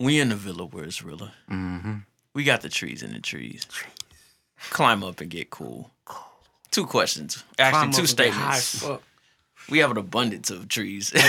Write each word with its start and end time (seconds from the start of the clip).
We 0.00 0.18
in 0.18 0.30
the 0.30 0.34
villa 0.36 0.64
where 0.64 0.84
it's 0.84 1.02
realer. 1.02 1.30
Mm-hmm. 1.50 1.98
We 2.34 2.44
got 2.44 2.62
the 2.62 2.70
trees 2.70 3.02
in 3.02 3.12
the 3.12 3.20
trees. 3.20 3.66
trees. 3.66 3.92
Climb 4.70 5.04
up 5.04 5.20
and 5.20 5.30
get 5.30 5.50
cool. 5.50 5.90
Two 6.70 6.86
questions. 6.86 7.44
Actually, 7.58 7.70
Climb 7.78 7.90
two 7.92 8.02
up 8.02 8.08
and 8.08 8.16
get 8.18 8.30
high 8.32 8.56
as 8.56 8.64
statements. 8.64 9.04
We 9.68 9.78
have 9.78 9.90
an 9.90 9.98
abundance 9.98 10.50
of 10.50 10.68
trees. 10.68 11.12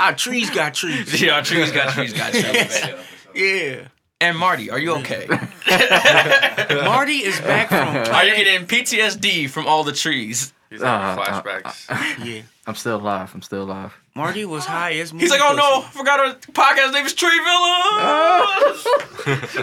Our 0.00 0.14
trees 0.14 0.50
got 0.50 0.74
trees. 0.74 1.22
yeah, 1.22 1.36
our 1.36 1.42
trees 1.42 1.70
got 1.72 1.92
trees 1.94 2.12
got 2.12 2.32
trees. 2.32 2.84
Yeah. 3.34 3.88
And 4.18 4.38
Marty, 4.38 4.70
are 4.70 4.78
you 4.78 4.92
okay? 4.96 5.26
Marty 6.70 7.18
is 7.18 7.38
back 7.40 7.68
from. 7.68 8.14
Are 8.14 8.24
you 8.24 8.34
getting 8.34 8.66
PTSD 8.66 9.50
from 9.50 9.66
all 9.66 9.84
the 9.84 9.92
trees? 9.92 10.54
He's 10.70 10.82
having 10.82 11.18
Uh, 11.18 11.22
uh, 11.22 11.42
flashbacks. 11.42 12.24
Yeah. 12.24 12.42
I'm 12.66 12.74
still 12.74 12.96
alive. 12.96 13.30
I'm 13.34 13.42
still 13.42 13.62
alive. 13.62 13.94
Marty 14.14 14.44
was 14.44 14.64
high 14.64 14.94
as 14.94 15.10
He's 15.12 15.30
like, 15.30 15.40
oh 15.42 15.54
no, 15.54 15.82
I 15.86 15.90
forgot 15.90 16.18
our 16.20 16.34
podcast 16.52 16.92
name 16.92 17.06
is 17.06 17.14
Tree 17.14 17.38
Villa. 17.38 17.72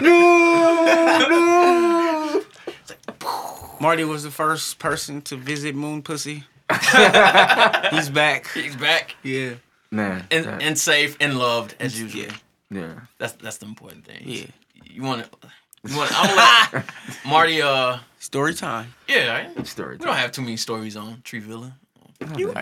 no, 0.00 1.26
no. 1.28 2.42
Marty 3.80 4.04
was 4.04 4.22
the 4.22 4.30
first 4.30 4.78
person 4.78 5.20
to 5.22 5.36
visit 5.36 5.74
Moon 5.74 6.02
Pussy. 6.02 6.44
He's 7.90 8.08
back. 8.08 8.48
He's 8.54 8.76
back 8.76 9.16
Yeah. 9.22 9.54
Man. 9.90 10.26
and, 10.30 10.44
that- 10.46 10.62
and 10.62 10.78
safe 10.78 11.16
and 11.20 11.38
loved 11.38 11.74
as 11.80 12.00
usual. 12.00 12.22
Yeah. 12.22 12.32
yeah. 12.80 12.94
That's 13.18 13.32
that's 13.34 13.58
the 13.58 13.66
important 13.66 14.04
thing. 14.06 14.22
Yeah. 14.24 14.46
You 14.84 15.02
want 15.02 15.24
to. 15.30 15.48
You 15.86 15.96
want? 15.96 16.10
I'm 16.14 16.70
gonna 16.72 16.84
Marty. 17.26 17.60
Uh, 17.60 17.98
Story 18.24 18.54
time. 18.54 18.94
yeah. 19.06 19.50
I- 19.58 19.62
Story. 19.64 19.98
We 19.98 20.06
don't 20.06 20.16
have 20.16 20.32
too 20.32 20.40
many 20.40 20.56
stories 20.56 20.96
on 20.96 21.20
Tree 21.24 21.40
Villa, 21.40 21.74
You, 22.36 22.54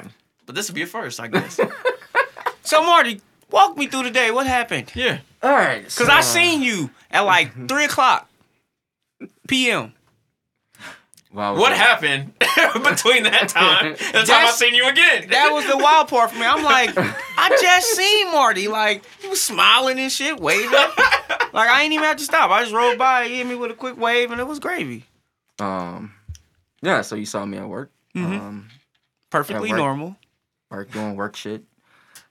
but 0.45 0.55
this 0.57 0.67
will 0.69 0.75
be 0.75 0.83
a 0.83 0.87
first, 0.87 1.21
I 1.21 1.29
guess. 1.29 1.59
So 2.65 2.83
Marty, 2.85 3.21
walk 3.51 3.77
me 3.77 3.87
through 3.89 4.05
the 4.05 4.11
day. 4.11 4.31
What 4.31 4.47
happened? 4.47 4.93
yeah. 4.95 5.19
all 5.43 5.51
right. 5.51 5.85
Cause 5.97 6.09
I 6.09 6.21
seen 6.21 6.63
you 6.63 6.91
at 7.11 7.21
like 7.23 7.69
three 7.69 7.85
o'clock 7.85 8.29
p.m. 9.49 9.93
Wow, 11.33 11.57
What 11.57 11.73
happened 11.77 12.33
between 12.39 13.23
that 13.25 13.49
time 13.49 13.87
and 13.87 13.97
the 13.97 14.03
time 14.03 14.15
I 14.15 14.25
That's- 14.25 14.59
seen 14.59 14.75
you 14.75 14.87
again? 14.89 15.29
That 15.31 15.51
was 15.53 15.67
the 15.67 15.77
wild 15.79 16.09
part 16.09 16.31
for 16.31 16.39
me. 16.39 16.45
I'm 16.47 16.63
like, 16.63 16.91
I 16.97 17.57
just 17.61 17.89
seen 17.97 18.33
Marty. 18.33 18.69
Like 18.69 19.03
he 19.21 19.29
was 19.29 19.41
smiling 19.41 19.99
and 19.99 20.11
shit, 20.11 20.39
waving. 20.41 20.71
Like 20.73 21.69
I 21.69 21.83
ain't 21.83 21.93
even 21.93 22.05
have 22.05 22.19
to 22.19 22.25
stop. 22.25 22.51
I 22.51 22.63
just 22.63 22.75
rode 22.75 22.97
by, 22.99 23.29
he 23.29 23.39
hit 23.39 23.47
me 23.47 23.55
with 23.55 23.71
a 23.71 23.75
quick 23.75 23.99
wave, 23.99 24.31
and 24.31 24.41
it 24.41 24.47
was 24.47 24.59
gravy. 24.61 25.05
Um. 25.63 26.15
Yeah. 26.83 27.03
So 27.03 27.15
you 27.17 27.27
saw 27.27 27.45
me 27.45 27.59
at 27.59 27.69
work. 27.69 27.91
Mhm. 28.15 28.41
Um. 28.41 28.69
Perfectly 29.31 29.71
At 29.71 29.73
work. 29.73 29.79
normal. 29.79 30.17
Work 30.71 30.91
doing 30.93 31.17
work 31.17 31.37
shit. 31.37 31.65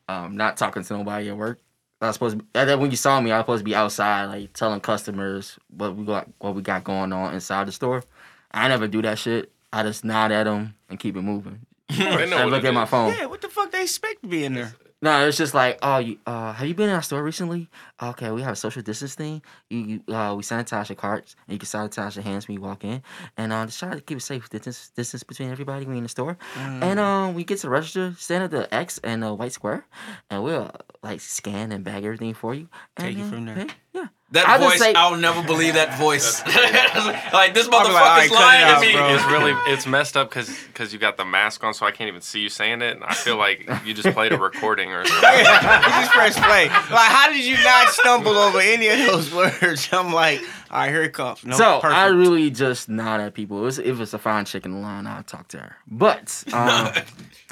Um. 0.07 0.35
Not 0.37 0.57
talking 0.57 0.83
to 0.83 0.97
nobody 0.97 1.29
at 1.29 1.37
work. 1.37 1.59
I 2.01 2.07
was 2.07 2.15
supposed 2.15 2.39
to. 2.53 2.65
Be, 2.65 2.75
when 2.75 2.89
you 2.91 2.97
saw 2.97 3.21
me, 3.21 3.31
I 3.31 3.37
was 3.37 3.43
supposed 3.43 3.59
to 3.61 3.63
be 3.65 3.75
outside, 3.75 4.25
like 4.25 4.53
telling 4.53 4.79
customers 4.79 5.59
what 5.69 5.95
we 5.95 6.03
got, 6.03 6.27
what 6.39 6.55
we 6.55 6.61
got 6.63 6.83
going 6.83 7.13
on 7.13 7.33
inside 7.35 7.67
the 7.67 7.71
store. 7.71 8.03
I 8.51 8.67
never 8.67 8.87
do 8.87 9.01
that 9.03 9.19
shit. 9.19 9.51
I 9.71 9.83
just 9.83 10.03
nod 10.03 10.31
at 10.31 10.43
them 10.45 10.73
and 10.89 10.99
keep 10.99 11.15
it 11.15 11.21
moving. 11.21 11.65
They 11.89 11.97
know 12.03 12.09
And 12.19 12.31
what 12.31 12.47
look 12.49 12.63
it 12.63 12.67
at 12.67 12.73
my 12.73 12.85
phone. 12.85 13.13
Yeah, 13.15 13.25
what 13.27 13.41
the 13.41 13.49
fuck 13.49 13.71
they 13.71 13.83
expect 13.83 14.23
to 14.23 14.27
be 14.27 14.43
in 14.43 14.53
there? 14.55 14.73
No, 15.03 15.27
it's 15.27 15.35
just 15.37 15.55
like, 15.55 15.79
oh, 15.81 15.97
you, 15.97 16.19
uh, 16.27 16.53
have 16.53 16.67
you 16.67 16.75
been 16.75 16.89
in 16.89 16.93
our 16.95 17.01
store 17.01 17.23
recently? 17.23 17.69
Okay, 18.01 18.29
we 18.29 18.43
have 18.43 18.53
a 18.53 18.55
social 18.55 18.83
distance 18.83 19.15
thing. 19.15 19.41
You, 19.69 19.79
you 20.07 20.13
uh, 20.15 20.35
we 20.35 20.43
sanitize 20.43 20.89
your 20.89 20.95
carts, 20.95 21.35
and 21.47 21.53
you 21.53 21.59
can 21.59 21.65
sanitize 21.67 22.15
your 22.15 22.23
hands 22.23 22.47
when 22.47 22.55
you 22.55 22.61
walk 22.61 22.83
in, 22.83 23.01
and 23.35 23.51
uh, 23.51 23.65
just 23.65 23.79
try 23.79 23.95
to 23.95 24.01
keep 24.01 24.19
a 24.19 24.21
safe 24.21 24.47
distance 24.49 24.89
distance 24.89 25.23
between 25.23 25.49
everybody 25.49 25.85
when 25.85 25.95
you're 25.95 25.97
in 25.97 26.03
the 26.03 26.09
store. 26.09 26.37
Mm. 26.53 26.83
And 26.83 26.99
um, 26.99 27.37
you 27.39 27.43
get 27.45 27.57
to 27.57 27.63
the 27.63 27.69
register, 27.71 28.13
stand 28.19 28.43
at 28.43 28.51
the 28.51 28.71
X 28.73 28.99
and 29.03 29.23
the 29.23 29.33
white 29.33 29.53
square, 29.53 29.87
and 30.29 30.43
we'll 30.43 30.69
like 31.01 31.19
scan 31.19 31.71
and 31.71 31.83
bag 31.83 32.03
everything 32.05 32.35
for 32.35 32.53
you. 32.53 32.69
And, 32.95 33.15
Take 33.15 33.25
uh, 33.25 33.29
from 33.29 33.45
there. 33.47 33.55
pay- 33.55 33.73
Yeah. 33.93 34.07
That 34.33 34.47
I'll 34.47 34.59
voice, 34.59 34.79
say- 34.79 34.93
I'll 34.93 35.17
never 35.17 35.43
believe 35.43 35.73
that 35.73 35.97
voice. 35.99 36.41
like 37.33 37.53
this 37.53 37.67
I'll 37.69 37.85
be 37.85 37.91
like, 37.93 38.29
motherfucker's 38.29 38.29
"Alright, 38.29 38.29
cut 38.29 38.31
it 38.31 38.33
lying 38.33 38.63
out, 38.63 38.79
to 38.79 38.87
me. 38.87 38.93
bro." 38.93 39.13
It's 39.15 39.25
really 39.25 39.53
it's 39.73 39.85
messed 39.85 40.15
up 40.15 40.29
because 40.29 40.49
because 40.67 40.93
you 40.93 40.99
got 40.99 41.17
the 41.17 41.25
mask 41.25 41.61
on, 41.65 41.73
so 41.73 41.85
I 41.85 41.91
can't 41.91 42.07
even 42.07 42.21
see 42.21 42.39
you 42.39 42.47
saying 42.47 42.81
it. 42.81 42.95
And 42.95 43.03
I 43.03 43.13
feel 43.13 43.35
like 43.35 43.69
you 43.85 43.93
just 43.93 44.07
played 44.15 44.31
a 44.31 44.37
recording 44.37 44.93
or 44.93 45.03
something. 45.05 45.29
you 45.39 45.43
just 45.43 46.11
press 46.11 46.39
play. 46.39 46.67
Like, 46.69 47.11
how 47.11 47.27
did 47.29 47.43
you 47.43 47.61
not 47.61 47.89
stumble 47.89 48.37
over 48.37 48.59
any 48.59 48.87
of 48.87 48.99
those 48.99 49.33
words? 49.61 49.89
I'm 49.91 50.13
like, 50.13 50.39
all 50.69 50.79
right, 50.79 50.89
here 50.89 51.03
it 51.03 51.11
comes. 51.11 51.43
No, 51.43 51.57
so 51.57 51.79
perfect. 51.81 51.97
I 51.99 52.05
really 52.05 52.49
just 52.51 52.87
nod 52.87 53.19
at 53.19 53.33
people. 53.33 53.57
It 53.59 53.63
was, 53.63 53.79
if 53.79 53.99
it's 53.99 54.13
a 54.13 54.17
fine 54.19 54.45
chick 54.45 54.63
in 54.63 54.71
the 54.71 54.79
line, 54.79 55.07
I'll 55.07 55.23
talk 55.23 55.49
to 55.49 55.57
her. 55.57 55.75
But 55.87 56.41
um, 56.53 56.89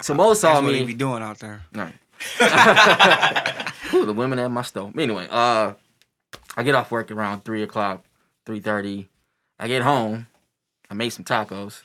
so 0.01 0.13
Mo 0.13 0.33
saw 0.33 0.53
That's 0.53 0.63
what 0.63 0.71
me. 0.71 0.79
he 0.79 0.85
be 0.85 0.93
doing 0.93 1.23
out 1.23 1.39
there. 1.39 1.61
Right. 1.75 1.93
Ooh, 3.93 4.05
the 4.05 4.13
women 4.13 4.39
at 4.39 4.49
my 4.49 4.61
stove. 4.61 4.97
Anyway, 4.97 5.27
uh, 5.29 5.73
I 6.55 6.63
get 6.63 6.75
off 6.75 6.91
work 6.91 7.11
around 7.11 7.45
three 7.45 7.63
o'clock, 7.63 8.05
three 8.45 8.59
thirty. 8.59 9.09
I 9.59 9.67
get 9.67 9.81
home. 9.81 10.27
I 10.89 10.93
make 10.93 11.11
some 11.11 11.25
tacos, 11.25 11.83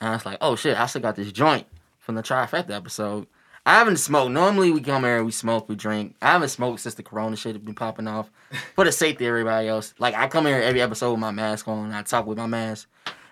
and 0.00 0.10
I 0.10 0.12
was 0.12 0.26
like, 0.26 0.38
"Oh 0.40 0.56
shit! 0.56 0.78
I 0.78 0.86
still 0.86 1.02
got 1.02 1.16
this 1.16 1.32
joint 1.32 1.66
from 1.98 2.14
the 2.14 2.22
trifecta 2.22 2.70
episode. 2.70 3.26
I 3.64 3.74
haven't 3.74 3.98
smoked. 3.98 4.32
Normally 4.32 4.70
we 4.70 4.80
come 4.80 5.04
here, 5.04 5.22
we 5.22 5.32
smoke, 5.32 5.68
we 5.68 5.76
drink. 5.76 6.16
I 6.22 6.32
haven't 6.32 6.48
smoked 6.48 6.80
since 6.80 6.94
the 6.94 7.02
Corona 7.02 7.36
shit 7.36 7.54
had 7.54 7.64
been 7.64 7.74
popping 7.74 8.08
off. 8.08 8.30
For 8.74 8.84
the 8.84 8.92
safety 8.92 9.26
of 9.26 9.28
everybody 9.28 9.68
else, 9.68 9.94
like 9.98 10.14
I 10.14 10.28
come 10.28 10.46
here 10.46 10.56
every 10.56 10.80
episode 10.80 11.12
with 11.12 11.20
my 11.20 11.30
mask 11.30 11.68
on. 11.68 11.92
I 11.92 12.02
talk 12.02 12.26
with 12.26 12.38
my 12.38 12.46
mask, 12.46 12.88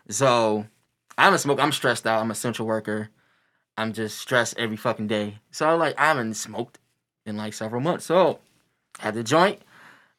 so 0.09 0.67
I 1.17 1.25
haven't 1.25 1.41
smoked. 1.41 1.61
I'm 1.61 1.73
stressed 1.73 2.07
out. 2.07 2.21
I'm 2.21 2.31
a 2.31 2.35
central 2.35 2.69
worker. 2.69 3.11
I'm 3.77 3.93
just 3.93 4.19
stressed 4.19 4.59
every 4.59 4.77
fucking 4.77 5.07
day. 5.07 5.39
So 5.51 5.77
like 5.77 5.99
I 5.99 6.07
haven't 6.07 6.35
smoked 6.35 6.79
in 7.25 7.37
like 7.37 7.55
several 7.55 7.81
months. 7.81 8.05
So 8.05 8.41
I 9.01 9.05
had 9.05 9.15
the 9.15 9.25
joint, 9.25 9.61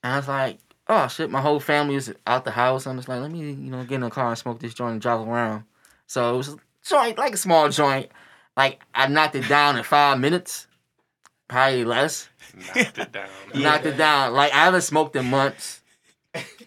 and 0.03 0.13
I 0.13 0.17
was 0.17 0.27
like, 0.27 0.59
oh 0.87 1.07
shit, 1.07 1.29
my 1.29 1.41
whole 1.41 1.59
family 1.59 1.95
is 1.95 2.13
out 2.25 2.45
the 2.45 2.51
house. 2.51 2.87
I'm 2.87 2.97
just 2.97 3.07
like, 3.07 3.21
let 3.21 3.31
me 3.31 3.39
you 3.39 3.55
know 3.55 3.83
get 3.83 3.95
in 3.95 4.01
the 4.01 4.09
car 4.09 4.29
and 4.29 4.37
smoke 4.37 4.59
this 4.59 4.73
joint 4.73 4.93
and 4.93 5.01
drive 5.01 5.27
around. 5.27 5.63
So 6.07 6.33
it 6.33 6.37
was 6.37 6.49
a 6.49 6.57
joint, 6.83 7.17
like 7.17 7.33
a 7.33 7.37
small 7.37 7.69
joint. 7.69 8.09
Like 8.57 8.81
I 8.93 9.07
knocked 9.07 9.35
it 9.35 9.47
down 9.47 9.77
in 9.77 9.83
five 9.83 10.19
minutes, 10.19 10.67
probably 11.47 11.85
less. 11.85 12.29
Knocked 12.55 12.97
it 12.97 13.11
down. 13.11 13.29
Knocked 13.55 13.85
it 13.85 13.97
down. 13.97 14.33
Like 14.33 14.51
I 14.53 14.65
haven't 14.65 14.81
smoked 14.81 15.15
in 15.15 15.25
months. 15.25 15.81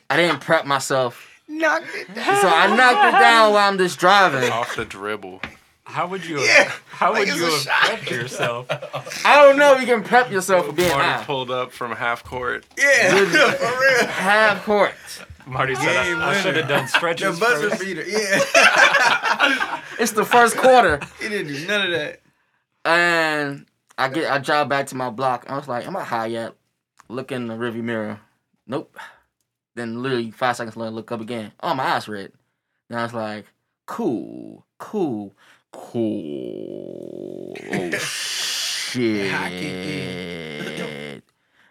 I 0.08 0.16
didn't 0.16 0.40
prep 0.40 0.66
myself, 0.66 1.28
Knocked 1.48 1.86
it 1.94 2.14
down. 2.14 2.40
so 2.40 2.48
I 2.48 2.66
knocked 2.76 3.14
it 3.14 3.18
down 3.18 3.52
while 3.52 3.68
I'm 3.68 3.78
just 3.78 3.98
driving. 3.98 4.50
Off 4.50 4.76
the 4.76 4.84
dribble. 4.84 5.40
How 5.92 6.06
would 6.08 6.24
you? 6.24 6.40
Yeah, 6.40 6.70
how 6.88 7.12
like 7.12 7.20
would 7.20 7.28
it's 7.28 7.36
you 7.38 7.46
a 7.46 7.50
have 7.50 7.60
shot. 7.60 7.82
prepped 7.82 8.10
yourself? 8.10 8.66
I 9.26 9.42
don't 9.44 9.58
know 9.58 9.74
if 9.74 9.80
you 9.80 9.86
can 9.86 10.02
prep 10.02 10.30
yourself 10.30 10.66
for 10.66 10.72
being 10.72 10.88
Marty 10.88 11.04
high. 11.06 11.24
pulled 11.24 11.50
up 11.50 11.70
from 11.72 11.92
half 11.92 12.24
court. 12.24 12.64
Yeah, 12.78 13.24
for 13.24 13.80
real. 13.80 14.06
Half 14.08 14.64
court. 14.64 14.94
Marty 15.46 15.74
said, 15.74 16.04
Game 16.04 16.18
"I, 16.20 16.30
I 16.30 16.40
should 16.40 16.56
have 16.56 16.68
done 16.68 16.88
stretches. 16.88 17.38
The 17.38 17.44
buzzer 17.44 17.70
first." 17.70 17.82
beater. 17.82 18.04
Yeah, 18.06 19.80
It's 19.98 20.12
the 20.12 20.24
first 20.24 20.56
quarter. 20.56 21.00
he 21.20 21.28
didn't 21.28 21.48
do 21.52 21.66
none 21.66 21.82
of 21.86 21.90
that. 21.92 22.20
And 22.84 23.66
I 23.98 24.08
get 24.08 24.30
I 24.30 24.38
drive 24.38 24.68
back 24.68 24.86
to 24.88 24.96
my 24.96 25.10
block. 25.10 25.46
I 25.48 25.56
was 25.56 25.68
like, 25.68 25.86
am 25.86 25.96
I 25.96 26.04
high 26.04 26.26
yet? 26.26 26.54
Look 27.08 27.30
in 27.32 27.46
the 27.48 27.54
rearview 27.54 27.82
mirror. 27.82 28.20
Nope. 28.66 28.96
Then 29.74 30.02
literally 30.02 30.30
five 30.30 30.56
seconds 30.56 30.76
later, 30.76 30.90
look 30.90 31.12
up 31.12 31.20
again. 31.20 31.52
Oh, 31.60 31.74
my 31.74 31.84
eyes 31.84 32.08
red. 32.08 32.32
And 32.88 32.98
I 32.98 33.02
was 33.04 33.14
like, 33.14 33.46
cool, 33.86 34.64
cool, 34.78 35.34
cool. 35.72 37.54
Oh 37.72 37.90
shit. 37.98 39.32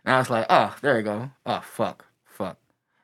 And 0.03 0.15
I 0.15 0.17
was 0.17 0.29
like, 0.29 0.47
oh, 0.49 0.75
there 0.81 0.97
you 0.97 1.03
go. 1.03 1.29
Oh 1.45 1.61
fuck, 1.61 2.05
fuck. 2.25 2.57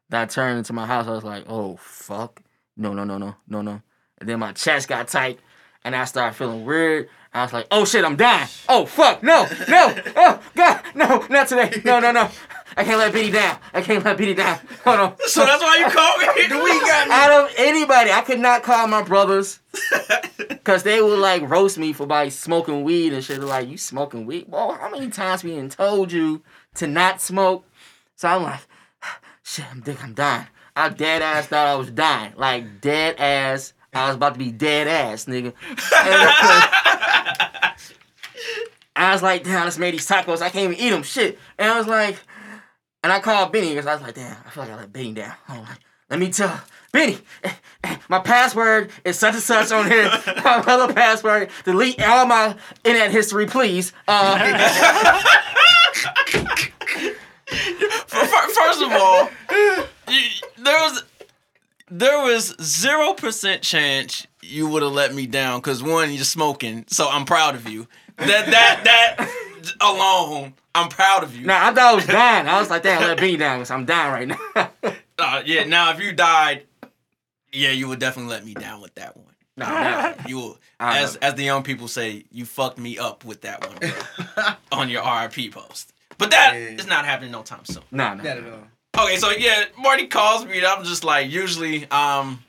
Then 0.10 0.22
I 0.22 0.26
turned 0.26 0.58
into 0.58 0.74
my 0.74 0.86
house. 0.86 1.08
I 1.08 1.12
was 1.12 1.24
like, 1.24 1.46
oh 1.48 1.78
fuck. 1.78 2.42
No, 2.76 2.94
no, 2.94 3.04
no, 3.04 3.18
no, 3.18 3.36
no, 3.48 3.62
no. 3.62 3.82
And 4.20 4.28
then 4.28 4.40
my 4.40 4.52
chest 4.52 4.88
got 4.88 5.08
tight, 5.08 5.40
and 5.84 5.96
I 5.96 6.06
started 6.06 6.36
feeling 6.36 6.66
weird. 6.66 7.10
I 7.34 7.44
was 7.44 7.54
like, 7.54 7.68
oh 7.70 7.86
shit, 7.86 8.04
I'm 8.04 8.16
dying. 8.16 8.48
Oh 8.68 8.86
fuck, 8.86 9.22
no, 9.22 9.48
no, 9.68 9.96
oh 10.16 10.42
god, 10.56 10.84
no, 10.96 11.26
not 11.30 11.48
today. 11.48 11.82
No, 11.86 12.00
no, 12.00 12.12
no. 12.12 12.30
I 12.78 12.84
can't 12.84 13.00
let 13.00 13.12
Biddy 13.12 13.32
down. 13.32 13.58
I 13.74 13.82
can't 13.82 14.06
let 14.06 14.18
Biddy 14.18 14.36
down. 14.36 14.60
Hold 14.84 15.00
on. 15.00 15.16
So 15.26 15.44
that's 15.44 15.64
why 15.64 15.78
you 15.78 15.90
called 15.90 16.20
me. 16.22 16.28
The 16.48 16.64
week 16.64 16.82
got 16.82 17.08
me. 17.08 17.14
Out 17.14 17.32
of 17.32 17.54
anybody, 17.58 18.12
I 18.12 18.22
could 18.22 18.40
not 18.40 18.62
call 18.62 18.88
my 18.88 19.02
brothers 19.02 19.60
because 20.48 20.84
they 20.84 21.02
would 21.02 21.18
like 21.18 21.42
roast 21.50 21.80
me 21.80 21.92
for 21.92 22.06
like 22.06 22.32
smoking 22.32 22.84
weed 22.84 23.14
and 23.14 23.24
shit. 23.24 23.40
They're 23.40 23.48
like, 23.48 23.68
you 23.68 23.78
smoking 23.78 24.28
weed? 24.28 24.46
Well, 24.48 24.74
how 24.74 24.90
many 24.92 25.10
times 25.10 25.44
we 25.44 25.56
done 25.56 25.70
told 25.70 26.12
you 26.12 26.44
to 26.76 26.86
not 26.86 27.20
smoke? 27.20 27.66
So 28.16 28.28
I'm 28.30 28.44
like, 28.44 28.62
shit, 29.44 29.66
I'm 29.72 29.82
think 29.82 30.04
I'm 30.04 30.14
dying. 30.14 30.48
I 30.76 30.90
dead 30.90 31.24
ass 31.24 31.48
thought 31.48 31.66
I 31.66 31.76
was 31.76 31.90
dying. 31.90 32.34
Like 32.38 32.80
dead 32.80 33.16
ass. 33.18 33.74
I 33.92 34.08
was 34.08 34.16
about 34.16 34.34
to 34.34 34.40
be 34.40 34.52
dead 34.52 34.88
ass, 34.88 35.26
nigga. 35.26 35.54
And, 35.68 36.14
uh, 36.14 37.72
I 38.96 39.14
was 39.14 39.24
like, 39.24 39.44
damn, 39.44 39.64
I 39.64 39.66
just 39.66 39.80
made 39.80 39.96
these 39.96 40.08
tacos. 40.08 40.42
I 40.42 40.50
can't 40.50 40.72
even 40.72 40.76
eat 40.76 40.92
them. 40.92 41.02
Shit. 41.02 41.40
And 41.58 41.72
I 41.72 41.78
was 41.78 41.88
like, 41.88 42.18
and 43.08 43.14
I 43.14 43.22
called 43.22 43.54
Benny 43.54 43.70
because 43.70 43.86
I 43.86 43.94
was 43.94 44.02
like, 44.02 44.16
damn, 44.16 44.36
I 44.46 44.50
feel 44.50 44.64
like 44.64 44.74
I 44.74 44.76
let 44.76 44.92
Benny 44.92 45.14
down. 45.14 45.32
I'm 45.48 45.62
like, 45.62 45.80
let 46.10 46.20
me 46.20 46.30
tell 46.30 46.62
Benny, 46.92 47.18
eh, 47.42 47.54
eh, 47.86 47.98
my 48.10 48.20
password 48.20 48.92
is 49.06 49.18
such 49.18 49.36
and 49.36 49.42
such 49.42 49.72
on 49.72 49.90
here. 49.90 50.10
My 50.44 50.62
other 50.68 50.94
password. 50.94 51.50
Delete 51.64 52.04
all 52.04 52.26
my 52.26 52.54
internet 52.84 53.12
history, 53.12 53.46
please. 53.46 53.94
Uh, 54.10 54.38
First 58.08 58.82
of 58.82 58.92
all, 58.92 59.30
you, 60.10 60.28
there 60.58 60.80
was 60.82 61.04
there 61.90 62.20
was 62.26 62.62
zero 62.62 63.14
percent 63.14 63.62
chance 63.62 64.28
you 64.42 64.68
would 64.68 64.84
have 64.84 64.92
let 64.92 65.16
me 65.16 65.28
down 65.28 65.62
because 65.62 65.82
one, 65.82 66.12
you're 66.12 66.26
smoking, 66.26 66.84
so 66.88 67.08
I'm 67.08 67.24
proud 67.24 67.56
of 67.56 67.70
you. 67.70 67.88
That 68.18 68.48
that 68.48 68.82
that 68.84 69.30
alone, 69.82 70.56
I'm 70.78 70.90
proud 70.90 71.24
of 71.24 71.36
you. 71.36 71.46
Nah, 71.46 71.68
I 71.68 71.74
thought 71.74 71.92
I 71.92 71.96
was 71.96 72.06
dying. 72.20 72.48
I 72.48 72.60
was 72.60 72.70
like, 72.70 72.84
damn, 72.84 73.02
let 73.02 73.20
me 73.22 73.36
down. 73.38 73.60
'cause 73.60 73.72
I'm 73.72 73.86
dying 73.86 74.30
right 74.30 74.40
now. 74.84 74.94
Uh, 75.20 75.42
yeah, 75.48 75.64
now 75.64 75.90
if 75.92 76.00
you 76.00 76.14
died, 76.14 76.68
yeah, 77.52 77.72
you 77.72 77.88
would 77.88 77.98
definitely 77.98 78.30
let 78.32 78.46
me 78.46 78.54
down 78.54 78.82
with 78.82 78.94
that 78.96 79.18
one. 79.18 79.34
nah, 79.58 79.66
nah. 79.68 80.14
You 80.28 80.36
will, 80.36 80.60
as 80.80 81.16
as 81.16 81.34
the 81.34 81.42
young 81.44 81.64
people 81.64 81.88
say, 81.88 82.26
you 82.32 82.46
fucked 82.46 82.78
me 82.78 83.00
up 83.00 83.26
with 83.26 83.42
that 83.42 83.68
one 83.68 83.78
bro, 83.80 84.44
on 84.80 84.90
your 84.90 85.02
RIP 85.02 85.52
post. 85.52 85.92
But 86.20 86.30
that 86.30 86.54
Yeah. 86.54 86.60
is 86.78 86.86
not 86.86 87.04
happening 87.06 87.32
no 87.32 87.42
time 87.42 87.66
soon. 87.66 87.82
Nah, 87.90 88.14
nah. 88.14 88.22
Not 88.24 88.38
at 88.38 88.44
all. 88.48 89.06
Okay, 89.06 89.16
so 89.18 89.32
yeah, 89.32 89.64
Marty 89.80 90.06
calls 90.06 90.46
me, 90.46 90.58
and 90.58 90.68
I'm 90.68 90.84
just 90.84 91.04
like, 91.04 91.32
usually, 91.32 91.90
um, 91.90 92.44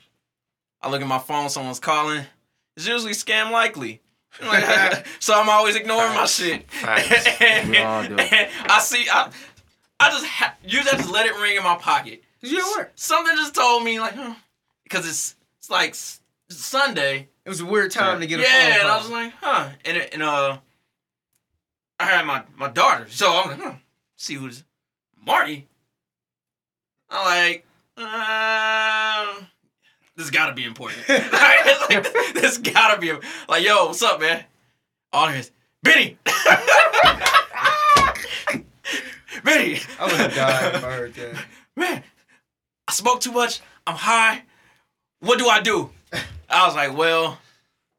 I 0.83 0.91
look 0.91 1.01
at 1.01 1.09
my 1.09 1.19
phone, 1.19 1.49
someone's 1.49 1.81
calling. 1.81 2.23
It's 2.77 2.87
usually 2.87 3.13
scam 3.15 3.51
likely. 3.51 4.03
Like, 4.41 5.07
so 5.19 5.35
I'm 5.35 5.49
always 5.49 5.75
ignoring 5.77 6.15
my 6.15 6.27
shit. 6.27 6.71
Facts. 6.71 7.27
and, 7.41 7.71
We 7.71 7.79
all 7.79 8.03
do 8.07 8.17
and 8.17 8.49
I 8.71 8.79
see, 8.81 9.07
I, 9.11 9.31
I 10.01 10.11
just 10.11 10.25
ha- 10.27 10.55
usually 10.65 10.91
I 10.93 10.97
just 10.97 11.11
let 11.11 11.27
it 11.27 11.35
ring 11.41 11.57
in 11.57 11.63
my 11.65 11.77
pocket. 11.77 12.23
Cause 12.41 12.53
you 12.53 12.59
at 12.61 12.77
work. 12.79 12.93
Something 12.95 13.35
just 13.37 13.55
told 13.55 13.83
me 13.83 13.99
like, 13.99 14.15
huh, 14.15 14.35
because 14.85 15.09
it's 15.09 15.35
it's 15.59 15.69
like 15.71 15.91
s- 15.91 16.21
Sunday. 16.51 17.29
It 17.45 17.49
was 17.49 17.61
a 17.61 17.67
weird 17.67 17.91
time 17.91 18.21
to 18.21 18.27
get 18.29 18.39
a 18.39 18.43
yeah, 18.43 18.49
phone 18.49 18.69
Yeah, 18.71 18.79
and. 18.81 18.89
I 18.89 18.97
was 18.99 19.11
like, 19.11 19.33
huh, 19.41 19.69
and 19.85 19.97
it, 19.97 20.11
and 20.15 20.23
uh, 20.23 20.59
I 21.99 22.05
had 22.05 22.25
my 22.27 22.45
my 22.57 22.69
daughter, 22.69 23.07
so 23.11 23.33
I'm 23.33 23.49
like, 23.51 23.61
huh, 23.61 23.75
see 24.17 24.35
who's 24.35 24.63
Marty. 25.27 25.67
I'm 27.11 27.25
like, 27.25 27.67
um, 27.97 29.47
this 30.19 30.29
gotta 30.31 30.53
be 30.53 30.65
important. 30.65 31.01
like, 31.09 32.35
this 32.35 32.59
gotta 32.59 33.01
be 33.01 33.13
like, 33.49 33.65
yo, 33.65 33.87
what's 33.87 34.03
up, 34.03 34.21
man? 34.21 34.45
All 35.13 35.29
this, 35.29 35.51
Benny. 35.83 36.19
Benny. 39.45 39.81
I 39.99 40.05
would 40.05 40.13
have 40.13 40.35
died 40.35 40.75
if 40.75 40.85
I 40.85 40.93
heard 40.93 41.15
that. 41.15 41.45
man, 41.77 42.03
I 42.89 42.93
smoke 42.93 43.21
too 43.21 43.33
much. 43.33 43.61
I'm 43.87 43.95
high. 43.95 44.43
What 45.21 45.39
do 45.39 45.47
I 45.47 45.61
do? 45.61 45.91
I 46.51 46.67
was 46.67 46.75
like, 46.75 46.97
well, 46.97 47.39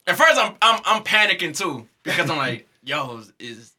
at 0.06 0.18
first 0.18 0.38
I'm 0.38 0.56
I'm 0.62 0.82
I'm 0.86 1.04
panicking 1.04 1.58
too 1.58 1.88
because 2.04 2.30
I'm 2.30 2.38
like, 2.38 2.68
yo, 2.84 3.24
is 3.40 3.74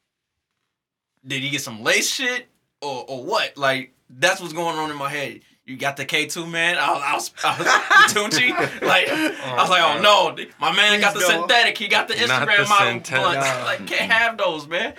did 1.26 1.42
he 1.42 1.50
get 1.50 1.60
some 1.60 1.82
lace 1.82 2.10
shit 2.10 2.48
or 2.80 3.04
or 3.06 3.22
what? 3.22 3.58
Like 3.58 3.92
that's 4.08 4.40
what's 4.40 4.54
going 4.54 4.78
on 4.78 4.90
in 4.90 4.96
my 4.96 5.10
head. 5.10 5.42
You 5.70 5.76
got 5.76 5.96
the 5.96 6.04
K2 6.04 6.50
man. 6.50 6.76
I 6.78 6.90
was, 6.92 7.00
I 7.00 7.14
was, 7.14 7.32
I 7.44 7.56
was 7.56 8.12
the 8.12 8.20
Tunchi. 8.20 8.82
Like 8.82 9.08
I 9.08 9.54
was 9.56 9.70
like, 9.70 9.82
oh 9.84 10.02
no, 10.02 10.44
my 10.60 10.74
man 10.74 11.00
got 11.00 11.14
the 11.14 11.20
Please 11.20 11.28
don't. 11.28 11.42
synthetic. 11.42 11.78
He 11.78 11.86
got 11.86 12.08
the 12.08 12.14
Instagram 12.14 12.64
the 12.64 12.68
model 12.68 12.86
synthetic. 12.88 13.22
blunts. 13.24 13.46
Nah. 13.46 13.64
Like 13.64 13.86
can't 13.86 14.10
have 14.10 14.36
those, 14.36 14.66
man. 14.66 14.94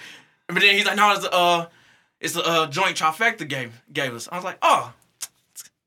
But 0.48 0.62
then 0.62 0.76
he's 0.76 0.86
like, 0.86 0.96
no, 0.96 1.12
it's 1.12 1.24
the 1.24 1.34
uh, 1.34 1.68
it's 2.22 2.36
the 2.36 2.42
uh 2.46 2.68
joint 2.68 2.96
trifecta 2.96 3.46
gave 3.46 3.82
gave 3.92 4.14
us. 4.14 4.30
I 4.32 4.36
was 4.38 4.46
like, 4.46 4.60
oh, 4.62 4.94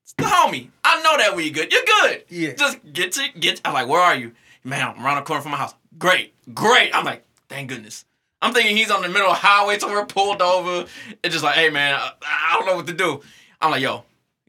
it's 0.03 0.13
the 0.17 0.23
homie. 0.25 0.69
I 0.83 1.01
know 1.01 1.17
that 1.17 1.35
we 1.35 1.49
good. 1.49 1.71
You're 1.73 1.81
good. 2.03 2.23
Yeah. 2.29 2.53
Just 2.53 2.77
get 2.93 3.13
to 3.13 3.27
get. 3.39 3.61
I'm 3.65 3.73
like, 3.73 3.87
where 3.87 4.01
are 4.01 4.15
you? 4.15 4.33
Man, 4.63 4.87
I'm 4.87 5.03
around 5.03 5.15
the 5.15 5.21
corner 5.23 5.41
from 5.41 5.53
my 5.53 5.57
house. 5.57 5.73
Great, 5.97 6.35
great. 6.53 6.95
I'm 6.95 7.05
like, 7.05 7.25
thank 7.49 7.69
goodness. 7.69 8.05
I'm 8.39 8.53
thinking 8.53 8.77
he's 8.77 8.91
on 8.91 9.01
the 9.01 9.09
middle 9.09 9.31
of 9.31 9.33
the 9.33 9.47
highway 9.47 9.79
somewhere 9.79 10.05
pulled 10.05 10.43
over. 10.43 10.87
It's 11.23 11.33
just 11.33 11.43
like, 11.43 11.55
hey 11.55 11.71
man, 11.71 11.95
I, 11.95 12.11
I 12.21 12.55
don't 12.55 12.67
know 12.67 12.75
what 12.75 12.85
to 12.85 12.93
do. 12.93 13.21
I'm 13.59 13.71
like, 13.71 13.81
yo, 13.81 14.03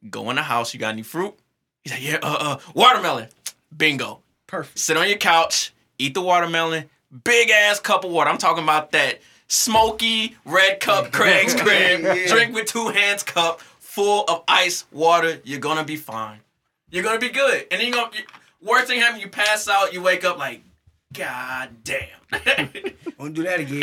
go 0.07 0.31
in 0.31 0.37
the 0.37 0.43
house. 0.43 0.73
You 0.75 0.81
got 0.81 0.93
any 0.93 1.03
fruit? 1.03 1.35
He's 1.83 1.93
like, 1.93 2.03
yeah, 2.03 2.19
uh, 2.23 2.37
uh, 2.41 2.59
watermelon. 2.75 3.29
Bingo. 3.77 4.21
Perfect. 4.47 4.79
Sit 4.79 4.97
on 4.97 5.09
your 5.09 5.19
couch, 5.19 5.73
eat 5.99 6.15
the 6.15 6.23
watermelon, 6.23 6.89
big 7.25 7.51
ass 7.51 7.81
cup 7.81 8.05
of 8.05 8.11
water. 8.11 8.31
I'm 8.31 8.39
talking 8.39 8.63
about 8.63 8.93
that 8.93 9.21
smoky 9.49 10.37
red 10.45 10.81
cup 10.81 11.13
Craig's 11.13 11.55
crib. 11.55 12.03
Yeah. 12.03 12.27
Drink 12.29 12.55
with 12.55 12.67
two 12.67 12.89
hands 12.89 13.23
cup 13.23 13.61
full 13.61 14.25
of 14.29 14.43
ice 14.49 14.85
water. 14.93 15.41
You're 15.45 15.61
gonna 15.61 15.85
be 15.85 15.97
fine. 15.97 16.41
You're 16.91 17.05
gonna 17.05 17.19
be 17.19 17.29
good. 17.31 17.67
And 17.71 17.81
then 17.81 17.89
you're 17.89 17.97
gonna 17.97 18.11
you, 18.17 18.23
worst 18.63 18.87
thing 18.87 19.01
happen, 19.01 19.21
you 19.21 19.29
pass 19.29 19.69
out, 19.69 19.93
you 19.93 20.01
wake 20.03 20.25
up 20.25 20.39
like, 20.39 20.63
God 21.13 21.71
damn. 21.83 22.09
Won't 23.19 23.35
do 23.35 23.43
that 23.45 23.61
again. 23.61 23.83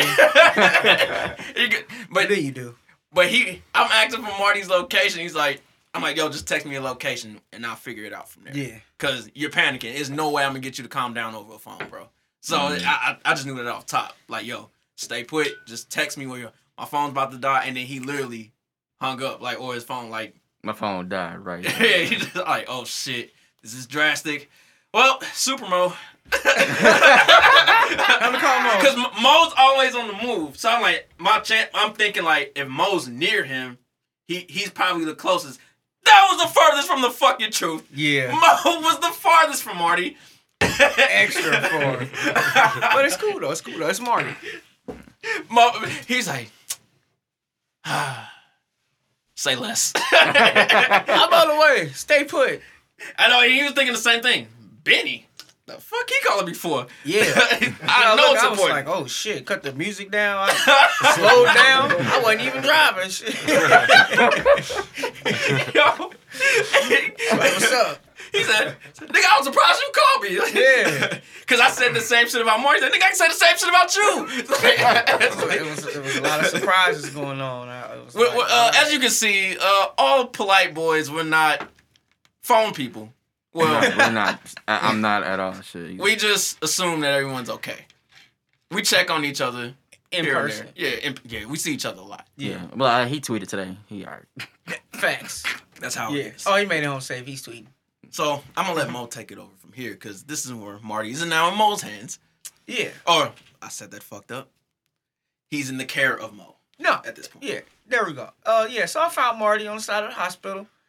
But 2.10 2.28
then 2.28 2.44
you 2.44 2.52
do? 2.52 2.74
but 3.12 3.28
he 3.28 3.62
I'm 3.74 3.90
asking 3.90 4.24
for 4.24 4.38
Marty's 4.38 4.68
location. 4.68 5.20
He's 5.20 5.34
like, 5.34 5.62
I'm 5.94 6.02
like, 6.02 6.16
yo, 6.16 6.28
just 6.28 6.48
text 6.48 6.66
me 6.66 6.74
a 6.74 6.80
location 6.80 7.40
and 7.52 7.64
I'll 7.64 7.76
figure 7.76 8.04
it 8.04 8.12
out 8.12 8.28
from 8.28 8.44
there. 8.44 8.56
Yeah. 8.56 8.78
Cause 8.98 9.30
you're 9.34 9.50
panicking. 9.50 9.94
There's 9.94 10.10
no 10.10 10.30
way 10.30 10.42
I'm 10.42 10.50
gonna 10.50 10.60
get 10.60 10.76
you 10.76 10.84
to 10.84 10.90
calm 10.90 11.14
down 11.14 11.34
over 11.34 11.54
a 11.54 11.58
phone, 11.58 11.86
bro. 11.88 12.08
So 12.40 12.56
I, 12.58 12.78
I 12.84 13.16
I 13.24 13.34
just 13.34 13.46
knew 13.46 13.54
that 13.56 13.66
off 13.66 13.86
top. 13.86 14.14
Like, 14.28 14.44
yo, 14.44 14.70
stay 14.96 15.24
put. 15.24 15.48
Just 15.66 15.90
text 15.90 16.18
me 16.18 16.26
when 16.26 16.40
your 16.40 16.52
my 16.78 16.84
phone's 16.84 17.12
about 17.12 17.30
to 17.30 17.38
die, 17.38 17.64
and 17.66 17.76
then 17.76 17.86
he 17.86 18.00
literally 18.00 18.52
hung 19.00 19.22
up, 19.22 19.40
like, 19.40 19.60
or 19.60 19.74
his 19.74 19.84
phone, 19.84 20.10
like, 20.10 20.34
My 20.64 20.72
phone 20.72 21.08
died 21.08 21.38
right 21.44 21.62
now. 21.62 21.70
yeah, 21.78 21.98
he 21.98 22.16
just 22.16 22.34
like, 22.34 22.64
oh 22.68 22.84
shit, 22.84 23.30
this 23.62 23.74
is 23.74 23.86
drastic. 23.86 24.50
Well, 24.92 25.18
Supermo. 25.20 25.94
Time 26.30 26.42
to 28.32 28.38
call 28.40 28.60
Mo. 28.60 28.76
Because 28.78 28.96
Mo's 29.22 29.52
always 29.56 29.94
on 29.94 30.08
the 30.08 30.26
move, 30.26 30.56
so 30.56 30.68
I'm 30.70 30.82
like, 30.82 31.08
my 31.18 31.38
chance. 31.40 31.70
I'm 31.74 31.92
thinking 31.94 32.24
like, 32.24 32.52
if 32.56 32.66
Mo's 32.68 33.06
near 33.08 33.44
him, 33.44 33.78
he 34.26 34.46
he's 34.48 34.70
probably 34.70 35.04
the 35.04 35.14
closest. 35.14 35.60
That 36.04 36.28
was 36.30 36.42
the 36.42 36.48
furthest 36.60 36.88
from 36.88 37.02
the 37.02 37.10
fucking 37.10 37.50
truth. 37.50 37.86
Yeah. 37.92 38.30
Mo 38.32 38.80
was 38.80 38.98
the 39.00 39.10
farthest 39.12 39.62
from 39.62 39.78
Marty. 39.78 40.16
Extra 40.60 41.60
far. 41.60 41.96
But 42.94 43.04
it's 43.04 43.16
cool 43.16 43.40
though. 43.40 43.50
It's 43.50 43.60
cool 43.60 43.78
though. 43.78 43.88
It's 43.88 44.00
Marty. 44.00 44.34
Mo, 45.50 45.70
he's 46.06 46.28
like, 46.28 46.50
ah, 47.84 48.30
say 49.34 49.56
less. 49.56 49.92
I'm 50.12 51.32
on 51.32 51.48
the 51.48 51.60
way. 51.60 51.88
Stay 51.94 52.24
put. 52.24 52.60
I 53.18 53.28
know 53.28 53.42
he 53.42 53.62
was 53.62 53.72
thinking 53.72 53.92
the 53.92 53.98
same 53.98 54.22
thing. 54.22 54.48
Benny, 54.84 55.26
the 55.66 55.74
fuck 55.74 56.08
he 56.08 56.14
calling 56.28 56.46
me 56.46 56.52
for? 56.54 56.86
Yeah. 57.04 57.22
I 57.24 58.10
Yo, 58.10 58.16
know 58.16 58.22
look, 58.22 58.34
it's 58.34 58.42
I 58.42 58.48
was 58.50 58.58
important. 58.58 58.86
like, 58.86 58.96
oh 58.96 59.06
shit, 59.06 59.46
cut 59.46 59.62
the 59.62 59.72
music 59.72 60.10
down. 60.10 60.48
I 60.50 61.12
slowed 61.14 61.46
down. 61.46 61.92
I 62.06 62.20
wasn't 62.22 62.42
even 62.42 62.60
driving. 62.62 63.08
Shit. 63.10 63.34
Yo. 65.74 65.82
Like, 67.36 67.52
what's 67.52 67.72
up? 67.72 67.98
He 68.32 68.42
said, 68.42 68.74
nigga, 68.96 69.24
I 69.30 69.36
was 69.38 69.46
surprised 69.46 69.80
you 69.80 69.92
called 69.94 70.22
me. 70.24 70.30
Yeah. 70.60 71.18
Cause 71.46 71.60
I 71.60 71.68
said 71.70 71.94
the 71.94 72.00
same 72.00 72.26
shit 72.28 72.42
about 72.42 72.58
Marty. 72.60 72.80
He 72.80 72.86
said, 72.86 72.92
nigga, 72.92 73.04
I 73.04 73.08
can 73.08 73.14
say 73.14 73.28
the 73.28 73.34
same 73.34 73.56
shit 73.56 73.68
about 73.68 73.94
you. 73.94 74.26
It 74.28 74.48
was, 75.70 75.86
it 75.96 76.02
was 76.02 76.16
a 76.16 76.20
lot 76.22 76.40
of 76.40 76.46
surprises 76.46 77.10
going 77.10 77.40
on. 77.40 77.68
Was 78.04 78.14
Well, 78.14 78.28
like, 78.30 78.38
well, 78.38 78.46
uh, 78.50 78.72
as 78.76 78.92
you 78.92 78.98
can 78.98 79.10
see, 79.10 79.56
uh, 79.56 79.86
all 79.96 80.26
polite 80.26 80.74
boys 80.74 81.08
were 81.10 81.22
not 81.24 81.68
phone 82.42 82.72
people. 82.74 83.12
Well, 83.54 83.80
No, 83.80 83.96
we're 83.96 84.10
not. 84.12 84.40
I, 84.68 84.88
I'm 84.88 85.00
not 85.00 85.22
at 85.22 85.40
all. 85.40 85.54
Shit. 85.62 85.98
we 85.98 86.16
just 86.16 86.62
assume 86.62 87.00
that 87.00 87.14
everyone's 87.14 87.48
okay. 87.50 87.86
We 88.70 88.82
check 88.82 89.10
on 89.10 89.24
each 89.24 89.40
other 89.40 89.74
in 90.10 90.24
person. 90.26 90.66
there. 90.76 90.90
Yeah, 90.90 90.96
in, 90.98 91.16
yeah, 91.24 91.44
we 91.46 91.56
see 91.56 91.72
each 91.72 91.86
other 91.86 92.00
a 92.00 92.04
lot. 92.04 92.26
yeah. 92.36 92.66
Well, 92.76 92.88
uh, 93.02 93.06
he 93.06 93.20
tweeted 93.20 93.48
today. 93.48 93.76
He 93.86 94.04
alright. 94.04 94.24
Facts. 94.92 95.44
That's 95.80 95.94
how 95.94 96.10
Yeah. 96.12 96.24
it 96.24 96.34
is. 96.36 96.44
Oh, 96.46 96.56
he 96.56 96.66
made 96.66 96.82
it 96.82 96.86
home 96.86 97.00
safe. 97.00 97.24
He's 97.26 97.42
tweeting. 97.46 97.66
So 98.10 98.42
I'm 98.56 98.66
gonna 98.66 98.78
let 98.78 98.90
Mo 98.90 99.06
take 99.06 99.32
it 99.32 99.38
over 99.38 99.50
from 99.58 99.72
here 99.72 99.90
because 99.92 100.22
this 100.24 100.44
is 100.44 100.52
where 100.52 100.78
Marty 100.82 101.10
is 101.10 101.24
now 101.24 101.50
in 101.50 101.56
Mo's 101.58 101.82
hands. 101.82 102.18
Yeah. 102.66 102.90
Or 103.06 103.32
I 103.62 103.68
said 103.68 103.90
that 103.92 104.02
fucked 104.02 104.30
up. 104.32 104.48
He's 105.50 105.68
in 105.70 105.78
the 105.78 105.84
care 105.84 106.16
of 106.18 106.32
Mo 106.34 106.56
No. 106.78 107.00
at 107.06 107.14
this 107.16 107.28
point. 107.28 107.44
Yeah. 107.44 107.60
There 107.86 108.04
we 108.04 108.12
go. 108.14 108.30
Uh, 108.46 108.66
yeah. 108.70 108.86
So 108.86 109.00
I 109.02 109.08
found 109.10 109.38
Marty 109.38 109.66
on 109.66 109.76
the 109.76 109.82
side 109.82 110.04
of 110.04 110.10
the 110.10 110.16
hospital. 110.16 110.66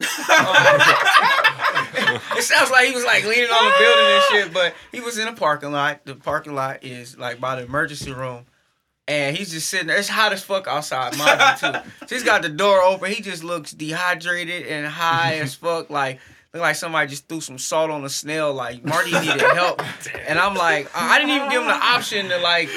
it 2.36 2.42
sounds 2.42 2.70
like 2.70 2.88
he 2.88 2.94
was 2.94 3.04
like 3.04 3.24
leaning 3.24 3.50
on 3.50 3.64
the 3.64 3.74
building 3.78 4.06
and 4.06 4.22
shit, 4.30 4.52
but 4.54 4.74
he 4.92 5.00
was 5.00 5.18
in 5.18 5.28
a 5.28 5.32
parking 5.32 5.72
lot. 5.72 6.04
The 6.04 6.14
parking 6.14 6.54
lot 6.54 6.84
is 6.84 7.16
like 7.18 7.40
by 7.40 7.56
the 7.56 7.64
emergency 7.66 8.12
room. 8.12 8.46
And 9.08 9.36
he's 9.36 9.52
just 9.52 9.68
sitting 9.70 9.86
there. 9.86 9.96
It's 9.98 10.08
hot 10.08 10.32
as 10.32 10.42
fuck 10.42 10.66
outside, 10.66 11.16
mind 11.16 11.40
you, 11.62 11.72
too. 11.72 11.78
So 12.08 12.14
he's 12.16 12.24
got 12.24 12.42
the 12.42 12.48
door 12.48 12.82
open. 12.82 13.12
He 13.12 13.22
just 13.22 13.44
looks 13.44 13.70
dehydrated 13.70 14.66
and 14.66 14.84
high 14.84 15.34
as 15.36 15.54
fuck. 15.62 15.90
Like, 15.90 16.18
look 16.52 16.62
like 16.62 16.74
somebody 16.74 17.08
just 17.08 17.28
threw 17.28 17.40
some 17.40 17.56
salt 17.56 17.92
on 17.92 18.04
a 18.04 18.08
snail. 18.08 18.52
Like, 18.52 18.84
Marty 18.84 19.12
needed 19.12 19.40
help. 19.40 19.80
And 20.26 20.40
I'm 20.40 20.56
like, 20.56 20.90
I 20.92 21.14
I 21.14 21.18
didn't 21.20 21.36
even 21.36 21.50
give 21.50 21.60
him 21.62 21.68
the 21.68 21.74
option 21.74 22.28
to, 22.30 22.38
like, 22.38 22.68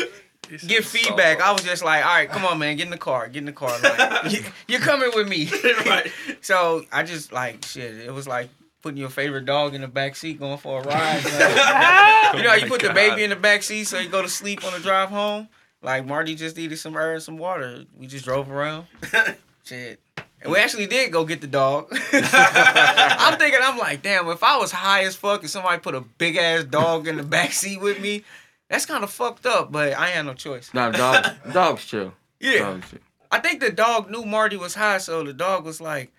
give 0.67 0.86
feedback. 0.86 1.41
I 1.41 1.51
was 1.51 1.63
just 1.63 1.83
like, 1.83 2.05
all 2.05 2.13
right, 2.13 2.29
come 2.29 2.45
on, 2.45 2.59
man, 2.59 2.77
get 2.77 2.83
in 2.86 2.91
the 2.91 2.98
car, 3.00 3.27
get 3.27 3.39
in 3.39 3.45
the 3.45 3.51
car. 3.51 3.75
Like, 3.81 4.31
you- 4.31 4.43
you're 4.67 4.81
coming 4.81 5.09
with 5.15 5.27
me. 5.27 5.50
right. 5.88 6.12
So 6.41 6.86
I 6.91 7.01
just 7.01 7.31
like 7.31 7.65
shit. 7.65 7.95
It 7.95 8.13
was 8.13 8.27
like 8.27 8.50
putting 8.81 8.98
your 8.98 9.09
favorite 9.09 9.45
dog 9.45 9.75
in 9.75 9.81
the 9.81 9.88
back 9.88 10.15
seat 10.15 10.39
going 10.39 10.57
for 10.57 10.81
a 10.81 10.83
ride. 10.83 11.24
Like, 11.24 12.36
you 12.38 12.43
know, 12.43 12.50
how 12.50 12.55
you 12.55 12.67
put 12.67 12.81
the 12.81 12.91
oh 12.91 12.93
baby 12.93 13.24
in 13.24 13.29
the 13.29 13.36
back 13.36 13.63
seat 13.63 13.86
so 13.86 14.00
you 14.00 14.09
go 14.09 14.21
to 14.21 14.29
sleep 14.29 14.63
on 14.65 14.74
the 14.74 14.79
drive 14.79 15.09
home. 15.09 15.50
Like 15.81 16.05
Marty 16.05 16.36
just 16.36 16.57
needed 16.57 16.77
some 16.77 16.95
air 16.95 17.13
and 17.13 17.24
some 17.24 17.38
water. 17.38 17.86
We 17.98 18.07
just 18.07 18.25
drove 18.25 18.50
around. 18.51 18.88
Shit. 19.63 20.00
And 20.41 20.51
we 20.51 20.59
actually 20.59 20.88
did 20.88 21.12
go 21.12 21.25
get 21.25 21.41
the 21.41 21.48
dog. 21.48 21.88
I'm 21.91 23.38
thinking, 23.38 23.59
I'm 23.62 23.77
like, 23.77 24.01
damn, 24.01 24.27
if 24.29 24.41
I 24.41 24.57
was 24.57 24.71
high 24.71 25.03
as 25.03 25.15
fuck 25.15 25.41
and 25.41 25.50
somebody 25.50 25.79
put 25.79 25.95
a 25.95 26.01
big 26.01 26.38
ass 26.38 26.63
dog 26.63 27.07
in 27.07 27.17
the 27.17 27.24
back 27.24 27.51
seat 27.51 27.81
with 27.81 28.00
me, 28.00 28.24
that's 28.69 28.86
kind 28.86 29.03
of 29.03 29.09
fucked 29.09 29.45
up. 29.45 29.71
But 29.71 29.93
I 29.93 30.07
had 30.07 30.25
no 30.25 30.33
choice. 30.33 30.74
No, 30.74 30.91
dog, 30.91 31.25
dog's 31.51 31.86
chill. 31.86 32.13
Yeah, 32.39 32.59
Dog's 32.59 32.89
chill. 32.89 33.00
I 33.31 33.39
think 33.39 33.59
the 33.59 33.69
dog 33.69 34.09
knew 34.09 34.24
Marty 34.25 34.57
was 34.57 34.75
high, 34.75 34.98
so 34.98 35.24
the 35.24 35.33
dog 35.33 35.65
was 35.65 35.81
like, 35.81 36.12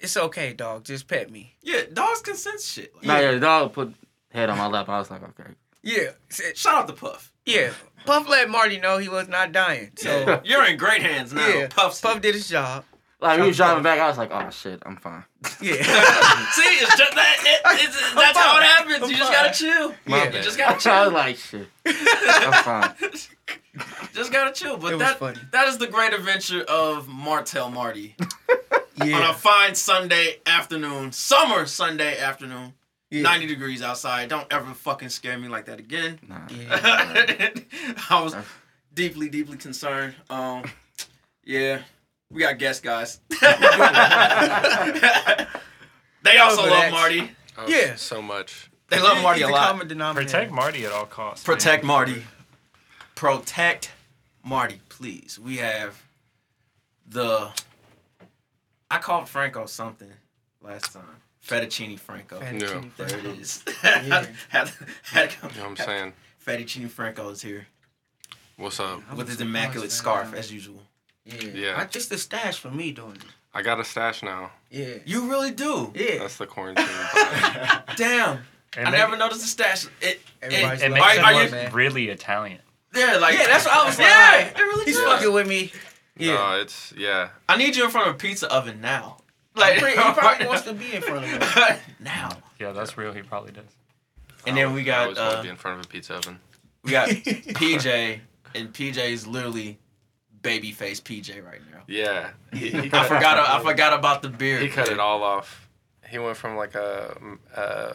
"It's 0.00 0.16
okay, 0.16 0.52
dog, 0.52 0.84
just 0.84 1.06
pet 1.08 1.30
me." 1.30 1.54
Yeah, 1.62 1.82
dogs 1.92 2.20
can 2.22 2.34
sense 2.36 2.66
shit. 2.66 2.94
Like, 2.96 3.04
No, 3.06 3.20
yeah, 3.20 3.30
the 3.32 3.40
dog 3.40 3.72
put 3.72 3.94
head 4.32 4.50
on 4.50 4.58
my 4.58 4.66
lap. 4.66 4.88
I 4.88 4.98
was 4.98 5.10
like, 5.10 5.22
okay. 5.22 5.50
Yeah, 5.82 6.10
said- 6.28 6.56
Shout 6.56 6.74
out 6.82 6.88
to 6.88 6.94
Puff. 6.94 7.32
yeah. 7.46 7.70
Puff 8.06 8.28
let 8.28 8.48
Marty 8.48 8.78
know 8.80 8.96
he 8.98 9.08
was 9.10 9.28
not 9.28 9.52
dying. 9.52 9.90
So 9.96 10.24
So 10.24 10.40
you're 10.44 10.64
in 10.66 10.76
great 10.78 11.02
hands 11.02 11.32
now. 11.34 11.46
yeah, 11.46 11.66
Puff's 11.68 12.00
Puff 12.00 12.20
did 12.22 12.34
his 12.34 12.48
job. 12.48 12.84
Like 13.20 13.38
we 13.38 13.48
was 13.48 13.56
driving 13.58 13.82
back, 13.82 13.98
I 14.00 14.08
was 14.08 14.16
like, 14.16 14.30
oh 14.32 14.48
shit, 14.48 14.82
I'm 14.86 14.96
fine. 14.96 15.24
Yeah, 15.60 15.74
See, 16.52 16.62
it's 16.62 16.96
just 16.96 17.14
that. 17.14 17.36
It, 17.44 17.60
it's, 17.84 18.14
that's 18.14 18.38
how 18.38 18.56
it 18.58 18.62
happens. 18.64 19.02
I'm 19.04 19.10
You 19.10 19.16
just 19.18 19.30
fine. 19.30 19.42
gotta 19.44 19.54
chill. 19.58 19.94
yeah. 20.06 20.24
You 20.24 20.42
just 20.42 20.56
gotta 20.56 20.74
was 21.04 21.12
like, 21.12 21.36
shit, 21.36 21.68
I'm 21.84 22.62
fine. 22.64 22.94
just 24.14 24.32
gotta 24.32 24.52
chill. 24.52 24.78
But 24.78 24.92
It 24.92 24.96
was 24.96 25.02
that 25.04 25.18
funny. 25.18 25.38
that 25.52 25.68
is 25.68 25.76
the 25.76 25.86
great 25.86 26.14
adventure 26.14 26.62
of 26.62 27.08
Martel 27.08 27.70
Marty 27.70 28.16
on 29.00 29.22
a 29.22 29.34
fine 29.34 29.74
Sunday 29.74 30.40
afternoon, 30.46 31.12
summer 31.12 31.66
Sunday 31.66 32.18
afternoon. 32.18 32.74
yeah. 33.10 33.22
90 33.22 33.46
degrees 33.46 33.82
outside. 33.82 34.28
Don't 34.28 34.46
ever 34.52 34.72
fucking 34.74 35.08
scare 35.08 35.38
me 35.38 35.48
like 35.48 35.64
that 35.66 35.78
again. 35.80 36.18
Nah. 36.28 36.40
Yeah. 36.50 37.50
I 38.10 38.22
was 38.22 38.34
deeply, 38.94 39.28
deeply 39.28 39.56
concerned. 39.56 40.14
Um, 40.28 40.64
yeah, 41.44 41.82
we 42.30 42.42
got 42.42 42.58
guests, 42.58 42.80
guys. 42.82 43.20
they 46.22 46.38
also 46.38 46.62
love 46.62 46.70
that. 46.70 46.90
Marty. 46.92 47.30
Oh, 47.58 47.66
Yeah. 47.66 47.94
So 47.96 48.20
much. 48.22 48.70
They 48.88 49.00
love 49.00 49.22
Marty 49.22 49.40
He's 49.40 49.48
a 49.48 49.52
lot. 49.52 49.68
common 49.68 49.86
denominator. 49.88 50.26
Protect 50.30 50.52
Marty 50.52 50.84
at 50.84 50.90
all 50.92 51.06
costs. 51.06 51.46
man. 51.46 51.56
Protect 51.56 51.84
Marty. 51.84 52.24
Protect 53.14 53.92
Marty, 54.44 54.80
please. 54.88 55.38
We 55.38 55.58
have 55.58 56.02
the. 57.06 57.50
I 58.90 58.98
called 58.98 59.28
Franco 59.28 59.66
something 59.66 60.10
last 60.62 60.92
time. 60.92 61.04
Fettuccine 61.46 61.98
Franco. 61.98 62.38
Fettuccine 62.40 62.90
There 62.96 63.08
Franco. 63.08 63.30
it 63.30 63.38
is. 63.40 63.64
Yeah. 63.82 64.26
had, 64.48 64.70
had, 65.12 65.32
You 65.32 65.48
know 65.62 65.68
what 65.68 65.70
I'm 65.70 65.76
saying? 65.76 66.12
Fettuccine 66.44 66.88
Franco 66.90 67.28
is 67.30 67.40
here 67.42 67.66
What's 68.56 68.78
up? 68.80 69.00
With 69.16 69.28
his 69.28 69.40
immaculate 69.40 69.90
scarf 69.90 70.34
as 70.34 70.52
usual. 70.52 70.82
Yeah. 71.24 71.34
Yeah. 71.54 71.74
I, 71.78 71.82
it's 71.84 72.06
the 72.06 72.18
stash 72.18 72.58
for 72.58 72.70
me 72.70 72.92
doing 72.92 73.12
it. 73.16 73.24
I 73.54 73.62
got 73.62 73.80
a 73.80 73.84
stash 73.84 74.22
now. 74.22 74.50
Yeah. 74.70 74.96
You 75.06 75.30
really 75.30 75.50
do. 75.50 75.92
Yeah. 75.94 76.18
That's 76.18 76.36
the 76.36 76.46
quarantine. 76.46 76.84
Damn. 77.96 78.38
It 78.76 78.80
I 78.80 78.84
make- 78.84 78.92
never 78.92 79.16
noticed 79.16 79.40
the 79.40 79.46
stash. 79.46 79.86
It, 80.02 80.20
Everybody's 80.42 80.82
it, 80.82 80.86
It 80.86 80.90
makes 80.92 81.04
are, 81.06 81.10
him 81.12 81.24
are 81.24 81.48
Come 81.48 81.58
you, 81.58 81.68
really 81.72 82.08
Italian. 82.10 82.60
yeah, 82.94 83.16
like 83.16 83.34
Yeah, 83.38 83.46
that's 83.46 83.64
what 83.64 83.74
I 83.76 83.84
was 83.86 83.98
like. 83.98 84.08
Yeah, 84.08 84.40
it 84.48 84.58
really 84.58 84.84
He's 84.84 84.96
does. 84.96 85.04
fucking 85.06 85.32
with 85.32 85.48
me. 85.48 85.72
Yeah. 86.20 86.34
No, 86.34 86.60
it's 86.60 86.92
yeah. 86.96 87.30
I 87.48 87.56
need 87.56 87.76
you 87.76 87.84
in 87.84 87.90
front 87.90 88.08
of 88.08 88.14
a 88.14 88.18
pizza 88.18 88.52
oven 88.52 88.80
now. 88.80 89.18
Like, 89.56 89.80
Like 89.82 89.94
he 89.96 90.12
probably 90.12 90.46
wants 90.46 90.62
to 90.62 90.72
be 90.74 90.94
in 90.94 91.02
front 91.02 91.24
of 91.24 91.30
me. 91.30 91.76
now. 92.00 92.30
Yeah, 92.58 92.72
that's 92.72 92.96
real. 92.96 93.12
He 93.12 93.22
probably 93.22 93.52
does. 93.52 93.64
And 94.46 94.56
then 94.56 94.72
we 94.72 94.82
I 94.82 94.84
got 94.84 95.02
always 95.02 95.18
want 95.18 95.32
uh, 95.32 95.36
to 95.36 95.42
be 95.42 95.48
in 95.48 95.56
front 95.56 95.80
of 95.80 95.86
a 95.86 95.88
pizza 95.88 96.14
oven. 96.14 96.38
we 96.82 96.92
got 96.92 97.08
PJ, 97.08 98.20
and 98.54 98.72
PJ 98.72 98.96
is 99.10 99.26
literally 99.26 99.78
baby 100.42 100.72
face 100.72 101.00
PJ 101.00 101.44
right 101.44 101.60
now. 101.72 101.82
Yeah. 101.86 102.30
He, 102.52 102.70
he 102.70 102.78
I 102.92 103.04
forgot. 103.04 103.38
I 103.38 103.62
forgot 103.62 103.92
about 103.92 104.22
the 104.22 104.28
beard. 104.30 104.62
he 104.62 104.68
cut 104.68 104.88
it 104.88 104.98
all 104.98 105.22
off. 105.22 105.68
He 106.08 106.18
went 106.18 106.36
from 106.36 106.56
like 106.56 106.74
a 106.74 107.16
uh, 107.54 107.92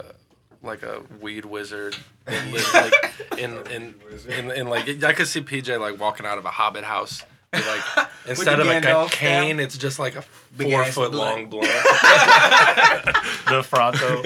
like 0.62 0.84
a 0.84 1.02
weed 1.22 1.46
wizard 1.46 1.96
and 2.28 2.52
lived 2.52 2.74
like 2.74 2.94
in 3.38 3.58
in, 3.68 3.96
in 4.28 4.52
in 4.52 4.68
like 4.68 5.04
I 5.04 5.14
could 5.14 5.28
see 5.28 5.42
PJ 5.42 5.80
like 5.80 6.00
walking 6.00 6.26
out 6.26 6.38
of 6.38 6.46
a 6.46 6.52
hobbit 6.52 6.84
house. 6.84 7.24
With, 7.56 7.68
Like 7.96 8.08
instead 8.28 8.60
of 8.60 8.68
like 8.68 8.84
a 8.84 8.88
Gandalf 8.88 9.12
cane, 9.12 9.60
it's 9.60 9.78
just 9.78 10.00
like 10.00 10.16
a 10.16 10.24
Big 10.58 10.72
four 10.72 10.86
foot 10.86 11.12
blunt. 11.12 11.52
long 11.52 11.62
blunt. 11.62 11.68
The 13.48 13.62
Fronto. 13.64 14.24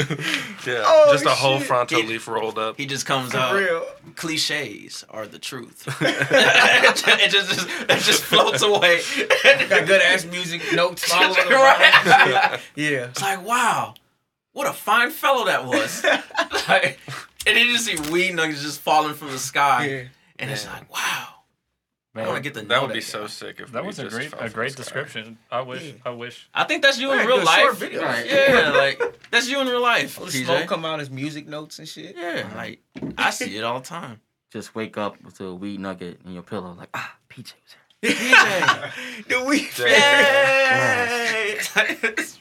yeah, 0.65 0.83
Oh, 0.85 1.09
just 1.11 1.25
a 1.25 1.29
whole 1.29 1.57
shit. 1.57 1.67
fronto 1.67 1.95
He- 1.97 2.03
leaf 2.07 2.27
rolled 2.27 2.57
up. 2.57 2.77
He 2.77 2.85
just 2.85 3.05
comes 3.05 3.31
For 3.31 3.37
out. 3.37 3.53
real. 3.55 3.85
Cliches 4.15 5.03
are 5.09 5.27
the 5.27 5.39
truth. 5.39 5.85
it 6.01 7.31
just 7.31 7.67
it 7.89 7.99
just 8.01 8.23
floats 8.23 8.61
away. 8.61 9.01
Got 9.43 9.87
good 9.87 10.01
ass 10.01 10.25
music 10.25 10.61
notes 10.73 11.03
following 11.03 11.33
the 11.49 11.55
Right. 11.55 12.59
Yeah. 12.75 13.07
It's 13.07 13.21
like, 13.21 13.45
wow, 13.45 13.93
what 14.53 14.67
a 14.67 14.73
fine 14.73 15.11
fellow 15.11 15.45
that 15.45 15.65
was. 15.65 16.03
like, 16.69 16.99
and 17.45 17.57
then 17.57 17.65
you 17.67 17.73
just 17.73 17.85
see 17.85 18.11
weed 18.11 18.35
nuggets 18.35 18.61
just 18.61 18.79
falling 18.79 19.13
from 19.15 19.31
the 19.31 19.39
sky, 19.39 19.85
Yeah. 19.87 20.03
and 20.39 20.49
it's 20.51 20.65
like, 20.67 20.91
wow, 20.93 21.27
I 22.23 22.27
want 22.27 22.37
to 22.37 22.41
get 22.43 22.53
the 22.53 22.61
That 22.67 22.81
would 22.81 22.93
be 22.93 23.01
so 23.01 23.21
Guy. 23.21 23.27
sick 23.27 23.59
if 23.59 23.71
that 23.71 23.81
we 23.83 23.87
was 23.87 23.99
a 23.99 24.07
great 24.09 24.33
a 24.39 24.49
great 24.49 24.75
the 24.75 24.83
sky. 24.83 25.01
description. 25.01 25.37
I 25.51 25.61
wish. 25.61 25.83
Yeah. 25.83 25.93
I 26.05 26.09
wish. 26.11 26.49
I 26.53 26.63
think 26.65 26.81
that's 26.83 26.99
you 26.99 27.09
Yeah, 27.09 27.21
in 27.21 27.27
real 27.27 27.37
do 27.37 27.43
a 27.43 27.45
short 27.45 27.81
life. 27.81 28.01
Right. 28.01 28.25
Yeah, 28.25 28.69
like 28.75 29.01
that's 29.31 29.47
you 29.49 29.59
in 29.61 29.67
real 29.67 29.81
life. 29.81 30.19
All 30.19 30.25
the 30.25 30.31
smoke 30.31 30.67
come 30.67 30.85
out 30.85 30.99
as 30.99 31.09
music 31.09 31.47
notes 31.47 31.79
and 31.79 31.87
shit. 31.87 32.15
Yeah, 32.17 32.49
like 32.55 32.81
I 33.17 33.29
see 33.31 33.55
it 33.57 33.63
all 33.63 33.79
the 33.79 33.85
time. 33.85 34.21
Just 34.51 34.73
wake 34.75 34.97
up 34.97 35.21
with 35.23 35.39
a 35.41 35.53
weed 35.53 35.79
nugget 35.79 36.21
in 36.25 36.33
your 36.33 36.41
pillow, 36.43 36.73
like 36.73 36.89
ah, 36.93 37.15
PJ 37.29 37.53
was 37.63 37.75
here. 37.75 37.79
PJ, 38.11 39.27
the 39.27 39.43
weed. 39.43 39.69
yay, 39.77 41.57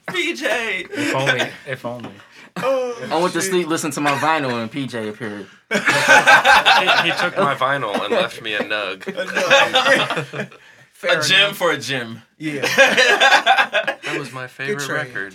PJ. 0.07 0.89
If 0.91 1.15
only. 1.15 1.49
if 1.67 1.85
only. 1.85 2.13
Oh, 2.63 3.09
I 3.11 3.21
went 3.21 3.33
to 3.35 3.43
sleep, 3.43 3.67
listened 3.67 3.93
to 3.95 4.01
my 4.01 4.13
vinyl, 4.13 4.61
and 4.63 4.71
PJ 4.71 5.09
appeared. 5.09 5.47
he, 5.71 7.11
he 7.11 7.19
took 7.19 7.37
my 7.37 7.55
vinyl 7.55 7.95
and 8.05 8.13
left 8.13 8.43
me 8.43 8.55
a 8.55 8.61
nug. 8.61 9.05
Fair 10.93 11.21
a 11.21 11.23
gym 11.23 11.55
for 11.55 11.71
a 11.71 11.79
gym. 11.79 12.23
Yeah. 12.39 12.63
That 12.63 14.17
was 14.19 14.33
my 14.33 14.49
favorite 14.49 14.89
record. 14.89 15.35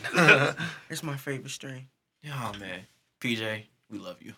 It's 0.89 1.03
my 1.03 1.15
favorite 1.15 1.51
strain. 1.51 1.88
Oh 2.27 2.51
man, 2.60 2.82
PJ, 3.22 3.63
we 3.89 3.98
love 3.98 4.22
you. 4.22 4.34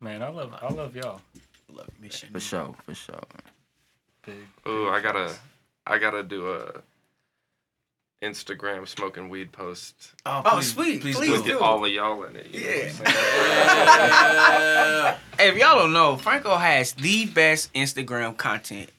Man, 0.00 0.22
I 0.22 0.28
love 0.28 0.54
I 0.60 0.72
love 0.72 0.96
y'all. 0.96 1.20
We 1.68 1.76
love 1.76 1.88
you, 1.96 2.02
mission. 2.02 2.30
For 2.32 2.40
sure, 2.40 2.74
for 2.84 2.94
sure. 2.94 3.20
Big. 4.24 4.36
Ooh, 4.66 4.88
I 4.88 5.00
gotta, 5.00 5.34
I 5.86 5.98
gotta 5.98 6.22
do 6.22 6.52
a 6.52 6.82
Instagram 8.22 8.86
smoking 8.88 9.28
weed 9.28 9.52
post 9.52 9.94
Oh, 10.26 10.60
sweet. 10.60 11.00
Please 11.02 11.16
with 11.18 11.44
do. 11.44 11.60
all 11.60 11.84
of 11.84 11.90
y'all 11.92 12.22
in 12.24 12.34
it. 12.36 12.46
you 12.52 12.60
know 12.60 12.68
what 12.68 13.06
I'm 13.06 13.12
Yeah. 13.12 13.14
Yeah. 15.08 15.16
Hey, 15.38 15.48
if 15.50 15.56
y'all 15.56 15.78
don't 15.78 15.92
know, 15.92 16.16
Franco 16.16 16.56
has 16.56 16.92
the 16.94 17.26
best 17.26 17.72
Instagram 17.74 18.36
content. 18.36 18.90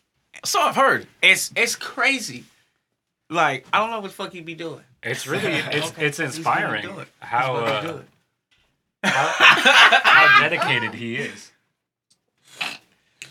so 0.46 0.62
I've 0.62 0.76
heard. 0.76 1.06
It's 1.22 1.52
it's 1.56 1.76
crazy. 1.76 2.46
Like 3.30 3.66
I 3.74 3.80
don't 3.80 3.90
know 3.92 4.00
what 4.00 4.08
the 4.08 4.14
fuck 4.14 4.32
he 4.32 4.40
be 4.42 4.56
doing. 4.56 4.82
It's 5.04 5.28
really 5.28 5.46
it's 5.52 5.90
Okay, 5.92 6.06
it's 6.06 6.18
he's 6.18 6.38
inspiring 6.38 6.84
do 6.84 7.00
it. 7.00 7.08
How 7.20 7.54
gonna 7.60 7.82
do 7.82 7.90
uh, 7.90 7.98
it. 7.98 8.06
how 9.12 10.40
dedicated 10.42 10.94
he 10.94 11.16
is. 11.18 11.52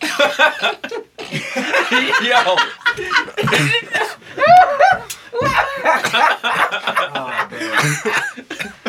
Yo. 2.23 2.57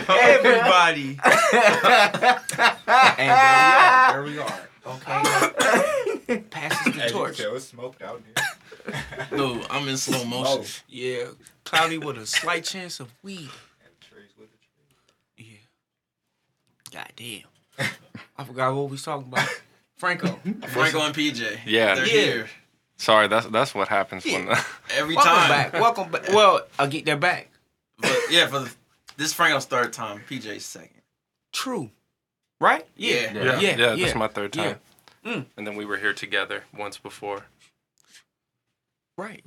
Everybody. 0.08 1.18
and 3.18 3.30
there 3.30 3.30
we 3.30 3.30
are. 3.30 4.12
There 4.14 4.24
we 4.24 4.40
are. 4.40 4.68
Okay. 4.88 6.40
Passes 6.50 6.94
the 6.96 7.04
As 7.04 7.12
you 7.12 7.18
torch. 7.18 7.38
tell, 7.38 7.56
it's 7.56 7.66
smoked 7.66 8.02
out 8.02 8.22
here. 8.26 8.96
Dude, 9.38 9.66
I'm 9.70 9.88
in 9.88 9.98
slow 9.98 10.24
motion. 10.26 10.64
Oh. 10.64 10.66
Yeah. 10.88 11.26
Cloudy 11.64 11.98
with 11.98 12.18
a 12.18 12.26
slight 12.26 12.64
chance 12.64 13.00
of 13.00 13.14
weed. 13.22 13.50
And 13.84 14.00
trees 14.02 14.32
with 14.40 14.50
the 14.52 14.58
trees. 15.38 15.52
Yeah. 16.94 17.00
God 17.00 17.12
damn. 17.16 17.44
I 18.38 18.44
forgot 18.44 18.74
what 18.74 18.86
we 18.86 18.92
was 18.92 19.04
talking 19.04 19.28
about. 19.28 19.48
Franco. 19.98 20.40
Franco 20.68 21.02
and 21.02 21.14
PJ. 21.14 21.60
Yeah. 21.66 21.96
They're 21.96 22.06
Yeah. 22.08 22.12
here. 22.22 22.50
Sorry, 23.00 23.30
that's 23.30 23.48
that's 23.48 23.74
what 23.74 23.88
happens 23.88 24.26
when. 24.26 24.46
The, 24.46 24.66
Every 24.94 25.16
Welcome 25.16 25.34
time. 25.34 25.50
back. 25.50 25.74
Welcome 25.74 26.12
back. 26.12 26.28
Well, 26.34 26.62
I'll 26.78 26.88
get 26.88 27.06
that 27.06 27.22
back. 27.22 27.50
But 27.98 28.18
yeah, 28.30 28.48
for 28.48 28.60
the, 28.60 28.76
this 29.16 29.34
Franco's 29.34 29.66
third 29.66 29.94
time, 29.94 30.22
PJ's 30.30 30.66
second. 30.66 31.02
True. 31.54 31.90
Right? 32.60 32.86
Yeah. 32.98 33.32
Yeah. 33.34 33.44
yeah, 33.44 33.60
Yeah, 33.60 33.78
yeah, 33.78 33.96
this 33.96 34.10
is 34.10 34.16
my 34.16 34.28
third 34.28 34.54
yeah. 34.54 34.64
time. 34.64 34.80
Mm. 35.26 35.46
And 35.56 35.66
then 35.66 35.76
we 35.78 35.86
were 35.86 35.96
here 35.96 36.14
together 36.14 36.64
once 36.78 36.98
before. 36.98 37.46
Right. 39.18 39.44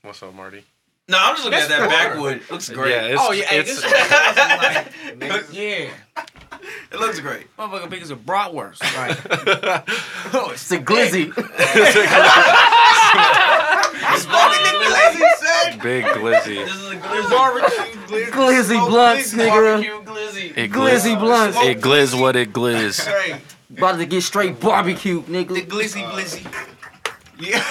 What's 0.00 0.22
up, 0.22 0.34
Marty? 0.34 0.64
No, 1.08 1.18
I'm 1.20 1.34
just 1.36 1.44
looking 1.44 1.60
at 1.60 1.68
that 1.68 1.80
cool. 1.80 1.88
backwood. 1.88 2.36
It 2.38 2.50
looks 2.50 2.70
great. 2.70 2.90
Yeah, 2.92 3.02
it's, 3.08 3.20
oh 3.22 3.32
yeah, 3.32 3.44
hey, 3.44 3.60
it's, 3.60 3.82
this 3.82 3.84
is 3.84 5.20
like, 5.20 5.44
yeah. 5.52 5.90
It 6.92 6.98
looks 7.00 7.20
great. 7.20 7.46
Motherfucker 7.56 7.88
big 7.90 8.02
as 8.02 8.10
a 8.10 8.16
bratwurst. 8.16 8.82
Right. 8.96 9.16
oh, 10.34 10.50
It's 10.52 10.70
a 10.70 10.78
glizzy. 10.78 11.32
Smoking 14.16 14.62
the 14.62 14.72
glizzy, 14.84 15.36
son. 15.36 15.78
Big 15.82 16.04
glizzy. 16.04 16.64
This 16.64 16.74
is 16.74 16.90
a 16.90 16.96
glizzy. 16.96 17.30
Barbecue 17.30 18.00
glizzy. 18.06 18.26
Glizzy 18.30 18.66
smoked 18.66 18.90
blunts, 18.90 19.34
nigga. 19.34 19.48
Barbecue 19.48 20.00
glizzy. 20.02 20.56
It 20.56 20.70
Glizzy 20.70 21.18
blunts. 21.18 21.56
It 21.60 21.80
glizz 21.80 22.20
what 22.20 22.36
it 22.36 22.52
glizz. 22.52 23.04
Hey, 23.06 23.40
About 23.76 23.98
to 23.98 24.06
get 24.06 24.22
straight 24.22 24.60
barbecue, 24.60 25.22
nigga. 25.22 25.48
the 25.48 25.62
nigga. 25.62 25.66
glizzy 25.68 26.04
blizzy. 26.10 26.46
Yeah. 27.38 27.62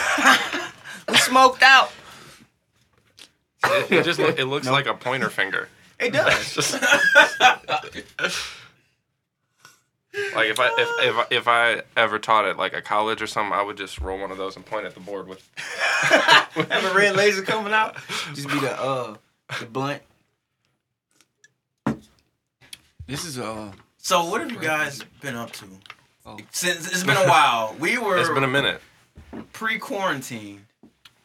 we 1.09 1.17
smoked 1.17 1.63
out. 1.63 1.91
It, 3.65 3.91
it 3.91 4.05
just 4.05 4.19
it 4.19 4.45
looks 4.45 4.67
like 4.69 4.85
a 4.85 4.93
pointer 4.93 5.29
finger. 5.31 5.67
It 5.99 6.11
does. 6.13 6.75
It's 10.17 10.23
just 10.23 10.35
like 10.35 10.49
if 10.49 10.59
I 10.59 10.67
if 10.77 10.89
if 11.31 11.31
if 11.31 11.47
I 11.47 11.81
ever 11.97 12.19
taught 12.19 12.45
at 12.45 12.57
like 12.57 12.73
a 12.73 12.81
college 12.81 13.21
or 13.21 13.27
something, 13.27 13.53
I 13.53 13.61
would 13.61 13.77
just 13.77 13.99
roll 13.99 14.19
one 14.19 14.31
of 14.31 14.37
those 14.37 14.55
and 14.55 14.65
point 14.65 14.85
at 14.85 14.93
the 14.93 14.99
board 15.01 15.27
with. 15.27 15.47
Have 15.57 16.85
a 16.91 16.93
red 16.95 17.15
laser 17.17 17.41
coming 17.41 17.73
out. 17.73 17.97
Just 18.33 18.47
be 18.47 18.59
the 18.59 18.71
uh 18.79 19.15
the 19.59 19.65
blunt. 19.65 20.01
This 23.07 23.25
is 23.25 23.37
uh 23.39 23.71
So 23.97 24.25
what 24.25 24.41
have 24.41 24.51
you 24.51 24.59
guys 24.59 25.03
been 25.21 25.35
up 25.35 25.51
to? 25.53 25.65
Oh. 26.25 26.37
Since 26.51 26.87
it's 26.87 27.03
been 27.03 27.17
a 27.17 27.27
while. 27.27 27.75
We 27.79 27.97
were 27.97 28.17
It's 28.17 28.29
been 28.29 28.43
a 28.43 28.47
minute, 28.47 28.81
pre-quarantine 29.53 30.65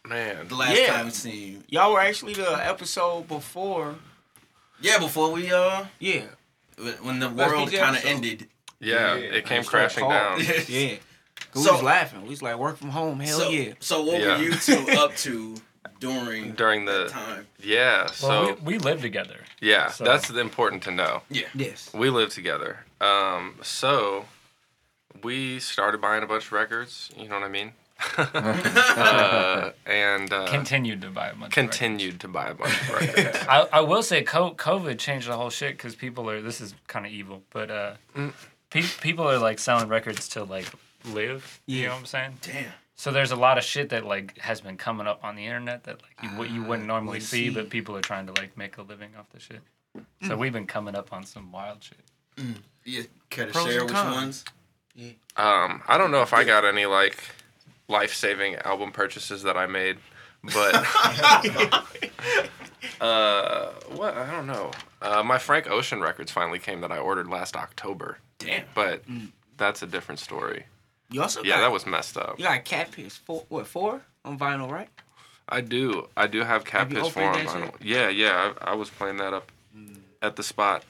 man. 0.06 0.48
the 0.48 0.56
last 0.56 0.78
Yeah. 0.78 0.88
time 0.92 1.04
we 1.06 1.10
seen 1.12 1.52
you. 1.52 1.62
y'all 1.68 1.92
were 1.92 2.00
actually 2.00 2.34
the 2.34 2.52
episode 2.66 3.26
before. 3.28 3.94
Yeah, 4.80 4.98
before 4.98 5.30
we 5.32 5.50
uh 5.52 5.86
Yeah. 5.98 6.24
when 7.02 7.18
the 7.20 7.30
world 7.30 7.72
kind 7.72 7.96
of 7.96 8.04
ended. 8.04 8.48
Yeah, 8.80 9.14
Yeah, 9.16 9.34
it 9.36 9.46
came 9.46 9.62
crashing 9.64 10.08
down. 10.08 10.40
Yeah. 10.68 10.96
We 11.54 11.62
So- 11.62 11.72
was 11.74 11.82
laughing. 11.82 12.22
We 12.22 12.28
was 12.30 12.42
like 12.42 12.56
work 12.58 12.76
from 12.76 12.90
home. 12.90 13.20
Hell 13.20 13.40
so, 13.40 13.48
yeah. 13.48 13.72
So 13.80 14.02
what 14.02 14.20
Yeah. 14.20 14.36
were 14.38 14.42
you 14.42 14.54
two 14.54 14.84
up 14.98 15.16
to 15.18 15.56
during 15.98 16.52
During 16.52 16.84
the 16.84 17.08
time? 17.08 17.46
yeah, 17.58 18.02
Well, 18.04 18.08
so 18.12 18.58
we, 18.62 18.74
we 18.74 18.78
live 18.78 19.00
together. 19.00 19.38
yeah, 19.60 19.90
so- 19.90 20.04
that's 20.04 20.30
important 20.30 20.82
to 20.84 20.90
know. 20.90 21.22
Yeah. 21.30 21.46
Yes. 21.54 21.90
We 21.92 22.08
live 22.10 22.30
together. 22.30 22.84
Um, 23.00 23.56
so 23.62 24.26
we 25.22 25.58
started 25.60 26.00
buying 26.00 26.22
a 26.22 26.26
bunch 26.26 26.46
of 26.46 26.52
records. 26.52 27.10
You 27.16 27.28
know 27.28 27.34
what 27.40 27.44
I 27.44 27.48
mean? 27.48 27.72
uh, 28.16 29.70
and 29.86 30.32
uh, 30.32 30.46
Continued 30.46 31.02
to 31.02 31.10
buy 31.10 31.28
a 31.28 31.34
bunch. 31.34 31.44
of 31.46 31.52
continued 31.52 32.20
to 32.20 32.28
buy 32.28 32.48
a 32.48 32.54
bunch 32.54 32.72
of 32.82 32.90
records. 32.90 33.14
records. 33.16 33.46
I, 33.48 33.68
I 33.72 33.80
will 33.80 34.02
say 34.02 34.22
COVID 34.24 34.98
changed 34.98 35.28
the 35.28 35.36
whole 35.36 35.50
shit 35.50 35.76
because 35.76 35.94
people 35.94 36.30
are. 36.30 36.40
This 36.40 36.60
is 36.60 36.74
kind 36.86 37.04
of 37.06 37.12
evil, 37.12 37.42
but 37.50 37.70
uh, 37.70 37.94
Mm. 38.16 38.32
Pe- 38.70 38.82
people 39.00 39.28
are 39.28 39.38
like 39.38 39.58
selling 39.58 39.88
records 39.88 40.28
to 40.30 40.44
like 40.44 40.66
live. 41.04 41.60
Yeah. 41.66 41.76
You 41.76 41.86
know 41.86 41.92
what 41.92 41.98
I'm 42.00 42.06
saying? 42.06 42.36
Damn. 42.42 42.64
So 42.94 43.10
there's 43.10 43.30
a 43.30 43.36
lot 43.36 43.56
of 43.58 43.64
shit 43.64 43.88
that 43.90 44.04
like 44.04 44.36
has 44.38 44.60
been 44.60 44.76
coming 44.76 45.06
up 45.06 45.24
on 45.24 45.34
the 45.36 45.44
internet 45.46 45.84
that 45.84 46.00
like 46.02 46.22
you, 46.22 46.28
what 46.38 46.50
you 46.50 46.62
wouldn't 46.62 46.90
Ah, 46.90 46.94
normally 46.94 47.16
we 47.16 47.20
see, 47.20 47.48
see. 47.48 47.54
but 47.54 47.70
people 47.70 47.96
are 47.96 48.02
trying 48.02 48.26
to 48.26 48.32
like 48.40 48.56
make 48.58 48.76
a 48.76 48.82
living 48.82 49.10
off 49.18 49.30
the 49.30 49.40
shit. 49.40 49.60
So 50.26 50.36
we've 50.36 50.52
been 50.52 50.66
coming 50.66 50.94
up 50.94 51.12
on 51.12 51.24
some 51.24 51.50
wild 51.50 51.82
shit. 51.82 51.98
You 52.84 53.04
care 53.28 53.46
to 53.46 53.52
Pros 53.52 53.64
share 53.66 53.80
and 53.80 53.84
which 53.86 53.94
cons. 53.94 54.14
ones? 54.14 54.44
Um, 55.36 55.82
I 55.88 55.96
don't 55.98 56.10
know 56.10 56.22
if 56.22 56.32
I 56.34 56.44
got 56.44 56.64
any 56.64 56.86
like 56.86 57.16
life-saving 57.88 58.56
album 58.56 58.92
purchases 58.92 59.42
that 59.42 59.56
I 59.56 59.66
made, 59.66 59.96
but 60.42 60.74
uh, 63.00 63.70
what 63.94 64.16
I 64.16 64.30
don't 64.30 64.46
know. 64.46 64.70
Uh, 65.02 65.22
my 65.22 65.38
Frank 65.38 65.70
Ocean 65.70 66.00
records 66.00 66.30
finally 66.30 66.58
came 66.58 66.80
that 66.82 66.92
I 66.92 66.98
ordered 66.98 67.28
last 67.28 67.56
October, 67.56 68.18
Damn. 68.38 68.64
but 68.74 69.02
that's 69.56 69.82
a 69.82 69.86
different 69.86 70.18
story. 70.18 70.66
You 71.10 71.22
also 71.22 71.42
Yeah, 71.42 71.56
got, 71.56 71.60
that 71.62 71.72
was 71.72 71.86
messed 71.86 72.16
up. 72.16 72.38
you 72.38 72.44
got 72.44 72.64
Cat 72.64 72.90
Piss 72.92 73.16
four 73.16 73.44
what 73.48 73.66
four 73.66 74.02
on 74.24 74.38
vinyl, 74.38 74.70
right? 74.70 74.88
I 75.48 75.60
do. 75.62 76.08
I 76.16 76.26
do 76.28 76.44
have 76.44 76.64
Cat 76.64 76.80
Have 76.80 76.90
Piss 76.90 77.08
4 77.12 77.22
on 77.24 77.32
that 77.32 77.46
vinyl. 77.48 77.74
Yeah, 77.82 78.08
yeah. 78.08 78.52
I, 78.60 78.70
I 78.70 78.74
was 78.74 78.88
playing 78.88 79.16
that 79.16 79.34
up 79.34 79.50
at 80.22 80.36
the 80.36 80.44
spot. 80.44 80.84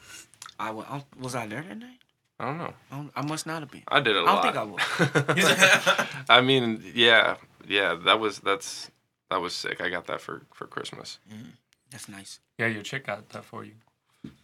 I 0.59 0.71
wa- 0.71 1.01
was 1.19 1.35
I 1.35 1.47
there 1.47 1.63
that 1.63 1.79
night? 1.79 1.97
I 2.39 2.45
don't 2.45 2.59
know. 2.59 2.75
I, 2.93 2.97
don't- 2.97 3.13
I 3.17 3.23
must 3.27 3.47
not 3.47 3.61
have 3.61 3.71
been. 3.71 3.85
I 3.89 4.01
did 4.01 4.17
it 4.17 4.23
a 4.23 4.27
I 4.27 4.33
lot. 4.35 4.45
I 4.45 4.53
don't 4.53 4.79
think 4.79 5.31
I 5.31 6.07
I 6.29 6.41
mean, 6.43 6.83
yeah, 6.95 7.37
yeah. 7.67 7.95
That 8.05 8.21
was 8.21 8.41
that's 8.41 8.91
that 9.31 9.41
was 9.41 9.55
sick. 9.55 9.81
I 9.81 9.89
got 9.89 10.07
that 10.09 10.21
for 10.21 10.43
for 10.55 10.67
Christmas. 10.67 11.19
That's 11.91 12.09
nice. 12.09 12.41
Yeah, 12.59 12.67
your 12.69 12.83
chick 12.83 13.07
got 13.07 13.29
that 13.31 13.45
for 13.45 13.65
you. 13.65 13.73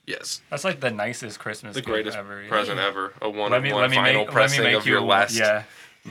Yes, 0.07 0.41
That's 0.49 0.65
like 0.65 0.81
the 0.81 0.91
nicest 0.91 1.39
Christmas 1.39 1.75
the 1.75 1.81
gift 1.83 1.89
greatest 1.91 2.17
ever. 2.17 2.43
yeah. 2.43 2.49
present 2.49 2.79
ever. 2.81 3.13
A 3.21 3.29
one 3.29 3.51
Let 3.51 3.59
of 3.59 3.63
me 3.65 3.73
one 3.73 3.83
let 3.83 3.91
me 3.91 3.97
vinyl 3.99 4.03
make 4.05 4.17
let 4.17 4.27
me 4.29 4.33
pressing 4.33 4.65
make 4.65 4.75
of 4.75 4.87
you 4.87 4.93
your 4.93 5.03
last 5.03 5.37
Yeah, 5.37 5.65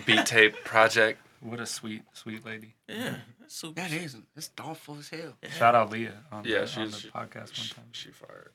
beat 0.06 0.26
tape 0.28 0.64
project. 0.64 1.20
what 1.40 1.60
a 1.60 1.66
sweet 1.66 2.04
sweet 2.14 2.46
lady. 2.46 2.76
yeah. 2.88 3.16
That's 3.40 3.56
super. 3.56 3.82
That 3.82 3.92
is. 3.92 4.18
That's 4.36 4.48
thoughtful 4.48 4.98
as 5.00 5.10
hell. 5.10 5.34
Shout 5.58 5.74
out 5.76 5.90
Leah 5.92 6.14
on, 6.32 6.44
Yeah, 6.46 6.54
the, 6.56 6.62
on 6.62 6.68
she's- 6.68 6.92
the 6.92 6.98
she- 7.00 7.08
podcast 7.10 7.58
one 7.58 7.70
time. 7.76 7.86
She 7.92 8.10
fired. 8.12 8.52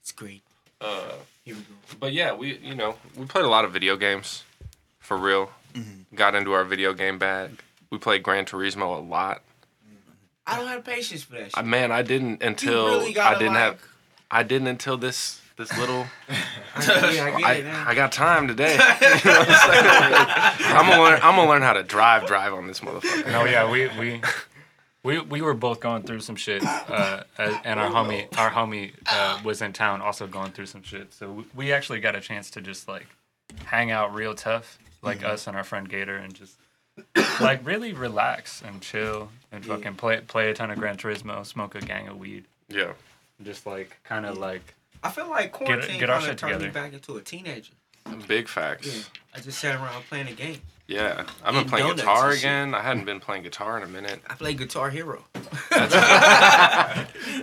It's 0.00 0.12
great. 0.12 0.42
Uh, 0.80 1.12
Here 1.44 1.54
we 1.54 1.60
go. 1.62 1.74
but 2.00 2.12
yeah, 2.12 2.32
we 2.34 2.56
you 2.58 2.74
know 2.74 2.96
we 3.16 3.26
played 3.26 3.44
a 3.44 3.48
lot 3.48 3.64
of 3.64 3.72
video 3.72 3.96
games, 3.96 4.44
for 4.98 5.16
real. 5.16 5.50
Mm-hmm. 5.74 6.14
Got 6.16 6.34
into 6.34 6.52
our 6.52 6.64
video 6.64 6.92
game 6.94 7.18
bag. 7.18 7.50
We 7.90 7.98
played 7.98 8.22
Gran 8.22 8.44
Turismo 8.44 8.96
a 8.96 9.00
lot. 9.00 9.42
I 10.46 10.56
don't 10.56 10.68
have 10.68 10.84
patience 10.84 11.22
for 11.24 11.32
that 11.34 11.44
shit. 11.46 11.58
I, 11.58 11.62
man, 11.62 11.90
I 11.90 12.02
didn't 12.02 12.42
until 12.42 12.86
really 12.86 13.18
I 13.18 13.34
didn't 13.34 13.54
like- 13.54 13.62
have. 13.62 13.82
I 14.30 14.42
didn't 14.42 14.68
until 14.68 14.96
this 14.96 15.40
this 15.56 15.76
little. 15.78 16.06
I, 16.28 16.36
I 16.76 17.40
get 17.40 17.56
it 17.58 17.64
now. 17.64 17.84
I, 17.86 17.90
I 17.90 17.94
got 17.94 18.12
time 18.12 18.46
today. 18.48 18.72
You 18.76 18.78
know 18.78 19.40
I'm 19.40 19.46
saying? 19.46 20.12
Like, 20.12 20.60
I'm 20.74 20.88
gonna 20.88 21.02
learn. 21.02 21.20
I'm 21.22 21.36
gonna 21.36 21.48
learn 21.48 21.62
how 21.62 21.72
to 21.72 21.82
drive 21.82 22.26
drive 22.26 22.52
on 22.52 22.66
this 22.68 22.80
motherfucker. 22.80 23.26
No, 23.32 23.44
yeah, 23.44 23.68
we 23.70 23.88
we 23.98 24.20
we 25.02 25.20
we 25.20 25.40
were 25.42 25.54
both 25.54 25.80
going 25.80 26.02
through 26.02 26.20
some 26.20 26.36
shit, 26.36 26.62
uh, 26.64 27.22
and 27.38 27.80
our 27.80 27.90
homie 27.90 28.26
our 28.38 28.50
homie 28.50 28.92
uh, 29.06 29.40
was 29.44 29.62
in 29.62 29.72
town 29.72 30.00
also 30.02 30.26
going 30.26 30.50
through 30.52 30.66
some 30.66 30.82
shit. 30.82 31.12
So 31.12 31.30
we, 31.30 31.44
we 31.54 31.72
actually 31.72 32.00
got 32.00 32.14
a 32.16 32.20
chance 32.20 32.50
to 32.52 32.60
just 32.60 32.86
like 32.88 33.06
hang 33.64 33.90
out 33.90 34.14
real 34.14 34.34
tough, 34.34 34.78
like 35.02 35.24
us 35.24 35.46
and 35.46 35.56
our 35.56 35.64
friend 35.64 35.88
Gator, 35.88 36.16
and 36.16 36.34
just 36.34 36.56
like 37.40 37.64
really 37.66 37.92
relax 37.92 38.62
and 38.62 38.80
chill 38.80 39.28
and 39.52 39.64
fucking 39.64 39.94
play 39.94 40.20
play 40.20 40.50
a 40.50 40.54
ton 40.54 40.70
of 40.70 40.78
Gran 40.78 40.96
Turismo, 40.96 41.44
smoke 41.44 41.74
a 41.74 41.80
gang 41.80 42.08
of 42.08 42.18
weed, 42.18 42.44
Yeah. 42.68 42.92
just 43.42 43.66
like 43.66 43.98
kind 44.04 44.24
of 44.26 44.38
like 44.38 44.74
I 45.02 45.10
feel 45.10 45.28
like 45.28 45.52
quarantine 45.52 46.00
get 46.00 46.08
our 46.10 46.18
kind 46.20 46.30
of 46.32 46.36
turned 46.36 46.62
me 46.62 46.68
back 46.68 46.92
into 46.92 47.16
a 47.16 47.20
teenager. 47.22 47.72
Big 48.28 48.48
facts. 48.48 48.86
Yeah. 48.86 49.02
I 49.34 49.40
just 49.40 49.58
sat 49.58 49.74
around 49.74 50.04
playing 50.08 50.28
a 50.28 50.32
game. 50.32 50.60
Yeah. 50.86 51.24
I've 51.44 51.52
been 51.52 51.56
Eating 51.62 51.68
playing 51.68 51.96
guitar 51.96 52.30
again. 52.30 52.72
I 52.74 52.80
hadn't 52.82 53.04
been 53.04 53.18
playing 53.20 53.42
guitar 53.42 53.76
in 53.76 53.82
a 53.82 53.88
minute. 53.88 54.20
I 54.30 54.34
play 54.34 54.54
Guitar 54.54 54.88
Hero. 54.90 55.24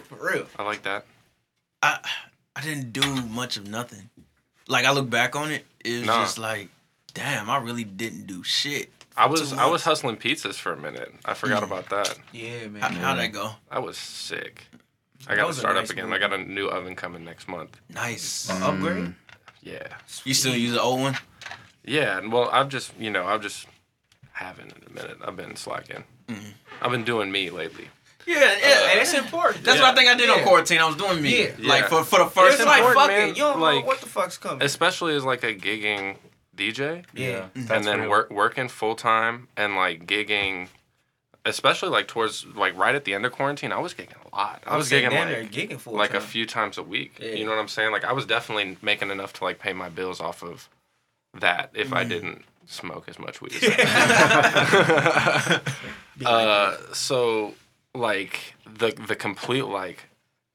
For 0.08 0.16
real. 0.32 0.46
I 0.58 0.63
like 0.63 0.84
that. 0.84 1.06
I 1.82 2.00
I 2.56 2.62
didn't 2.62 2.94
do 2.94 3.02
much 3.24 3.58
of 3.58 3.68
nothing. 3.68 4.10
Like 4.68 4.86
I 4.86 4.92
look 4.92 5.10
back 5.10 5.36
on 5.36 5.52
it, 5.52 5.66
it 5.84 6.00
was 6.00 6.06
Nah. 6.08 6.24
just 6.24 6.38
like, 6.38 6.70
damn, 7.13 7.50
I 7.50 7.58
really 7.58 7.84
didn't 7.84 8.28
do 8.28 8.44
shit. 8.44 8.89
I 9.15 9.28
was 9.28 9.54
I 9.54 9.65
was 9.67 9.84
hustling 9.84 10.17
pizzas 10.17 10.56
for 10.56 10.73
a 10.73 10.78
minute. 10.78 11.13
I 11.26 11.34
forgot 11.34 11.62
Mm. 11.63 11.67
about 11.67 11.89
that. 11.89 12.17
Yeah, 12.32 12.67
man. 12.67 12.82
How, 12.82 12.89
how'd 12.89 13.17
that 13.19 13.32
go? 13.32 13.52
I 13.69 13.80
was 13.80 13.97
sick. 13.97 14.65
I 15.28 15.36
gotta 15.36 15.54
start 15.54 15.76
nice 15.76 15.86
up 15.86 15.91
again. 15.91 16.06
move. 16.06 16.13
I 16.13 16.17
got 16.19 16.34
a 16.34 16.38
new 16.38 16.67
oven 16.67 16.95
coming 16.95 17.23
next 17.23 17.47
month. 17.47 17.80
Nice. 17.89 18.49
Uh, 18.49 18.71
upgrade? 18.71 19.13
Yeah. 19.62 19.88
You 20.26 20.34
still 20.34 20.56
use 20.56 20.73
the 20.73 20.82
old 20.82 20.99
one? 21.02 21.17
Yeah. 21.86 22.17
and 22.17 22.32
Well, 22.32 22.49
I've 22.52 22.69
just 22.69 22.91
you 22.99 23.10
know 23.10 23.26
I've 23.26 23.41
just 23.41 23.67
haven't 24.34 24.73
in 24.76 24.84
a 24.88 24.93
minute. 24.93 25.17
I've 25.26 25.36
been 25.38 25.56
slacking. 25.56 26.04
Mm-hmm. 26.28 26.49
I've 26.82 26.91
been 26.91 27.04
doing 27.04 27.32
me 27.32 27.49
lately. 27.52 27.89
Yeah, 28.26 28.39
yeah. 28.39 28.88
Hey, 28.88 28.95
that's 28.97 29.13
important. 29.13 29.63
That's 29.65 29.78
Yeah. 29.78 29.84
what 29.84 29.91
I 29.93 29.95
think 29.95 30.10
I 30.10 30.15
did 30.15 30.30
on 30.30 30.39
Yeah. 30.39 30.43
quarantine. 30.45 30.80
I 30.80 30.86
was 30.86 30.95
doing 30.95 31.21
me. 31.21 31.43
Yeah. 31.43 31.52
Like 31.60 31.88
for 31.88 32.04
for 32.04 32.19
the 32.19 32.26
first 32.26 32.56
it's 32.56 32.63
time. 32.63 32.67
like 32.67 32.78
important, 32.80 33.02
fuck 33.02 33.08
man. 33.10 33.30
it. 33.30 33.38
You 33.38 33.43
don't 33.43 33.60
Like- 33.60 33.82
know 33.82 33.86
what 33.86 33.99
the 34.02 34.08
fuck's 34.10 34.38
coming. 34.38 34.62
Especially 34.63 35.15
as 35.15 35.23
like 35.23 35.43
a 35.43 35.54
gigging 35.54 36.15
DJ. 36.56 37.04
yeah. 37.13 37.48
That's 37.56 37.72
and 37.72 37.86
then 37.86 38.02
real. 38.02 38.10
work 38.10 38.30
working 38.32 38.68
full 38.70 38.96
time 38.96 39.48
and 39.58 39.76
like 39.76 40.06
gigging, 40.06 40.68
especially 41.46 41.89
like 41.89 42.08
towards 42.08 42.46
like 42.56 42.78
right 42.78 42.94
at 42.96 43.06
the 43.06 43.13
end 43.13 43.26
of 43.26 43.32
quarantine, 43.32 43.72
I 43.72 43.80
was 43.80 43.94
gigging 43.94 44.16
a 44.32 44.36
lot. 44.36 44.62
I 44.68 44.78
was 44.78 44.88
saying, 44.88 45.08
gigging 45.08 45.12
damn, 45.12 45.28
like 45.30 45.52
they're 45.52 45.68
gigging 45.68 45.80
full 45.80 45.94
like 45.96 46.13
a 46.13 46.22
few 46.22 46.46
times 46.46 46.78
a 46.78 46.84
week. 46.84 47.18
Yeah. 47.22 47.32
You 47.34 47.46
know 47.46 47.52
what 47.52 47.60
I'm 47.60 47.68
saying? 47.68 47.92
Like 47.92 48.06
I 48.06 48.13
was 48.13 48.26
definitely 48.26 48.78
making 48.82 49.10
enough 49.12 49.34
to 49.34 49.44
like 49.44 49.60
pay 49.60 49.74
my 49.74 49.89
bills 49.89 50.20
off 50.22 50.44
of 50.44 50.70
that 51.39 51.72
if 51.74 51.89
Mm. 51.89 51.98
I 51.98 52.04
didn't 52.04 52.44
smoke 52.68 53.06
as 53.10 53.18
much 53.20 53.42
weed. 53.42 53.54
As 53.56 53.62
that. 53.78 55.62
uh, 56.26 56.78
so 56.94 57.54
like 57.96 58.56
the 58.66 58.92
the 59.08 59.16
complete 59.16 59.66
like 59.66 60.06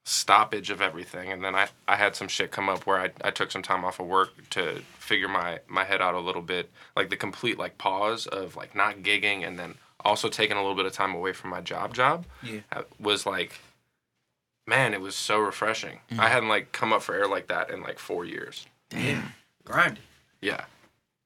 stoppage 0.09 0.71
of 0.71 0.81
everything 0.81 1.31
and 1.31 1.45
then 1.45 1.55
I, 1.55 1.69
I 1.87 1.97
had 1.97 2.17
some 2.17 2.29
shit 2.29 2.51
come 2.51 2.69
up 2.71 2.87
where 2.87 2.99
I, 2.99 3.11
I 3.23 3.31
took 3.31 3.51
some 3.51 3.63
time 3.63 3.85
off 3.85 4.01
of 4.01 4.07
work 4.07 4.31
to 4.51 4.81
figure 4.99 5.29
my, 5.29 5.59
my 5.69 5.85
head 5.85 6.01
out 6.01 6.15
a 6.15 6.19
little 6.21 6.41
bit 6.43 6.71
like 6.97 7.11
the 7.11 7.17
complete 7.17 7.59
like 7.59 7.77
pause 7.77 8.27
of 8.27 8.57
like 8.57 8.75
not 8.75 8.99
gigging 9.03 9.47
and 9.47 9.59
then 9.59 9.75
also 10.05 10.29
taking 10.31 10.57
a 10.57 10.61
little 10.61 10.75
bit 10.77 10.87
of 10.87 10.93
time 10.93 11.15
away 11.15 11.33
from 11.35 11.51
my 11.51 11.61
job 11.61 11.93
job 11.95 12.25
Yeah. 12.43 12.61
uh, 12.73 12.83
was 12.99 13.27
like 13.27 13.61
man 14.67 14.95
it 14.95 15.01
was 15.01 15.15
so 15.15 15.39
refreshing 15.39 15.99
i 16.19 16.29
hadn't 16.29 16.49
like 16.49 16.73
come 16.73 16.93
up 16.93 17.03
for 17.03 17.15
air 17.15 17.27
like 17.29 17.49
that 17.49 17.71
in 17.71 17.83
like 17.83 17.99
four 17.99 18.25
years 18.25 18.67
Damn. 18.91 19.33
Grinding. 19.65 20.03
yeah 20.41 20.65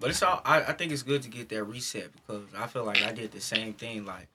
But 0.00 0.10
it's 0.10 0.22
all. 0.24 0.42
I, 0.44 0.62
I 0.62 0.72
think 0.72 0.90
it's 0.90 1.04
good 1.04 1.22
to 1.22 1.28
get 1.28 1.48
that 1.50 1.62
reset 1.62 2.10
because 2.16 2.42
I 2.58 2.66
feel 2.66 2.84
like 2.84 3.00
I 3.02 3.12
did 3.12 3.30
the 3.30 3.40
same 3.40 3.72
thing. 3.74 4.04
Like 4.04 4.26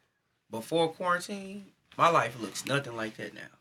before 0.49 0.87
quarantine, 0.87 1.65
my 1.97 2.07
life 2.07 2.39
looks 2.39 2.65
nothing 2.65 2.95
like 2.95 3.17
that 3.17 3.33
now. 3.33 3.51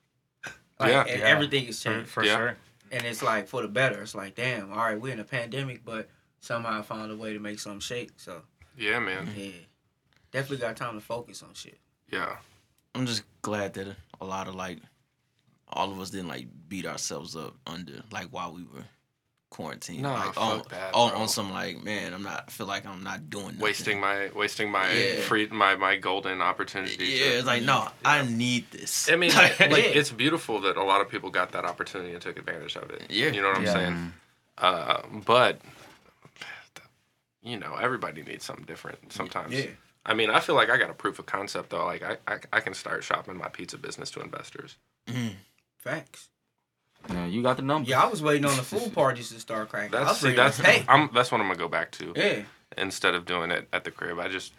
Like, 0.79 0.91
Yeah. 0.93 1.01
and 1.03 1.21
Yeah. 1.21 1.27
everything 1.27 1.67
is 1.67 1.83
For, 1.83 1.91
changed, 1.95 2.11
for 2.11 2.25
Yeah. 2.25 2.37
sure. 2.37 2.57
and 2.93 3.05
it's 3.05 3.23
like 3.23 3.49
for 3.49 3.63
the 3.63 3.69
better. 3.69 4.03
It's 4.03 4.15
like, 4.15 4.35
damn, 4.35 4.71
all 4.73 4.79
right, 4.79 5.01
we're 5.01 5.13
in 5.13 5.21
a 5.21 5.25
pandemic, 5.25 5.85
but 5.85 6.09
somehow 6.41 6.79
I 6.79 6.83
found 6.83 7.11
a 7.11 7.17
way 7.17 7.33
to 7.33 7.39
make 7.39 7.59
some 7.59 7.81
shake. 7.81 8.13
So 8.17 8.43
Yeah, 8.77 8.99
man. 9.01 9.33
yeah, 9.37 9.51
definitely 10.31 10.59
got 10.59 10.77
time 10.77 10.95
to 10.95 11.01
focus 11.05 11.43
on 11.43 11.55
shit. 11.55 11.81
Yeah. 12.11 12.39
I'm 12.95 13.07
just 13.07 13.25
glad 13.43 13.75
that 13.75 13.97
a 14.21 14.25
lot 14.25 14.49
of 14.49 14.55
like 14.55 14.81
all 15.69 15.91
of 15.91 15.99
us 16.01 16.11
didn't 16.11 16.29
like 16.29 16.47
beat 16.69 16.87
ourselves 16.87 17.35
up 17.35 17.57
under 17.67 18.03
like 18.13 18.29
while 18.29 18.53
we 18.53 18.63
were 18.65 18.85
quarantined. 19.57 20.03
No, 20.03 20.13
like, 20.13 20.35
fuck 20.35 20.39
on, 20.45 20.63
that, 20.71 20.95
on, 20.95 21.11
bro. 21.11 21.21
on 21.21 21.29
some 21.29 21.51
like 21.53 21.83
man, 21.83 22.13
I'm 22.15 22.23
not 22.23 22.45
I 22.47 22.51
feel 22.51 22.67
like 22.67 22.85
I'm 22.87 23.03
not 23.03 23.31
doing 23.31 23.47
nothing. 23.47 23.61
Wasting 23.61 24.01
my 24.01 24.31
wasting 24.35 24.71
my 24.71 24.93
Yeah. 24.93 25.21
free 25.23 25.47
my 25.49 25.75
my 25.77 25.97
golden 25.97 26.41
opportunity. 26.43 27.05
Yeah, 27.05 27.19
to- 27.31 27.37
it's 27.39 27.47
like 27.47 27.63
no, 27.63 27.89
I 28.05 28.23
need 28.25 28.71
this. 28.71 29.09
I 29.11 29.17
mean, 29.17 29.33
Like, 29.35 29.59
like, 29.59 29.71
Yeah. 29.71 29.99
it's 30.01 30.11
beautiful 30.11 30.61
that 30.61 30.77
a 30.77 30.83
lot 30.85 31.01
of 31.01 31.09
people 31.09 31.31
got 31.31 31.53
that 31.53 31.65
opportunity 31.65 32.13
and 32.13 32.21
took 32.23 32.39
advantage 32.39 32.77
of 32.77 32.91
it. 32.91 33.05
Yeah. 33.11 33.31
You 33.31 33.41
know 33.43 33.49
what 33.49 33.57
I'm 33.59 33.65
Yeah. 33.65 33.73
saying? 33.73 34.13
Uh, 34.59 35.03
but, 35.27 35.61
you 37.43 37.59
know, 37.59 37.75
everybody 37.77 38.23
needs 38.23 38.45
something 38.45 38.65
different 38.65 39.13
sometimes. 39.13 39.55
Yeah. 39.55 39.67
I 40.05 40.15
mean, 40.15 40.31
I 40.31 40.41
feel 40.41 40.55
like 40.55 40.71
I 40.71 40.77
got 40.77 40.91
a 40.91 40.95
proof 40.95 41.19
of 41.19 41.27
concept 41.27 41.71
though. 41.71 41.85
Like, 41.85 42.03
I, 42.03 42.17
I, 42.29 42.39
I 42.53 42.61
can 42.61 42.75
start 42.75 43.03
shopping 43.05 43.37
my 43.37 43.49
pizza 43.49 43.77
business 43.79 44.11
to 44.13 44.21
investors. 44.21 44.77
Facts. 45.79 46.29
Yeah, 47.11 47.27
you 47.27 47.43
got 47.43 47.57
the 47.57 47.63
number. 47.63 47.89
Yeah, 47.89 48.03
I 48.03 48.07
was 48.07 48.23
waiting 48.23 48.45
on 48.45 48.57
the 48.57 48.63
food 48.63 48.93
parties 48.95 49.31
to 49.31 49.41
start 49.41 49.69
cracking. 49.69 49.95
I 49.95 50.05
That's 50.05 50.21
see, 50.21 50.35
that's 50.35 50.57
to 50.59 50.63
pay. 50.63 50.85
I'm 50.89 51.11
that's 51.15 51.31
what 51.33 51.41
I'm 51.41 51.47
gonna 51.47 51.59
go 51.59 51.69
back 51.69 51.91
to 51.93 52.13
Yeah. 52.17 52.43
instead 52.79 53.15
of 53.15 53.25
doing 53.25 53.51
it 53.51 53.69
at 53.73 53.85
the 53.85 53.91
crib. 53.91 54.19
I 54.19 54.29
just 54.29 54.53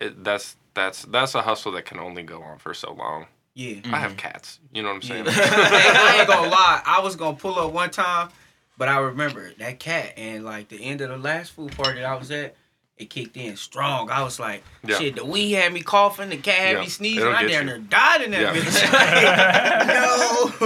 it, 0.00 0.24
that's 0.24 0.56
that's 0.74 1.02
that's 1.04 1.34
a 1.34 1.42
hustle 1.42 1.72
that 1.72 1.84
can 1.84 1.98
only 2.00 2.22
go 2.22 2.42
on 2.42 2.58
for 2.58 2.74
so 2.74 2.92
long. 2.92 3.26
Yeah. 3.54 3.68
I 3.68 3.72
mm-hmm. 3.74 3.94
have 3.94 4.16
cats. 4.16 4.58
You 4.72 4.82
know 4.82 4.88
what 4.88 4.96
I'm 4.96 5.02
saying? 5.02 5.24
hey, 5.26 5.32
I 5.36 6.16
ain't 6.20 6.28
gonna 6.28 6.50
lie. 6.50 6.82
I 6.84 7.00
was 7.00 7.16
gonna 7.16 7.36
pull 7.36 7.58
up 7.58 7.72
one 7.72 7.90
time, 7.90 8.30
but 8.76 8.88
I 8.88 8.98
remember 8.98 9.52
that 9.58 9.78
cat 9.78 10.14
and 10.16 10.44
like 10.44 10.68
the 10.68 10.82
end 10.82 11.00
of 11.00 11.10
the 11.10 11.18
last 11.18 11.52
food 11.52 11.72
party 11.76 12.00
that 12.00 12.06
I 12.06 12.16
was 12.16 12.30
at, 12.32 12.56
it 12.96 13.10
kicked 13.10 13.36
in 13.36 13.56
strong. 13.56 14.10
I 14.10 14.22
was 14.22 14.38
like, 14.40 14.62
Yeah. 14.84 14.98
shit, 14.98 15.14
the 15.16 15.24
weed 15.24 15.52
had 15.52 15.72
me 15.72 15.82
coughing, 15.82 16.30
the 16.30 16.36
cat 16.36 16.58
had 16.58 16.72
Yeah, 16.76 16.80
me 16.80 16.88
sneezing. 16.88 17.20
it'll 17.22 17.34
I 17.34 17.42
get 17.42 17.48
damn 17.50 17.68
you. 17.68 17.74
near 17.74 17.78
died 17.78 18.22
in 18.22 18.30
that 18.32 18.40
Yeah. 18.40 18.54
bitch. 18.54 18.90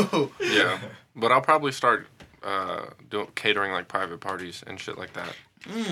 no. 0.13 0.31
yeah, 0.41 0.79
but 1.19 1.33
I'll 1.33 1.41
probably 1.43 1.73
start 1.73 2.07
uh, 2.43 2.87
doing 3.11 3.27
catering 3.35 3.73
like 3.73 3.89
private 3.89 4.21
parties 4.21 4.63
and 4.67 4.79
shit 4.81 4.97
like 4.97 5.13
that, 5.15 5.35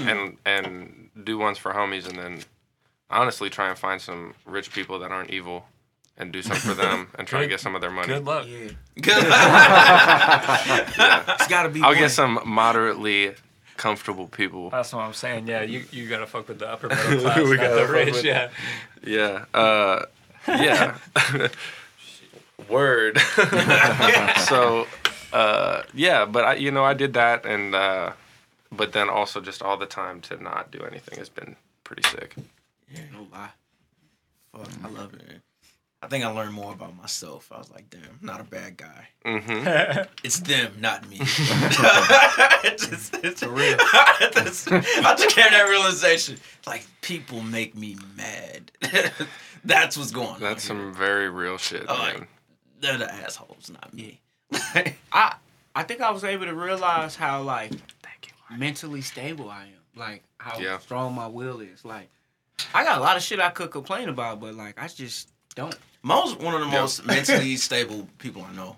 and 0.06 0.36
and 0.46 1.10
do 1.24 1.36
ones 1.38 1.58
for 1.58 1.72
homies, 1.72 2.08
and 2.08 2.18
then 2.18 2.40
honestly 3.10 3.50
try 3.50 3.68
and 3.68 3.78
find 3.78 4.00
some 4.00 4.34
rich 4.46 4.72
people 4.72 4.98
that 5.00 5.10
aren't 5.12 5.30
evil, 5.30 5.66
and 6.16 6.32
do 6.32 6.40
something 6.42 6.70
for 6.70 6.74
them, 6.82 7.08
and 7.18 7.26
try 7.28 7.40
to 7.40 7.48
get 7.48 7.60
some 7.60 7.74
of 7.74 7.80
their 7.80 7.90
money. 7.90 8.08
Good 8.08 8.24
luck. 8.24 8.46
Yeah. 8.46 8.70
Good. 9.00 9.26
It's 11.38 11.48
gotta 11.48 11.68
be 11.68 11.82
I'll 11.82 11.90
one. 11.90 11.98
get 11.98 12.10
some 12.10 12.40
moderately 12.44 13.34
comfortable 13.76 14.26
people. 14.28 14.70
That's 14.70 14.92
what 14.92 15.02
I'm 15.02 15.12
saying. 15.12 15.46
Yeah, 15.48 15.62
you, 15.62 15.84
you 15.90 16.08
gotta 16.08 16.26
fuck 16.26 16.48
with 16.48 16.58
the 16.58 16.68
upper 16.68 16.88
middle 16.88 17.20
class, 17.20 17.36
We 17.38 17.56
not 17.56 17.58
gotta 17.58 17.86
the 17.86 17.92
rich. 17.92 18.12
with- 18.14 18.24
Yeah. 18.24 18.50
Yeah. 19.04 19.44
Uh, 19.52 20.02
yeah. 20.48 20.96
Word. 22.68 23.18
so, 24.48 24.86
uh, 25.32 25.82
yeah, 25.94 26.24
but 26.24 26.44
I, 26.44 26.54
you 26.54 26.70
know, 26.70 26.84
I 26.84 26.94
did 26.94 27.14
that, 27.14 27.44
and 27.46 27.74
uh, 27.74 28.12
but 28.72 28.92
then 28.92 29.08
also 29.08 29.40
just 29.40 29.62
all 29.62 29.76
the 29.76 29.86
time 29.86 30.20
to 30.22 30.42
not 30.42 30.70
do 30.70 30.80
anything 30.82 31.18
has 31.18 31.28
been 31.28 31.56
pretty 31.84 32.02
sick. 32.08 32.34
No 33.12 33.26
lie. 33.32 33.50
Fuck, 34.52 34.68
I 34.84 34.88
love 34.88 35.12
it. 35.14 35.40
I 36.02 36.08
think 36.08 36.24
I 36.24 36.28
learned 36.28 36.52
more 36.52 36.72
about 36.72 36.96
myself. 36.96 37.50
I 37.50 37.58
was 37.58 37.70
like, 37.70 37.88
damn, 37.90 38.02
I'm 38.02 38.18
not 38.26 38.40
a 38.40 38.44
bad 38.44 38.76
guy. 38.76 39.08
hmm 39.24 40.04
It's 40.24 40.38
them, 40.40 40.74
not 40.78 41.08
me. 41.08 41.16
it's 41.20 42.86
just, 42.88 43.14
it's 43.24 43.42
real. 43.42 43.76
I 43.80 44.28
just 44.30 44.66
came 44.68 44.82
to 44.82 45.50
that 45.50 45.66
realization. 45.68 46.36
Like, 46.66 46.86
people 47.00 47.42
make 47.42 47.74
me 47.74 47.96
mad. 48.16 48.70
That's 49.64 49.96
what's 49.96 50.10
going 50.12 50.28
on. 50.28 50.40
That's 50.40 50.66
here. 50.66 50.76
some 50.76 50.94
very 50.94 51.28
real 51.28 51.56
shit, 51.58 51.84
Oh, 51.88 51.94
like- 51.94 52.18
man. 52.18 52.28
They're 52.78 52.98
the 52.98 53.12
assholes, 53.12 53.70
not 53.70 53.92
me. 53.94 54.20
I 55.12 55.34
I 55.74 55.82
think 55.82 56.00
I 56.00 56.10
was 56.10 56.24
able 56.24 56.46
to 56.46 56.54
realize 56.54 57.16
how 57.16 57.42
like 57.42 57.72
mentally 58.56 59.02
stable 59.02 59.50
I 59.50 59.64
am. 59.64 59.70
Like 59.94 60.22
how 60.38 60.58
Yeah. 60.60 60.78
strong 60.78 61.14
my 61.14 61.26
will 61.26 61.60
is. 61.60 61.84
Like 61.84 62.08
I 62.74 62.84
got 62.84 62.98
a 62.98 63.00
lot 63.00 63.16
of 63.16 63.22
shit 63.22 63.40
I 63.40 63.50
could 63.50 63.70
complain 63.70 64.08
about, 64.08 64.40
but 64.40 64.54
like 64.54 64.80
I 64.80 64.88
just 64.88 65.28
don't. 65.54 65.76
Mo's 66.02 66.36
one 66.36 66.54
of 66.54 66.60
the 66.60 66.66
most 66.66 67.04
mentally 67.04 67.56
stable 67.68 68.08
people 68.18 68.42
I 68.48 68.54
know. 68.54 68.76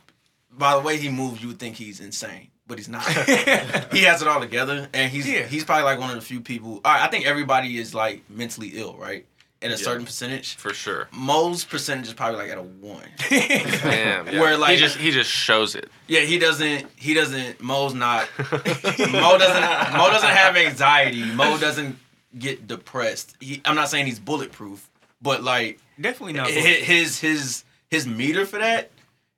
By 0.51 0.75
the 0.75 0.81
way 0.81 0.97
he 0.97 1.09
moves, 1.09 1.43
you 1.43 1.49
would 1.49 1.59
think 1.59 1.77
he's 1.77 2.01
insane, 2.01 2.49
but 2.67 2.79
he's 2.79 2.89
not. 2.89 3.05
he 3.93 4.03
has 4.05 4.23
it 4.23 4.27
all 4.29 4.41
together, 4.41 4.89
and 4.95 5.11
he's 5.13 5.29
Yeah. 5.29 5.43
he's 5.47 5.63
probably 5.65 5.85
like 5.85 6.01
one 6.01 6.09
of 6.11 6.17
the 6.17 6.23
few 6.23 6.41
people. 6.41 6.81
All 6.85 6.93
right, 6.93 7.03
I 7.03 7.09
think 7.09 7.27
everybody 7.27 7.79
is 7.79 7.95
like 7.95 8.29
mentally 8.31 8.69
ill, 8.75 8.97
right? 8.97 9.27
At 9.61 9.68
a 9.68 9.71
Yeah. 9.73 9.77
certain 9.77 10.05
percentage. 10.07 10.55
For 10.55 10.73
sure. 10.73 11.09
Mo's 11.12 11.64
percentage 11.64 12.07
is 12.07 12.14
probably 12.14 12.38
like 12.38 12.51
at 12.51 12.59
a 12.59 12.62
one. 12.62 13.03
Damn. 13.29 14.27
Yeah. 14.29 14.40
Where, 14.40 14.57
like- 14.57 14.71
he 14.73 14.77
just 14.77 14.97
he 14.97 15.11
just 15.11 15.31
shows 15.31 15.75
it. 15.75 15.90
Yeah, 16.07 16.21
he 16.21 16.38
doesn't. 16.38 16.87
He 16.97 17.12
doesn't. 17.14 17.61
Mo's 17.61 17.92
not. 17.94 18.29
Mo 18.38 18.44
doesn't. 18.62 19.97
Mo 19.97 20.11
doesn't 20.11 20.31
have 20.31 20.57
anxiety. 20.57 21.25
Mo 21.25 21.59
doesn't 21.59 21.99
get 22.38 22.66
depressed. 22.68 23.35
He, 23.40 23.61
I'm 23.64 23.75
not 23.75 23.88
saying 23.88 24.07
he's 24.07 24.21
bulletproof, 24.21 24.88
but 25.21 25.42
like 25.42 25.81
Definitely 26.01 26.35
not. 26.35 26.47
hi- 26.51 26.53
his 26.61 27.18
his 27.18 27.64
his 27.90 28.07
meter 28.07 28.47
for 28.47 28.59
that 28.59 28.90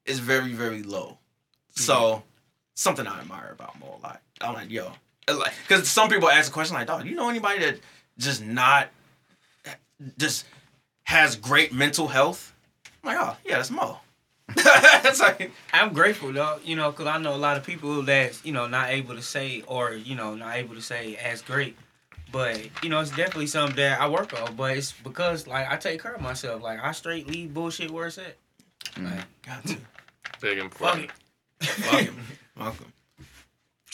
is 0.04 0.18
very 0.18 0.52
very 0.52 0.82
low. 0.82 1.16
Mm-hmm. 1.74 1.82
So 1.82 2.22
something 2.74 3.06
I 3.06 3.20
admire 3.20 3.50
about 3.52 3.80
Mo 3.80 3.98
a 3.98 4.06
lot. 4.06 4.20
I'm 4.42 4.52
like, 4.54 4.70
yo, 4.70 4.92
like, 5.28 5.52
because 5.66 5.88
some 5.88 6.08
people 6.10 6.28
ask 6.28 6.50
a 6.50 6.52
question 6.52 6.74
like, 6.76 6.86
dog, 6.88 7.06
you 7.06 7.14
know 7.14 7.28
anybody 7.30 7.60
that 7.60 7.80
just 8.18 8.42
not 8.44 8.88
just 10.18 10.46
has 11.04 11.36
great 11.36 11.72
mental 11.72 12.08
health? 12.08 12.54
I'm 13.02 13.14
like, 13.14 13.18
oh 13.20 13.36
yeah, 13.44 13.56
that's 13.56 13.70
Mo. 13.70 13.98
it's 14.56 15.20
like, 15.20 15.52
I'm 15.72 15.92
grateful 15.92 16.32
though, 16.32 16.58
you 16.64 16.74
know, 16.74 16.90
because 16.90 17.06
I 17.06 17.18
know 17.18 17.34
a 17.34 17.36
lot 17.36 17.56
of 17.56 17.64
people 17.64 18.02
that's 18.02 18.44
you 18.44 18.52
know 18.52 18.66
not 18.66 18.90
able 18.90 19.14
to 19.14 19.22
say 19.22 19.62
or 19.66 19.92
you 19.92 20.16
know 20.16 20.34
not 20.34 20.56
able 20.56 20.74
to 20.74 20.82
say 20.82 21.16
as 21.16 21.42
great. 21.42 21.76
But 22.32 22.60
you 22.82 22.90
know, 22.90 23.00
it's 23.00 23.10
definitely 23.10 23.48
something 23.48 23.76
that 23.76 24.00
I 24.00 24.08
work 24.08 24.40
on. 24.40 24.54
But 24.54 24.76
it's 24.76 24.92
because 24.92 25.46
like 25.46 25.70
I 25.70 25.76
take 25.76 26.02
care 26.02 26.14
of 26.14 26.20
myself. 26.20 26.62
Like 26.62 26.82
I 26.82 26.92
straight 26.92 27.26
leave 27.26 27.52
bullshit 27.52 27.90
where 27.90 28.06
it's 28.06 28.18
at. 28.18 28.36
Mm. 28.94 29.10
Like, 29.10 29.24
got 29.42 29.66
to. 29.66 29.76
Big 30.40 30.58
and 30.58 30.72
fuck 30.72 30.98
it. 30.98 31.10
Welcome. 31.92 32.16
Welcome. 32.56 32.92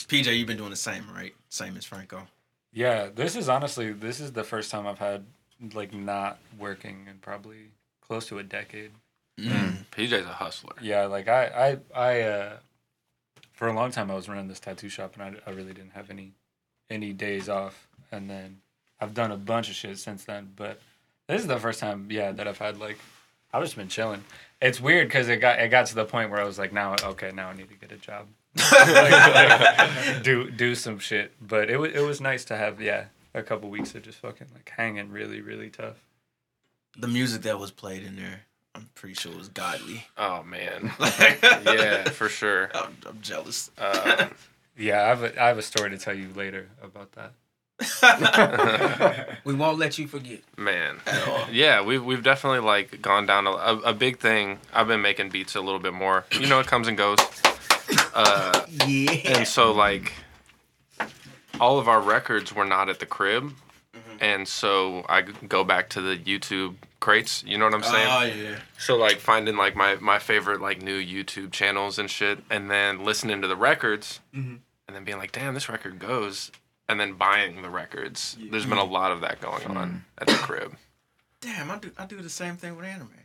PJ, 0.07 0.37
you've 0.37 0.47
been 0.47 0.57
doing 0.57 0.69
the 0.69 0.75
same, 0.75 1.03
right? 1.13 1.33
Same 1.49 1.75
as 1.75 1.83
Franco. 1.83 2.27
Yeah, 2.71 3.09
this 3.13 3.35
is 3.35 3.49
honestly 3.49 3.91
this 3.91 4.19
is 4.19 4.31
the 4.31 4.43
first 4.43 4.71
time 4.71 4.87
I've 4.87 4.99
had 4.99 5.25
like 5.73 5.93
not 5.93 6.39
working 6.59 7.07
in 7.09 7.17
probably 7.19 7.71
close 8.01 8.27
to 8.27 8.39
a 8.39 8.43
decade. 8.43 8.91
PJ's 9.91 10.25
a 10.25 10.33
hustler. 10.33 10.73
Yeah, 10.81 11.05
like 11.05 11.27
I 11.27 11.77
I 11.95 11.99
I 11.99 12.21
uh 12.21 12.57
for 13.53 13.67
a 13.67 13.73
long 13.73 13.91
time 13.91 14.09
I 14.11 14.15
was 14.15 14.29
running 14.29 14.47
this 14.47 14.59
tattoo 14.59 14.89
shop 14.89 15.13
and 15.17 15.23
I, 15.23 15.49
I 15.49 15.53
really 15.53 15.73
didn't 15.73 15.91
have 15.91 16.09
any 16.09 16.33
any 16.89 17.13
days 17.13 17.49
off 17.49 17.87
and 18.11 18.29
then 18.29 18.61
I've 18.99 19.13
done 19.13 19.31
a 19.31 19.37
bunch 19.37 19.69
of 19.69 19.75
shit 19.75 19.99
since 19.99 20.23
then, 20.23 20.51
but 20.55 20.79
this 21.27 21.41
is 21.41 21.47
the 21.47 21.59
first 21.59 21.79
time 21.79 22.07
yeah 22.09 22.31
that 22.31 22.47
I've 22.47 22.57
had 22.57 22.79
like 22.79 22.97
I've 23.53 23.63
just 23.63 23.75
been 23.75 23.87
chilling. 23.87 24.23
It's 24.61 24.81
weird 24.81 25.09
cuz 25.11 25.27
it 25.27 25.37
got 25.37 25.59
it 25.59 25.69
got 25.69 25.85
to 25.87 25.95
the 25.95 26.05
point 26.05 26.31
where 26.31 26.41
I 26.41 26.43
was 26.43 26.57
like 26.57 26.73
now 26.73 26.95
okay, 27.03 27.31
now 27.31 27.49
I 27.49 27.53
need 27.53 27.69
to 27.69 27.75
get 27.75 27.91
a 27.91 27.97
job. 27.97 28.27
like, 28.71 29.11
like, 29.11 30.23
do 30.23 30.49
do 30.49 30.73
some 30.73 30.97
shit, 30.97 31.31
but 31.39 31.69
it 31.69 31.77
was 31.77 31.91
it 31.93 32.01
was 32.01 32.19
nice 32.19 32.43
to 32.45 32.57
have 32.57 32.81
yeah, 32.81 33.05
a 33.37 33.43
couple 33.43 33.69
weeks 33.69 33.95
of 33.95 34.03
just 34.03 34.17
fucking 34.19 34.47
like 34.53 34.69
hanging 34.75 35.09
really 35.11 35.41
really 35.41 35.69
tough. 35.69 35.97
The 36.97 37.07
music 37.07 37.43
that 37.43 37.59
was 37.59 37.71
played 37.71 38.03
in 38.03 38.15
there, 38.15 38.41
I'm 38.73 38.89
pretty 38.95 39.15
sure 39.15 39.35
was 39.35 39.49
godly. 39.49 40.05
Oh 40.17 40.43
man. 40.43 40.91
yeah, 40.99 41.35
Yeah, 41.65 42.09
for 42.09 42.27
sure. 42.29 42.71
I'm, 42.75 42.95
I'm 43.05 43.21
jealous. 43.21 43.69
Um, 43.77 44.31
Yeah, 44.79 45.01
I 45.03 45.07
have 45.07 45.23
a, 45.23 45.43
I 45.43 45.47
have 45.47 45.57
a 45.57 45.63
story 45.63 45.89
to 45.89 45.97
tell 45.97 46.13
you 46.13 46.29
later 46.35 46.69
about 46.83 47.11
that. 47.13 47.31
We 49.43 49.53
won't 49.55 49.79
let 49.79 49.97
you 49.97 50.07
forget. 50.07 50.41
Man, 50.55 50.97
yeah, 51.51 51.81
we've 51.81 52.03
we've 52.03 52.21
definitely 52.23 52.59
like 52.59 53.01
gone 53.01 53.25
down 53.25 53.47
a, 53.47 53.51
a, 53.51 53.77
a 53.85 53.93
big 53.93 54.19
thing. 54.19 54.59
I've 54.73 54.87
been 54.87 55.01
making 55.01 55.29
beats 55.29 55.55
a 55.55 55.61
little 55.61 55.79
bit 55.79 55.93
more. 55.93 56.25
You 56.31 56.45
know, 56.47 56.59
it 56.59 56.67
comes 56.67 56.87
and 56.87 56.95
goes. 56.97 57.17
Uh, 58.13 58.65
Yeah. 58.85 59.11
and 59.25 59.47
so 59.47 59.71
like, 59.71 60.13
all 61.59 61.79
of 61.79 61.87
our 61.87 62.01
records 62.01 62.53
were 62.53 62.65
not 62.65 62.89
at 62.89 62.99
the 62.99 63.05
crib, 63.05 63.53
and 64.19 64.47
so 64.47 65.05
I 65.09 65.21
go 65.21 65.63
back 65.63 65.89
to 65.89 66.01
the 66.01 66.15
YouTube 66.17 66.75
crates. 66.99 67.43
You 67.45 67.57
know 67.57 67.65
what 67.65 67.73
I'm 67.73 67.83
saying? 67.83 68.07
Oh 68.09 68.23
yeah. 68.23 68.55
So 68.79 68.95
like 68.97 69.17
finding 69.17 69.57
like 69.57 69.75
my 69.75 69.95
my 69.95 70.19
favorite 70.19 70.61
like 70.61 70.81
new 70.81 70.99
YouTube 71.01 71.51
channels 71.51 71.99
and 71.99 72.09
shit, 72.09 72.39
and 72.49 72.69
then 72.69 73.03
listening 73.03 73.41
to 73.41 73.47
the 73.47 73.55
records, 73.55 74.19
Mhm. 74.35 74.59
and 74.87 74.95
then 74.95 75.03
being 75.03 75.17
like, 75.17 75.31
damn, 75.31 75.53
this 75.53 75.69
record 75.69 75.99
goes, 75.99 76.51
and 76.89 76.99
then 76.99 77.13
buying 77.13 77.61
the 77.61 77.69
records. 77.69 78.37
There's 78.51 78.65
been 78.65 78.77
a 78.77 78.83
lot 78.83 79.11
of 79.11 79.21
that 79.21 79.39
going 79.41 79.65
on 79.67 80.05
at 80.17 80.27
the 80.27 80.33
crib. 80.33 80.75
Damn, 81.41 81.69
I 81.71 81.77
do 81.77 81.91
I 81.97 82.05
do 82.05 82.21
the 82.21 82.29
same 82.29 82.57
thing 82.57 82.75
with 82.75 82.85
anime. 82.85 83.09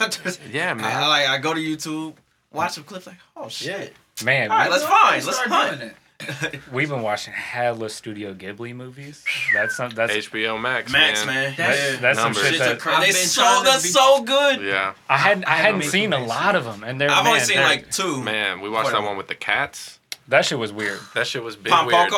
Like, 0.00 0.10
just, 0.10 0.40
Yeah, 0.50 0.74
man. 0.74 0.84
I 0.84 1.06
like 1.06 1.28
I 1.28 1.38
go 1.38 1.54
to 1.54 1.60
YouTube, 1.60 2.14
watch 2.52 2.72
some 2.72 2.82
clips. 2.84 3.06
Like, 3.06 3.16
oh 3.36 3.48
shit. 3.48 3.94
Man, 4.24 4.50
All 4.50 4.58
right, 4.58 4.70
let's 4.70 4.82
find. 4.84 5.24
Let's 5.24 5.36
Start 5.38 5.48
hunt. 5.50 5.78
doing 5.80 5.92
we've 6.72 6.88
been 6.88 7.02
watching 7.02 7.32
hella 7.34 7.90
Studio 7.90 8.32
Ghibli 8.32 8.74
movies. 8.74 9.24
That's 9.52 9.76
some, 9.76 9.90
that's 9.90 10.12
HBO 10.12 10.60
Max, 10.60 10.90
Max, 10.90 11.26
man. 11.26 11.34
man. 11.34 11.54
that's, 11.56 11.98
that's 12.00 12.18
some 12.18 12.32
shit 12.32 12.54
Shit's 12.54 12.60
a 12.60 12.74
that 12.74 13.00
they 13.00 13.06
been 13.06 13.14
so 13.14 13.62
that's 13.64 13.82
be- 13.82 13.88
so 13.90 14.22
good. 14.22 14.62
Yeah, 14.62 14.94
I 15.08 15.18
hadn't 15.18 15.44
I 15.46 15.52
I 15.52 15.56
hadn't 15.56 15.74
haven't 15.82 15.90
seen 15.90 16.12
a 16.12 16.24
lot 16.24 16.54
of 16.54 16.64
them, 16.64 16.82
and 16.84 17.00
they're 17.00 17.10
I've 17.10 17.24
man, 17.24 17.34
only 17.34 17.40
seen 17.40 17.60
like 17.60 17.90
two. 17.90 18.22
man. 18.22 18.60
We 18.60 18.70
watched 18.70 18.90
that 18.90 19.02
one 19.02 19.16
with 19.16 19.28
the 19.28 19.34
cats. 19.34 19.98
that 20.28 20.44
shit 20.46 20.58
was 20.58 20.72
weird. 20.72 21.00
That 21.14 21.26
shit 21.26 21.42
was 21.42 21.54
big 21.56 21.72
Pom 21.72 21.86
weird. 21.86 22.10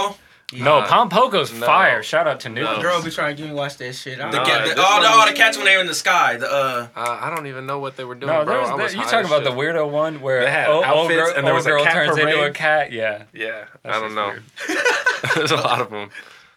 Poko. 0.48 0.60
No, 0.64 0.82
Pom 0.82 1.10
Poko's 1.10 1.52
no. 1.52 1.66
fire. 1.66 2.02
Shout 2.02 2.26
out 2.26 2.40
to 2.40 2.48
Nuke. 2.48 2.62
No. 2.76 2.80
Girl 2.82 3.02
be 3.02 3.10
trying 3.10 3.36
to 3.36 3.42
get 3.42 3.48
me 3.50 3.54
watch 3.54 3.76
that 3.76 3.92
shit. 3.94 4.18
I 4.18 4.30
The, 4.30 4.38
No, 4.38 4.44
don't 4.44 4.58
know. 4.68 4.74
the, 4.74 4.82
all, 4.82 5.00
the, 5.02 5.08
all 5.08 5.26
the 5.26 5.34
cats 5.34 5.56
when 5.58 5.66
they 5.66 5.74
were 5.74 5.82
in 5.82 5.86
the 5.86 5.94
sky. 5.94 6.36
The 6.38 6.50
uh, 6.50 6.88
Uh, 6.96 7.18
I 7.20 7.28
don't 7.28 7.46
even 7.46 7.66
know 7.66 7.78
what 7.80 7.96
they 7.96 8.04
were 8.04 8.14
doing, 8.14 8.32
No, 8.32 8.44
bro. 8.44 8.54
there's 8.54 8.68
I 8.70 8.74
was 8.74 8.94
you 8.94 9.00
high 9.00 9.10
talking 9.10 9.26
as 9.26 9.30
about 9.30 9.44
the 9.44 9.50
weirdo 9.50 9.90
one 9.90 10.20
where 10.22 10.40
They 10.44 10.50
had 10.50 10.68
old, 10.68 10.84
old 10.86 11.10
outfits 11.10 11.22
girl, 11.28 11.36
and 11.36 11.46
there 11.46 11.54
was 11.54 11.66
old 11.66 11.74
a 11.74 11.76
girl 11.76 11.84
cat 11.84 11.92
turns 11.94 12.18
into 12.18 12.42
a 12.46 12.50
cat. 12.50 12.92
Yeah, 12.92 13.24
Yeah, 13.34 13.66
That 13.82 13.92
I 13.92 14.00
don't 14.00 14.14
know. 14.14 14.34
There's 15.34 15.50
a 15.50 15.56
lot 15.56 15.80
of 15.82 15.90
them. 15.90 16.08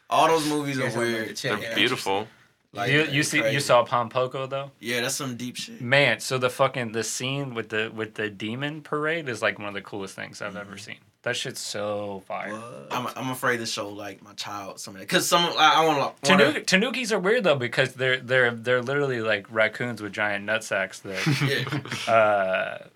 all 0.10 0.27
those 0.27 0.47
movies 0.47 0.80
are 0.80 0.97
weird. 0.97 1.36
They're 1.38 1.58
it 1.58 1.75
beautiful. 1.75 2.27
Like, 2.73 2.89
you 2.89 3.04
you 3.04 3.23
see 3.23 3.41
crazy. 3.41 3.56
you 3.56 3.60
saw 3.60 3.84
Pom 3.84 4.10
Poko 4.10 4.49
though. 4.49 4.71
Yeah, 4.80 5.01
that's 5.01 5.15
some 5.15 5.36
deep 5.36 5.58
shit. 5.58 5.82
Man, 5.82 6.21
so 6.21 6.38
the 6.38 6.49
fucking 6.49 6.93
the 6.93 7.04
scene 7.04 7.54
with 7.54 7.67
the 7.67 7.91
with 7.93 8.13
the 8.13 8.30
demon 8.30 8.82
parade 8.82 9.27
is 9.27 9.41
like 9.41 9.60
one 9.60 9.67
of 9.67 9.73
the 9.73 9.82
coolest 9.82 10.15
things 10.15 10.41
I've 10.41 10.56
ever 10.56 10.77
seen. 10.77 10.95
That 11.23 11.36
shit's 11.36 11.60
so 11.62 12.23
fire. 12.27 12.60
I'm, 12.89 13.05
I'm 13.15 13.29
afraid 13.29 13.57
to 13.57 13.67
show 13.67 13.89
like 13.89 14.23
my 14.23 14.34
child 14.34 14.79
some 14.79 14.95
of 14.95 15.01
that 15.01 15.07
because 15.07 15.27
some 15.27 15.43
I, 15.55 15.75
I 15.75 15.86
want 15.86 16.23
to. 16.23 16.31
Tanu- 16.31 16.65
Tanukis 16.65 17.12
are 17.12 17.19
weird 17.19 17.43
though 17.43 17.55
because 17.55 17.93
they're 17.93 18.17
they're 18.17 18.49
they're 18.51 18.81
literally 18.81 19.21
like 19.21 19.45
raccoons 19.51 20.01
with 20.01 20.13
giant 20.13 20.45
nut 20.45 20.63
sacks 20.63 20.99
that 21.01 22.07
uh, 22.07 22.88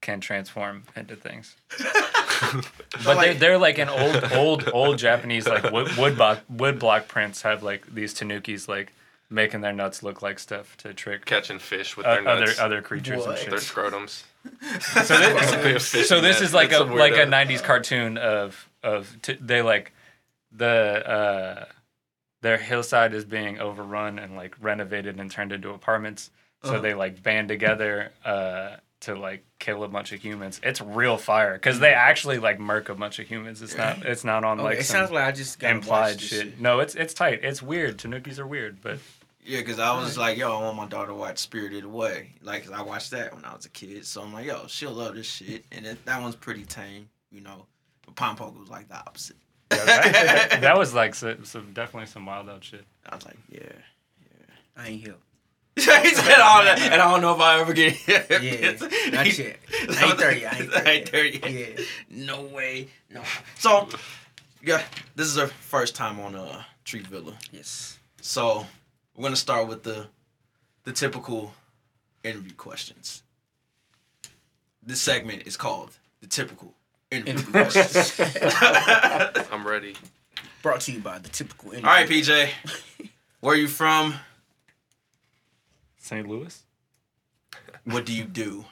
can 0.00 0.20
transform 0.20 0.84
into 0.96 1.14
things. 1.14 1.56
but 3.04 3.04
like- 3.04 3.20
they're, 3.20 3.34
they're 3.34 3.58
like 3.58 3.76
an 3.78 3.90
old 3.90 4.32
old 4.32 4.70
old 4.72 4.98
Japanese 4.98 5.46
like 5.46 5.70
wood 5.70 5.94
wood 5.96 6.16
block 6.16 6.40
wood 6.48 6.78
block 6.78 7.06
prints 7.06 7.42
have 7.42 7.62
like 7.62 7.94
these 7.94 8.14
Tanukis 8.14 8.66
like 8.66 8.92
making 9.34 9.60
their 9.60 9.72
nuts 9.72 10.02
look 10.02 10.22
like 10.22 10.38
stuff 10.38 10.76
to 10.78 10.94
trick 10.94 11.24
Catching 11.26 11.58
fish 11.58 11.96
with 11.96 12.06
uh, 12.06 12.14
their 12.14 12.28
other 12.28 12.46
nuts, 12.46 12.58
other 12.58 12.80
creatures 12.82 13.26
What? 13.26 13.42
and 13.42 13.52
their 13.52 13.58
scrotums. 13.58 14.22
So 15.04 15.16
this, 15.18 15.54
Basically 15.62 16.04
so 16.04 16.20
this 16.20 16.40
is 16.40 16.52
like 16.54 16.70
It's 16.70 16.78
a 16.80 16.84
like 16.84 17.14
a 17.14 17.26
weirdo. 17.26 17.46
'90s 17.48 17.62
cartoon 17.62 18.18
of 18.18 18.68
of 18.82 19.16
t- 19.22 19.38
they 19.40 19.62
like 19.62 19.92
the 20.52 20.66
uh 20.66 21.64
their 22.42 22.58
hillside 22.58 23.14
is 23.14 23.24
being 23.24 23.58
overrun 23.58 24.18
and 24.18 24.36
like 24.36 24.54
renovated 24.60 25.18
and 25.18 25.30
turned 25.30 25.52
into 25.52 25.70
apartments. 25.70 26.30
So 26.62 26.70
Uh-huh. 26.72 26.80
they 26.80 26.94
like 26.94 27.22
band 27.22 27.48
together 27.48 28.12
uh 28.24 28.76
to 29.00 29.14
like 29.14 29.44
kill 29.58 29.82
a 29.84 29.88
bunch 29.88 30.12
of 30.12 30.20
humans. 30.20 30.60
It's 30.62 30.80
real 30.80 31.16
fire 31.18 31.54
because 31.54 31.78
they 31.80 31.92
actually 31.92 32.38
like 32.38 32.58
murk 32.60 32.88
a 32.88 32.94
bunch 32.94 33.18
of 33.18 33.26
humans. 33.26 33.60
It's 33.62 33.76
not 33.76 34.04
it's 34.04 34.24
not 34.24 34.44
on 34.44 34.60
Okay, 34.60 34.68
like 34.68 34.78
it 34.80 34.84
some 34.84 34.96
sounds 35.00 35.10
like 35.10 35.24
I 35.24 35.32
just 35.32 35.58
got 35.58 35.70
implied 35.72 36.20
shit. 36.20 36.60
No, 36.60 36.80
it's 36.80 36.94
it's 36.94 37.12
tight. 37.14 37.40
It's 37.42 37.62
weird. 37.62 37.98
Tanukis 37.98 38.38
are 38.38 38.46
weird, 38.46 38.80
but 38.82 38.98
Yeah, 39.44 39.58
because 39.58 39.78
I 39.78 39.94
was 39.98 40.16
like, 40.16 40.38
yo, 40.38 40.58
I 40.58 40.62
want 40.62 40.76
my 40.76 40.86
daughter 40.86 41.08
to 41.08 41.14
watch 41.14 41.38
Spirited 41.38 41.84
Away. 41.84 42.32
Like, 42.40 42.64
'cause 42.64 42.72
I 42.72 42.80
watched 42.82 43.10
that 43.10 43.34
when 43.34 43.44
I 43.44 43.54
was 43.54 43.66
a 43.66 43.68
kid. 43.70 44.06
So 44.06 44.22
I'm 44.22 44.32
like, 44.32 44.46
yo, 44.46 44.66
she'll 44.68 44.92
love 44.92 45.14
this 45.14 45.26
shit. 45.26 45.64
And 45.70 45.84
it, 45.84 46.04
that 46.06 46.22
one's 46.22 46.34
pretty 46.36 46.64
tame, 46.64 47.08
you 47.30 47.42
know. 47.42 47.66
But 48.06 48.16
Pom 48.16 48.36
Poko 48.36 48.58
was 48.58 48.70
like 48.70 48.88
the 48.88 48.96
opposite. 48.96 49.36
yeah, 49.70 49.84
that, 49.84 50.58
that 50.62 50.78
was 50.78 50.94
like 50.94 51.14
some, 51.14 51.44
some 51.44 51.72
definitely 51.74 52.06
some 52.06 52.24
wild 52.24 52.48
out 52.48 52.64
shit. 52.64 52.84
I 53.08 53.14
was 53.16 53.24
like, 53.26 53.36
yeah. 53.50 53.60
Yeah. 53.70 54.82
I 54.82 54.88
ain't 54.88 55.02
here. 55.02 55.14
he 55.76 55.82
said 55.82 56.38
all 56.40 56.62
that, 56.64 56.78
and 56.80 56.94
I 57.02 57.10
don't 57.10 57.20
know 57.20 57.34
if 57.34 57.40
I 57.40 57.60
ever 57.60 57.72
get 57.72 57.92
here. 57.92 58.24
Yeah, 58.30 58.70
not 59.12 59.38
yet. 59.38 59.58
I 59.90 60.04
ain't 60.04 60.18
30. 60.18 60.46
I 60.46 60.58
ain't 60.58 60.70
30. 60.72 60.88
I 60.88 60.90
ain't 60.92 61.08
30 61.08 61.30
yet. 61.30 61.50
Yeah. 61.78 61.84
No 62.08 62.42
way. 62.42 62.88
No. 63.10 63.20
So, 63.58 63.88
yeah, 64.62 64.82
this 65.16 65.26
is 65.26 65.36
our 65.36 65.48
first 65.48 65.96
time 65.96 66.20
on 66.20 66.34
uh, 66.36 66.62
Tree 66.84 67.00
Villa. 67.00 67.36
Yes. 67.50 67.98
So, 68.22 68.64
we're 69.14 69.22
gonna 69.22 69.36
start 69.36 69.68
with 69.68 69.82
the 69.82 70.06
the 70.84 70.92
typical 70.92 71.54
interview 72.22 72.54
questions. 72.54 73.22
This 74.82 75.00
segment 75.00 75.46
is 75.46 75.56
called 75.56 75.96
the 76.20 76.26
typical 76.26 76.74
interview 77.10 77.44
questions. 77.52 78.14
I'm 79.50 79.66
ready. 79.66 79.94
Brought 80.62 80.80
to 80.82 80.92
you 80.92 81.00
by 81.00 81.18
the 81.18 81.28
typical. 81.28 81.70
Interview. 81.70 81.88
All 81.88 81.94
right, 81.94 82.08
PJ, 82.08 82.50
where 83.40 83.54
are 83.54 83.58
you 83.58 83.68
from? 83.68 84.14
St. 85.98 86.26
Louis. 86.26 86.62
What 87.84 88.04
do 88.04 88.14
you 88.14 88.24
do? 88.24 88.64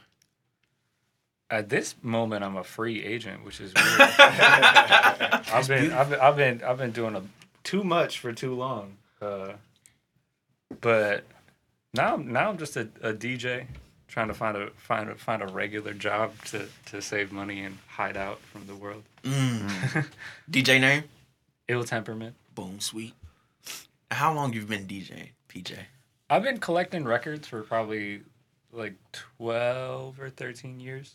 At 1.50 1.68
this 1.68 1.94
moment, 2.02 2.44
I'm 2.44 2.56
a 2.56 2.64
free 2.64 3.02
agent, 3.04 3.44
which 3.44 3.60
is 3.60 3.74
weird. 3.74 4.00
I've 4.18 5.68
been, 5.68 5.92
I've 5.92 6.10
been, 6.10 6.20
I've 6.20 6.36
been, 6.36 6.62
I've 6.62 6.78
been 6.78 6.92
doing 6.92 7.14
a, 7.14 7.22
too 7.62 7.84
much 7.84 8.18
for 8.18 8.32
too 8.32 8.54
long. 8.54 8.96
Uh, 9.20 9.52
but 10.80 11.24
now, 11.94 12.16
now 12.16 12.50
I'm 12.50 12.58
just 12.58 12.76
a, 12.76 12.88
a 13.02 13.12
DJ 13.12 13.66
trying 14.12 14.28
to 14.28 14.34
find 14.34 14.56
a 14.58 14.70
find 14.76 15.08
a 15.08 15.14
find 15.14 15.42
a 15.42 15.46
regular 15.46 15.94
job 15.94 16.32
to 16.44 16.68
to 16.86 17.00
save 17.00 17.32
money 17.32 17.64
and 17.64 17.78
hide 17.88 18.16
out 18.16 18.40
from 18.40 18.66
the 18.66 18.74
world. 18.74 19.02
Mm. 19.24 20.06
DJ 20.50 20.80
name? 20.80 21.04
Ill 21.68 21.84
temperament. 21.84 22.34
Boom, 22.54 22.78
sweet. 22.80 23.14
How 24.10 24.34
long 24.34 24.52
you've 24.52 24.68
been 24.68 24.86
DJing, 24.86 25.30
PJ? 25.48 25.74
I've 26.28 26.42
been 26.42 26.58
collecting 26.58 27.04
records 27.04 27.48
for 27.48 27.62
probably 27.62 28.20
like 28.70 28.94
twelve 29.12 30.20
or 30.20 30.28
thirteen 30.28 30.78
years. 30.80 31.14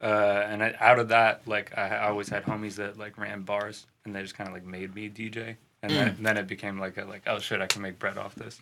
Uh, 0.00 0.44
and 0.48 0.62
I, 0.62 0.74
out 0.80 0.98
of 0.98 1.08
that, 1.08 1.46
like 1.46 1.76
I, 1.78 1.88
I 1.88 2.08
always 2.08 2.28
had 2.28 2.44
homies 2.44 2.74
that 2.74 2.98
like 2.98 3.16
ran 3.16 3.42
bars, 3.42 3.86
and 4.04 4.14
they 4.14 4.22
just 4.22 4.34
kind 4.34 4.48
of 4.48 4.54
like 4.54 4.66
made 4.66 4.94
me 4.94 5.08
DJ, 5.08 5.56
and 5.82 5.92
then, 5.92 6.16
then 6.20 6.36
it 6.36 6.48
became 6.48 6.80
like 6.80 6.98
a 6.98 7.04
like 7.04 7.22
oh 7.26 7.38
shit, 7.38 7.60
I 7.60 7.66
can 7.66 7.80
make 7.80 8.00
bread 8.00 8.18
off 8.18 8.34
this, 8.34 8.60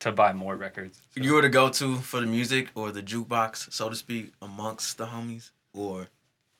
to 0.00 0.10
buy 0.12 0.32
more 0.32 0.56
records. 0.56 1.00
So- 1.14 1.22
You 1.22 1.34
were 1.34 1.42
to 1.42 1.48
go-to 1.48 1.96
for 1.96 2.20
the 2.20 2.26
music 2.26 2.68
or 2.74 2.90
the 2.90 3.02
jukebox, 3.02 3.72
so 3.72 3.88
to 3.88 3.96
speak, 3.96 4.32
amongst 4.42 4.98
the 4.98 5.06
homies, 5.06 5.50
or 5.72 6.08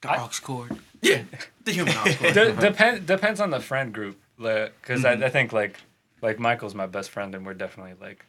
The 0.03 0.11
I- 0.11 0.17
aux 0.23 0.31
cord. 0.43 0.79
yeah, 1.03 1.23
the 1.65 1.73
human 1.73 1.97
encore. 2.03 2.33
De- 2.33 2.53
depend 2.53 3.07
depends 3.07 3.41
on 3.41 3.51
the 3.51 3.61
friend 3.61 3.93
group, 3.93 4.17
because 4.37 5.03
Mm-hmm. 5.03 5.23
I, 5.23 5.27
I 5.27 5.31
think 5.31 5.53
like 5.53 5.77
like 6.23 6.39
Michael's 6.39 6.75
my 6.75 6.87
best 6.87 7.11
friend, 7.11 7.35
and 7.35 7.45
we're 7.47 7.55
definitely 7.55 7.95
like 8.01 8.27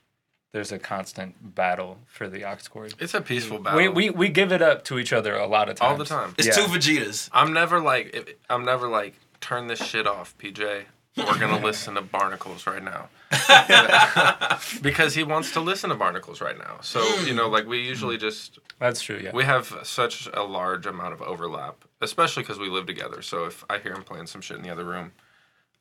there's 0.53 0.71
a 0.73 0.79
constant 0.79 1.55
battle 1.55 1.97
for 2.07 2.27
the 2.27 2.43
aux 2.43 2.57
cord. 2.69 2.93
It's 2.99 3.13
a 3.13 3.21
peaceful 3.21 3.59
battle. 3.59 3.77
We, 3.79 3.87
we 3.87 4.09
we 4.09 4.27
give 4.29 4.51
it 4.51 4.61
up 4.61 4.83
to 4.85 4.99
each 4.99 5.13
other 5.13 5.33
a 5.35 5.47
lot 5.47 5.69
of 5.69 5.75
times. 5.75 5.91
all 5.91 5.97
the 5.97 6.05
time. 6.05 6.35
It's 6.37 6.47
Yeah. 6.47 6.53
two 6.65 6.67
Vegetas. 6.73 7.29
I'm 7.33 7.51
never 7.53 7.79
like 7.79 8.07
I'm 8.49 8.63
never 8.65 8.87
like 8.87 9.13
turn 9.39 9.67
this 9.67 9.79
shit 9.91 10.05
off, 10.07 10.35
PJ. 10.37 10.83
We're 11.17 11.37
gonna 11.39 11.59
listen 11.65 11.95
to 11.95 12.01
Barnacles 12.01 12.65
right 12.65 12.83
now 12.83 13.09
because 14.81 15.15
he 15.15 15.23
wants 15.23 15.51
to 15.53 15.59
listen 15.59 15.89
to 15.89 15.95
Barnacles 15.95 16.41
right 16.41 16.57
now. 16.57 16.79
So 16.81 17.01
you 17.19 17.33
know, 17.33 17.49
like 17.49 17.67
we 17.67 17.79
usually 17.81 18.17
just 18.17 18.59
That's 18.79 19.01
true. 19.01 19.19
Yeah. 19.21 19.31
we 19.33 19.43
have 19.43 19.79
such 19.83 20.27
a 20.33 20.43
large 20.43 20.85
amount 20.85 21.13
of 21.13 21.21
overlap, 21.21 21.83
especially 22.01 22.43
because 22.43 22.59
we 22.59 22.69
live 22.69 22.85
together. 22.85 23.21
So 23.21 23.45
if 23.45 23.63
I 23.69 23.77
hear 23.79 23.93
him 23.93 24.03
playing 24.03 24.27
some 24.27 24.41
shit 24.41 24.57
in 24.57 24.63
the 24.63 24.69
other 24.69 24.85
room, 24.85 25.11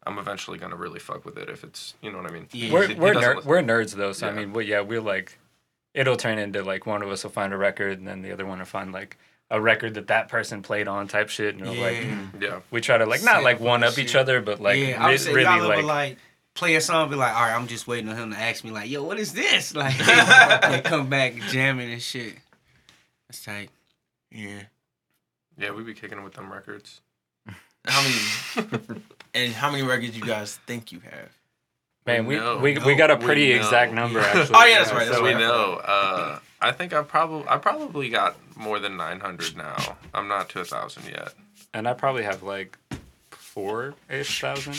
I'm 0.07 0.19
eventually 0.19 0.59
gonna 0.59 0.77
really 0.77 0.99
fuck 0.99 1.25
with 1.25 1.39
it. 1.39 1.49
If 1.49 1.63
it's 1.65 1.95
you 2.03 2.11
know 2.11 2.19
what 2.19 2.31
I 2.31 2.33
mean. 2.35 2.49
Yeah. 2.53 2.73
we're 2.73 2.87
He- 2.89 2.95
he 2.95 3.01
we're, 3.01 3.15
ner- 3.15 3.41
we're 3.45 3.63
nerds 3.63 3.95
though, 3.95 4.13
so 4.13 4.29
I 4.29 4.33
mean, 4.33 4.53
we, 4.53 4.65
yeah, 4.67 4.81
we're 4.81 5.01
like, 5.01 5.39
it'll 5.95 6.17
turn 6.17 6.39
into 6.39 6.63
like 6.65 6.87
one 6.87 7.03
of 7.03 7.09
us 7.11 7.23
will 7.23 7.31
find 7.31 7.53
a 7.53 7.57
record, 7.57 7.99
and 7.99 8.07
then 8.09 8.23
the 8.23 8.33
other 8.33 8.47
one 8.47 8.59
will 8.59 8.67
find 8.67 8.93
like 8.93 9.17
a 9.51 9.61
record 9.61 9.95
that 9.95 10.09
that 10.09 10.29
person 10.29 10.63
played 10.63 10.87
on 10.89 11.09
type 11.09 11.29
shit, 11.29 11.55
and 11.55 11.63
it'll, 11.63 11.75
like 11.75 11.97
Yeah. 11.97 12.03
Mm. 12.35 12.43
Yeah. 12.43 12.61
we 12.71 12.81
try 12.81 12.99
to 12.99 13.07
like 13.07 13.23
not 13.25 13.43
like 13.43 13.61
one 13.61 13.83
up 13.83 13.95
shit. 13.95 14.05
each 14.05 14.15
other, 14.15 14.41
but 14.41 14.61
like 14.61 14.79
yeah, 14.79 15.03
I 15.03 15.07
re- 15.07 15.13
would 15.13 15.21
say 15.21 15.33
really 15.33 15.45
y'all 15.45 15.69
like, 15.69 15.79
ever 15.79 15.87
like 15.87 16.19
play 16.55 16.75
a 16.75 16.81
song, 16.81 17.11
be 17.11 17.17
like, 17.17 17.35
all 17.35 17.43
right, 17.43 17.55
I'm 17.55 17.67
just 17.67 17.87
waiting 17.87 18.09
on 18.09 18.17
him 18.17 18.33
to 18.33 18.39
ask 18.39 18.65
me, 18.65 18.71
like, 18.71 18.91
yo, 18.91 19.03
what 19.03 19.19
is 19.19 19.33
this? 19.33 19.75
Like, 19.81 19.97
they 19.99 20.81
come 20.85 21.09
back 21.09 21.35
jamming 21.49 21.93
and 21.93 22.03
shit. 22.03 22.35
That's 23.29 23.45
tight. 23.45 23.71
Yeah. 24.31 24.63
Yeah, 25.57 25.73
we 25.73 25.83
be 25.83 25.95
kicking 25.95 26.23
with 26.23 26.35
them 26.35 26.53
records. 26.53 27.01
How 27.87 28.03
many? 28.03 28.77
and 29.35 29.53
how 29.53 29.71
many 29.71 29.83
records 29.83 30.17
you 30.17 30.25
guys 30.25 30.59
think 30.67 30.93
you 30.93 31.01
have? 31.01 31.31
Man, 32.07 32.27
we 32.27 32.37
know. 32.37 32.59
we, 32.59 32.79
we 32.79 32.95
got 32.95 33.11
a 33.11 33.17
pretty 33.17 33.53
exact 33.53 33.93
number 33.93 34.19
actually. 34.21 34.55
Oh, 34.55 34.65
yeah, 34.65 34.79
that's 34.79 34.93
right, 34.93 35.07
that's 35.07 35.17
so 35.19 35.23
we 35.23 35.33
right. 35.33 35.41
know. 35.41 35.75
Uh, 35.85 36.39
I 36.61 36.73
think 36.73 36.93
I 36.93 37.03
probably 37.03 37.49
I 37.49 37.57
probably 37.59 38.09
got 38.11 38.37
more 38.57 38.79
than 38.79 38.97
900 38.97 39.57
now. 39.57 39.97
I'm 40.13 40.29
not 40.29 40.49
to 40.51 40.61
a 40.61 40.65
thousand 40.65 41.05
yet. 41.07 41.33
and 41.73 41.89
I 41.89 41.95
probably 41.95 42.23
have 42.25 42.43
like 42.43 42.77
four 43.31 43.95
ish 44.11 44.41
thousand. 44.41 44.77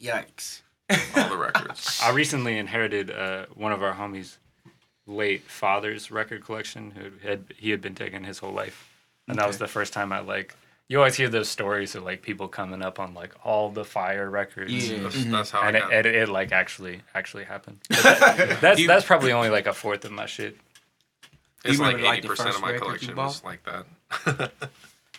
Yikes. 0.00 0.62
All 1.16 1.28
the 1.28 1.36
records. 1.36 2.00
I 2.04 2.10
recently 2.12 2.56
inherited 2.58 3.10
uh, 3.10 3.46
one 3.54 3.72
of 3.72 3.82
our 3.82 3.94
homies' 3.94 4.36
late 5.06 5.42
father's 5.42 6.10
record 6.10 6.44
collection. 6.44 6.92
Who 6.92 7.10
had 7.28 7.44
he 7.56 7.70
had 7.70 7.80
been 7.80 7.94
taking 7.94 8.24
his 8.24 8.38
whole 8.38 8.52
life, 8.52 8.88
and 9.26 9.38
that 9.38 9.46
was 9.46 9.58
the 9.58 9.68
first 9.68 9.92
time 9.92 10.12
I 10.12 10.20
like 10.20 10.54
You 10.88 10.98
always 10.98 11.14
hear 11.16 11.28
those 11.28 11.50
stories 11.50 11.94
of 11.94 12.02
like 12.02 12.22
people 12.22 12.48
coming 12.48 12.80
up 12.82 12.98
on 12.98 13.12
like 13.12 13.34
all 13.44 13.70
the 13.70 13.84
fire 13.84 14.30
records. 14.30 14.72
Yeah. 14.90 15.02
That's, 15.02 15.24
that's 15.24 15.50
how 15.50 15.60
And 15.62 15.76
I 15.76 15.80
it, 15.80 15.82
got. 15.82 15.92
it, 15.92 16.06
it 16.14 16.28
like 16.30 16.50
actually 16.52 17.02
actually 17.14 17.44
happened. 17.44 17.78
That- 17.90 18.58
that's 18.62 18.86
that's 18.86 19.04
probably 19.04 19.32
only 19.32 19.50
like 19.50 19.66
a 19.66 19.74
fourth 19.74 20.04
of 20.06 20.12
my 20.12 20.24
shit. 20.26 20.56
it's 21.64 21.76
you 21.78 21.84
like 21.84 21.98
eighty 21.98 22.22
the 22.22 22.28
percent 22.28 22.54
of 22.54 22.62
my 22.62 22.78
collection 22.78 23.14
bought? 23.14 23.26
was 23.26 23.44
like 23.44 23.62
that. 23.64 24.52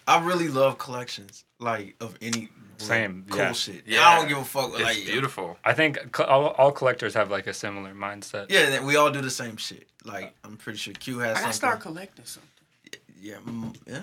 I 0.07 0.25
really 0.25 0.47
love 0.47 0.79
collections, 0.79 1.43
like 1.59 1.95
of 2.01 2.17
any 2.19 2.41
like, 2.41 2.49
Same, 2.77 3.25
cool 3.29 3.37
yeah. 3.39 3.51
shit. 3.51 3.83
Yeah. 3.85 4.07
I 4.07 4.15
don't 4.17 4.27
give 4.27 4.37
a 4.39 4.43
fuck. 4.45 4.71
it's 4.73 4.81
like 4.81 5.05
beautiful. 5.05 5.57
I 5.63 5.73
think 5.73 5.99
cl- 6.15 6.27
all, 6.29 6.47
all 6.57 6.71
collectors 6.71 7.13
have 7.13 7.29
like 7.29 7.45
a 7.45 7.53
similar 7.53 7.93
mindset. 7.93 8.47
Yeah, 8.49 8.83
we 8.83 8.95
all 8.95 9.11
do 9.11 9.21
the 9.21 9.29
same 9.29 9.57
shit. 9.57 9.87
Like 10.03 10.33
I'm 10.43 10.57
pretty 10.57 10.79
sure 10.79 10.95
Q 10.95 11.19
has 11.19 11.29
I 11.37 11.41
gotta 11.41 11.41
something. 11.41 11.53
start 11.53 11.79
collecting 11.81 12.25
something. 12.25 12.49
Yeah, 13.21 13.35
mm, 13.45 13.75
yeah. 13.85 13.99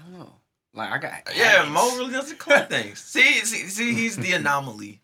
I 0.00 0.02
don't 0.10 0.18
know. 0.18 0.32
Like 0.74 0.90
I 0.90 0.98
got. 0.98 1.12
Yeah, 1.36 1.44
habits. 1.64 1.70
Mo 1.72 1.96
really 1.98 2.12
doesn't 2.12 2.38
collect 2.38 2.70
things. 2.70 2.98
See, 3.02 3.40
see, 3.44 3.68
see, 3.68 3.92
he's 3.94 4.16
the 4.16 4.32
anomaly 4.32 5.00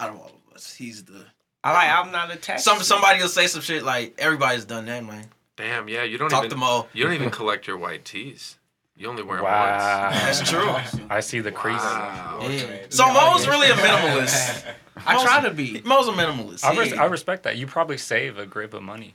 out 0.00 0.10
of 0.10 0.16
all 0.20 0.30
of 0.48 0.54
us. 0.54 0.72
He's 0.74 1.04
the 1.04 1.24
I 1.62 1.72
like. 1.72 1.88
I'm 1.90 2.12
not 2.12 2.32
attached. 2.32 2.62
some 2.62 2.78
somebody 2.80 3.20
will 3.20 3.28
say 3.28 3.46
some 3.46 3.62
shit 3.62 3.82
like 3.82 4.14
everybody's 4.18 4.64
done 4.64 4.86
that, 4.86 5.04
man. 5.04 5.26
Damn, 5.56 5.88
yeah. 5.88 6.02
You 6.04 6.18
don't 6.18 6.28
Talk 6.30 6.48
to 6.48 6.56
Mo. 6.56 6.86
you 6.92 7.04
don't 7.04 7.12
even 7.14 7.30
collect 7.30 7.66
your 7.66 7.76
white 7.78 8.04
tees. 8.04 8.58
You 8.96 9.08
only 9.08 9.24
wear 9.24 9.42
Wow. 9.42 10.10
That's 10.12 10.48
true. 10.48 10.70
I 11.10 11.18
see 11.20 11.40
the 11.40 11.50
crease. 11.50 11.78
Wow. 11.80 12.46
Yeah. 12.48 12.66
So 12.90 13.12
Mo's 13.12 13.48
really 13.48 13.68
a 13.70 13.74
minimalist. 13.74 14.64
I 15.04 15.20
try 15.24 15.40
to 15.48 15.50
be. 15.52 15.80
Mo's 15.84 16.06
a 16.06 16.12
minimalist. 16.12 16.64
I, 16.64 16.76
res- 16.78 16.92
He- 16.92 16.98
I 16.98 17.06
respect 17.06 17.42
that. 17.42 17.56
You 17.56 17.66
probably 17.66 17.98
save 17.98 18.38
a 18.38 18.46
grip 18.46 18.72
of 18.74 18.82
money. 18.84 19.14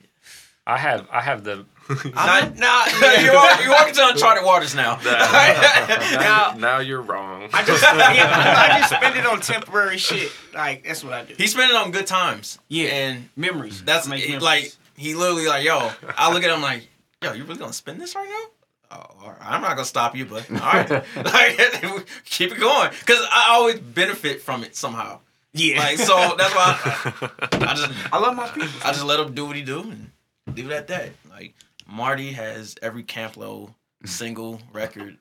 I 0.67 0.77
have 0.77 1.07
I 1.11 1.21
have 1.21 1.43
the 1.45 1.65
Not, 1.89 2.55
nah, 2.57 2.85
yeah, 3.01 3.21
you're, 3.21 3.33
walk- 3.33 3.59
you're 3.63 3.71
walking 3.71 3.93
to 3.95 4.07
uncharted 4.09 4.45
waters 4.45 4.75
now. 4.83 4.99
now, 5.03 6.55
now 6.57 6.79
you're 6.79 7.01
wrong. 7.01 7.49
I 7.53 7.63
just, 7.63 7.81
yeah, 7.81 8.67
I 8.73 8.79
just 8.79 8.93
spend 8.93 9.15
it 9.17 9.25
on 9.25 9.41
temporary 9.41 9.97
shit. 9.97 10.31
Like 10.53 10.83
that's 10.83 11.03
what 11.03 11.13
I 11.13 11.23
do. 11.25 11.33
he 11.37 11.47
spent 11.47 11.71
it 11.71 11.75
on 11.75 11.91
good 11.91 12.07
times. 12.07 12.59
Yeah. 12.67 12.89
and 12.89 13.29
memories. 13.35 13.77
Mm-hmm. 13.77 13.85
that's 13.85 14.05
it, 14.07 14.09
memories. 14.09 14.41
like 14.41 14.73
he 14.95 15.15
literally 15.15 15.47
like, 15.47 15.65
yo. 15.65 15.91
I 16.17 16.31
look 16.33 16.43
at 16.43 16.51
him 16.53 16.61
like, 16.61 16.87
yo, 17.23 17.33
you 17.33 17.43
really 17.43 17.59
gonna 17.59 17.73
spend 17.73 17.99
this 17.99 18.15
right 18.15 18.27
now? 18.29 18.45
Oh, 18.91 19.15
all 19.23 19.29
right. 19.29 19.37
I'm 19.41 19.61
not 19.61 19.71
gonna 19.71 19.85
stop 19.85 20.15
you, 20.15 20.25
but 20.25 20.49
all 20.51 20.57
right, 20.57 20.89
like 21.15 22.25
keep 22.25 22.51
it 22.51 22.59
going 22.59 22.89
because 22.99 23.25
I 23.31 23.47
always 23.49 23.79
benefit 23.79 24.41
from 24.41 24.63
it 24.63 24.75
somehow. 24.75 25.19
yeah. 25.53 25.77
Like 25.79 25.97
so, 25.99 26.35
that's 26.37 26.53
why 26.55 26.79
I, 26.83 27.47
I 27.53 27.73
just 27.75 27.91
I 28.13 28.17
love 28.19 28.35
my 28.35 28.47
people. 28.47 28.69
I 28.83 28.91
just 28.91 29.05
let 29.05 29.19
him 29.19 29.33
do 29.35 29.45
what 29.45 29.55
he 29.55 29.61
do 29.63 29.81
and 29.81 30.11
leave 30.55 30.65
it 30.69 30.73
at 30.73 30.87
that. 30.87 31.09
Like 31.29 31.53
Marty 31.89 32.31
has 32.33 32.75
every 32.81 33.03
Camp 33.03 33.37
Lo 33.37 33.75
single 34.05 34.61
record 34.73 35.17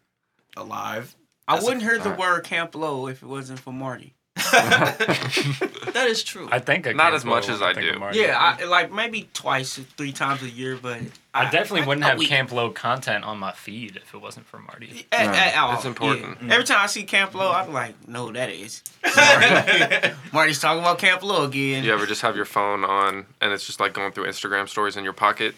alive. 0.57 1.14
I 1.46 1.54
That's 1.54 1.64
a 1.64 1.66
wouldn't 1.66 1.83
hear 1.83 1.98
the 1.98 2.11
word 2.11 2.44
Camp 2.44 2.74
Lo 2.74 3.07
if 3.09 3.22
it 3.22 3.26
wasn't 3.26 3.59
for 3.61 3.72
Marty. 3.72 4.14
that 4.52 6.07
is 6.09 6.22
true. 6.22 6.48
I 6.52 6.59
think 6.61 6.87
I 6.87 6.92
Not 6.92 7.04
can't 7.04 7.14
as 7.16 7.24
much 7.24 7.48
as 7.48 7.61
when 7.61 7.70
I 7.76 7.81
do. 7.81 7.98
Marty. 7.98 8.20
Yeah, 8.20 8.37
I, 8.38 8.64
like 8.66 8.92
maybe 8.92 9.28
twice, 9.33 9.78
or 9.78 9.83
three 9.83 10.12
times 10.12 10.42
a 10.42 10.48
year, 10.48 10.78
but 10.81 11.00
I 11.35 11.50
definitely 11.50 11.87
wouldn't 11.87 12.04
a 12.04 12.11
have 12.11 12.18
week. 12.18 12.28
Camp 12.28 12.52
Lo 12.52 12.70
content 12.70 13.24
on 13.24 13.38
my 13.38 13.52
feed 13.52 13.96
if 13.96 14.14
it 14.14 14.20
wasn't 14.20 14.46
for 14.46 14.59
Marty. 14.59 15.07
At, 15.11 15.26
Right. 15.26 15.37
at 15.38 15.57
all, 15.59 15.74
It's 15.74 15.85
important. 15.85 16.38
yeah. 16.40 16.52
Every 16.52 16.64
mm. 16.64 16.68
time 16.68 16.78
I 16.81 16.87
see 16.87 17.02
Camp 17.02 17.35
Lo, 17.35 17.50
I'm 17.50 17.72
like, 17.72 17.94
no, 18.09 18.31
that 18.31 18.50
is. 18.50 18.83
Marty. 19.02 20.11
Marty's 20.33 20.61
talking 20.61 20.81
about 20.81 20.98
Camp 20.98 21.22
Lo 21.22 21.44
again. 21.44 21.83
You 21.83 21.92
ever 21.92 22.07
just 22.07 22.22
have 22.22 22.37
your 22.37 22.44
phone 22.44 22.85
on 22.85 23.26
and 23.40 23.52
it's 23.52 23.66
just 23.66 23.81
like 23.81 23.92
going 23.92 24.12
through 24.12 24.26
Instagram 24.26 24.68
stories 24.68 24.96
in 24.96 25.02
your 25.04 25.12
pocket, 25.14 25.54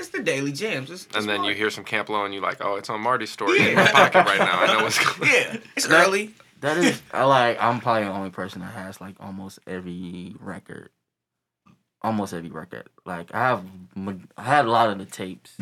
It's 0.00 0.08
the 0.08 0.22
Daily 0.22 0.50
Jams. 0.52 0.90
It's, 0.90 1.04
it's 1.06 1.16
and 1.16 1.28
then 1.28 1.44
you 1.44 1.54
hear 1.54 1.70
some 1.70 1.84
Camp 1.84 2.08
Lo 2.08 2.24
and 2.24 2.32
you're 2.34 2.42
like, 2.42 2.56
oh, 2.64 2.76
it's 2.76 2.90
on 2.90 3.00
Marty's 3.02 3.30
story 3.30 3.68
in 3.68 3.74
my 3.76 3.86
pocket 3.86 4.24
right 4.26 4.38
now. 4.38 4.58
I 4.60 4.66
know 4.78 4.82
what's 4.84 4.98
going. 5.18 5.30
Yeah, 5.30 5.56
it's 5.76 5.86
That- 5.86 6.06
early. 6.08 6.34
That 6.62 6.76
is, 6.76 7.00
I 7.12 7.24
like. 7.24 7.62
I'm 7.62 7.80
probably 7.80 8.04
the 8.04 8.10
only 8.10 8.28
person 8.30 8.60
that 8.60 8.72
has 8.74 9.00
like 9.00 9.14
almost 9.20 9.58
every 9.66 10.34
record. 10.40 10.90
Almost 12.02 12.32
every 12.34 12.50
record. 12.50 12.88
Like 13.06 13.34
I 13.34 13.38
have, 13.48 13.64
I 14.36 14.42
had 14.42 14.64
a 14.66 14.70
lot 14.70 14.90
of 14.90 14.98
the 14.98 15.04
tapes, 15.06 15.56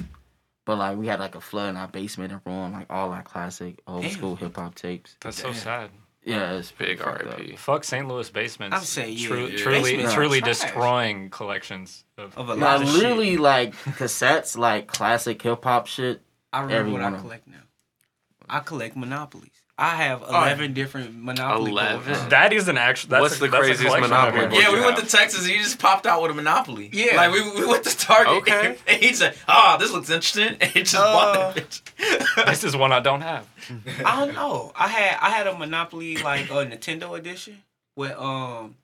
but 0.67 0.79
like 0.79 0.97
we 0.97 1.07
had 1.09 1.19
like 1.21 1.35
a 1.37 1.41
flood 1.41 1.71
in 1.71 1.77
our 1.77 1.89
basement 1.89 2.33
and 2.33 2.41
ruined 2.45 2.73
like 2.75 2.87
all 2.91 3.11
our 3.13 3.23
classic 3.23 3.81
old 3.87 4.03
Damn. 4.03 4.11
school 4.13 4.37
hip 4.37 4.57
hop 4.57 4.75
tapes. 4.77 5.17
That's 5.21 5.41
so 5.41 5.53
sad. 5.53 5.91
Yeah, 6.29 6.53
it's 6.59 6.71
Big 6.73 6.99
fucked 6.99 7.23
up. 7.27 7.33
R.I.P. 7.39 7.57
Fuck 7.57 7.85
St. 7.85 8.07
Louis 8.07 8.29
basements. 8.31 8.77
I'm 8.77 8.83
saying, 8.83 9.17
yeah, 9.19 9.27
Tru- 9.29 9.47
yeah. 9.47 9.57
truly, 9.59 9.83
Basements 9.83 10.15
truly 10.15 10.41
destroying 10.41 11.31
collections 11.31 12.05
of. 12.17 12.37
Of 12.37 12.49
a 12.51 12.55
lot 12.55 12.81
Like 12.81 12.89
of 12.89 12.95
literally 12.95 13.31
shit. 13.33 13.41
like 13.41 13.75
cassettes, 13.75 14.57
like 14.57 14.87
classic 14.89 15.41
hip 15.43 15.65
hop 15.65 15.87
shit. 15.87 16.21
I 16.53 16.61
remember 16.61 16.79
every 16.81 16.93
what 16.93 17.01
I 17.01 17.05
one 17.05 17.13
of 17.15 17.19
'em. 17.21 17.25
collect 17.25 17.47
now. 17.49 17.55
I 18.49 18.61
collect 18.61 18.97
monopolies. 18.97 19.51
I 19.81 19.95
have 19.95 20.23
yeah. 20.23 20.29
eleven 20.29 20.75
different 20.75 21.23
monopoly 21.23 21.71
11? 21.71 22.05
boards. 22.13 22.27
That 22.31 22.53
is 22.53 22.67
an 22.67 22.77
actual. 22.77 23.11
That's 23.11 23.21
What's 23.23 23.37
a, 23.37 23.41
the 23.41 23.47
that's 23.49 23.61
craziest 23.65 23.85
collection 23.85 24.11
Monopoly 24.11 24.47
board 24.49 24.53
yeah, 24.61 24.73
we 24.73 24.81
went 24.81 24.97
to 24.99 25.07
Texas. 25.07 25.43
and 25.43 25.51
He 25.53 25.59
just 25.59 25.79
popped 25.79 26.05
out 26.05 26.21
with 26.21 26.33
a 26.33 26.35
Monopoly. 26.35 26.91
Yeah. 26.93 27.15
like 27.17 27.33
we, 27.33 27.49
we 27.61 27.65
went 27.65 27.85
to 27.85 27.97
Target. 27.97 28.33
Okay. 28.39 28.77
and 28.89 29.01
he 29.03 29.15
said, 29.15 29.37
"Oh, 29.47 29.77
this 29.79 29.93
looks 29.93 30.11
interesting," 30.11 30.57
and 30.61 30.71
he 30.73 30.81
just 30.81 30.95
bought 30.97 31.37
Uh, 31.37 31.53
that 31.53 31.71
bitch. 31.71 32.47
This 32.47 32.65
is 32.65 32.75
one 32.77 32.91
I 32.93 32.99
don't 33.01 33.21
have. 33.21 33.47
I 34.05 34.17
don't 34.25 34.35
know. 34.35 34.73
I 34.75 34.89
had 34.89 35.19
I 35.21 35.31
had 35.31 35.47
a 35.47 35.55
Monopoly 35.57 36.17
like 36.17 36.51
a 36.51 36.67
Nintendo 36.67 37.17
edition 37.17 37.63
with 37.95 38.13
um 38.19 38.75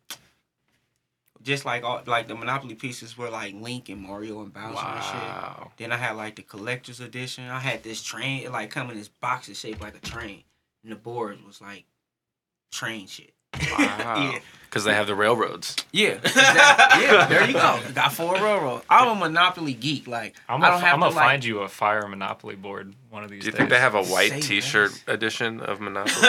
just 1.43 1.65
like 1.65 1.83
all 1.83 2.03
like 2.07 2.29
the 2.29 2.35
Monopoly 2.37 2.77
pieces 2.77 3.19
were 3.19 3.31
like 3.31 3.55
Link 3.55 3.89
and 3.89 4.01
Mario 4.01 4.43
and 4.43 4.53
Bowser 4.53 4.79
and 4.87 5.03
shit. 5.05 5.69
Then 5.77 5.91
I 5.93 5.97
had 5.97 6.13
like 6.17 6.37
the 6.37 6.43
collector's 6.43 7.01
edition. 7.01 7.49
I 7.49 7.59
had 7.59 7.83
this 7.83 8.01
train 8.03 8.45
it 8.45 8.53
like 8.53 8.71
come 8.71 8.91
in 8.91 8.97
this 8.97 9.09
box 9.09 9.49
that's 9.49 9.59
shaped 9.59 9.81
like 9.81 9.97
a 9.97 10.01
train. 10.01 10.45
And 10.85 10.93
the 10.93 10.97
board 10.97 11.39
was 11.45 11.61
like 11.61 11.85
train 12.71 13.07
shit. 13.07 13.33
Wow. 13.79 14.31
yeah. 14.35 14.39
Because 14.69 14.83
they 14.85 14.93
have 14.95 15.07
the 15.07 15.15
railroads. 15.15 15.77
Yeah. 15.93 16.09
exactly. 16.25 17.05
yeah, 17.05 17.27
there 17.29 17.47
you 17.47 17.53
go. 17.53 17.79
Got 17.95 18.13
four 18.13 18.35
railroad. 18.35 18.83
I'm 18.91 19.07
a 19.07 19.15
Monopoly 19.15 19.73
geek. 19.73 20.09
Like 20.09 20.35
I'm 20.49 20.61
I 20.61 20.67
gonna, 20.67 20.73
don't 20.73 20.81
have 20.85 20.95
I'm 20.95 21.01
gonna 21.01 21.15
like 21.15 21.25
find 21.25 21.45
you 21.45 21.61
a 21.61 21.69
fire 21.69 22.09
Monopoly 22.09 22.57
board 22.57 22.93
one 23.11 23.23
of 23.23 23.31
these 23.31 23.43
Do 23.43 23.47
you 23.47 23.53
days. 23.53 23.59
think 23.59 23.71
they 23.71 23.79
have 23.79 23.95
a 23.95 24.03
white 24.03 24.33
less. 24.33 24.47
T-shirt 24.49 25.05
edition 25.07 25.61
of 25.61 25.81
Monopoly? 25.81 26.21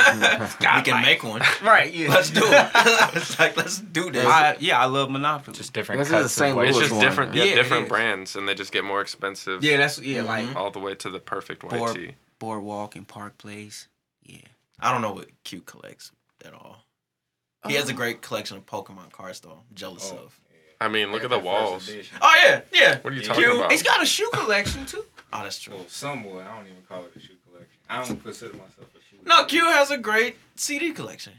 got, 0.59 0.75
we 0.77 0.81
can 0.83 0.93
like- 0.93 1.05
make 1.05 1.23
one. 1.23 1.41
Right, 1.63 1.91
yeah. 1.91 2.09
Let's 2.09 2.29
do 2.29 2.41
it. 2.45 2.71
it's 3.15 3.39
like 3.39 3.57
let's 3.57 3.79
do 3.79 4.11
this. 4.11 4.23
I, 4.27 4.55
yeah, 4.59 4.79
I 4.79 4.85
love 4.85 5.09
Monopoly. 5.09 5.57
just 5.57 5.73
different 5.73 5.99
This 6.01 6.09
is 6.09 6.13
a 6.13 6.17
cuts? 6.21 6.33
St. 6.33 6.51
of 6.51 6.57
Louis 6.57 6.69
it's 6.69 6.77
just 6.77 6.91
one. 6.91 7.01
different, 7.01 7.33
yeah, 7.33 7.43
Yeah, 7.45 7.55
different 7.55 7.89
brands, 7.89 8.35
and 8.35 8.47
they 8.47 8.53
just 8.53 8.71
get 8.71 8.83
more 8.85 9.01
expensive. 9.01 9.63
yeah, 9.63 9.77
that's 9.77 9.99
yeah, 9.99 10.21
like 10.21 10.45
Mhm. 10.45 10.55
all 10.55 10.69
the 10.69 10.79
way 10.79 10.93
to 10.93 11.09
the 11.09 11.19
perfect 11.19 11.63
white 11.63 11.79
Board- 11.79 11.95
tee. 11.95 12.11
Boardwalk 12.37 12.95
and 12.95 13.07
Park 13.07 13.39
Place. 13.39 13.87
Yeah. 14.25 14.39
I 14.79 14.91
don't 14.91 15.01
know 15.01 15.13
what 15.13 15.29
Q 15.43 15.61
collects 15.61 16.11
at 16.43 16.53
all. 16.53 16.83
He 17.67 17.73
has 17.75 17.89
a 17.89 17.93
Oh. 17.93 17.95
great 17.95 18.21
collection 18.21 18.57
of 18.57 18.65
Pokemon 18.65 19.11
cards, 19.11 19.39
though. 19.39 19.63
I'm 19.69 19.75
jealous 19.75 20.11
Oh. 20.13 20.17
of. 20.25 20.39
I 20.81 20.89
mean, 20.89 21.11
look 21.11 21.23
at 21.23 21.29
the 21.29 21.39
walls. 21.39 21.89
Oh 22.21 22.41
yeah, 22.43 22.61
yeah. 22.73 22.99
What 22.99 23.13
are 23.13 23.15
you 23.15 23.21
Yeah. 23.21 23.27
talking 23.29 23.43
Q- 23.43 23.57
about? 23.59 23.71
He's 23.71 23.81
got 23.83 24.03
a 24.03 24.05
shoe 24.05 24.29
collection 24.33 24.85
too. 24.85 25.05
Oh, 25.31 25.41
that's 25.43 25.57
true. 25.59 25.73
Well, 25.75 25.85
somewhat. 25.87 26.45
I 26.45 26.57
don't 26.57 26.67
even 26.67 26.81
call 26.83 27.05
it 27.05 27.13
a 27.15 27.19
shoe 27.19 27.37
collection. 27.49 27.79
I 27.89 28.03
don't 28.05 28.21
consider 28.21 28.53
myself 28.53 28.87
a 28.93 28.99
shoe. 29.09 29.21
No, 29.25 29.45
Q 29.45 29.65
has 29.71 29.89
a 29.89 29.97
great 29.97 30.35
CD 30.55 30.91
collection 30.91 31.33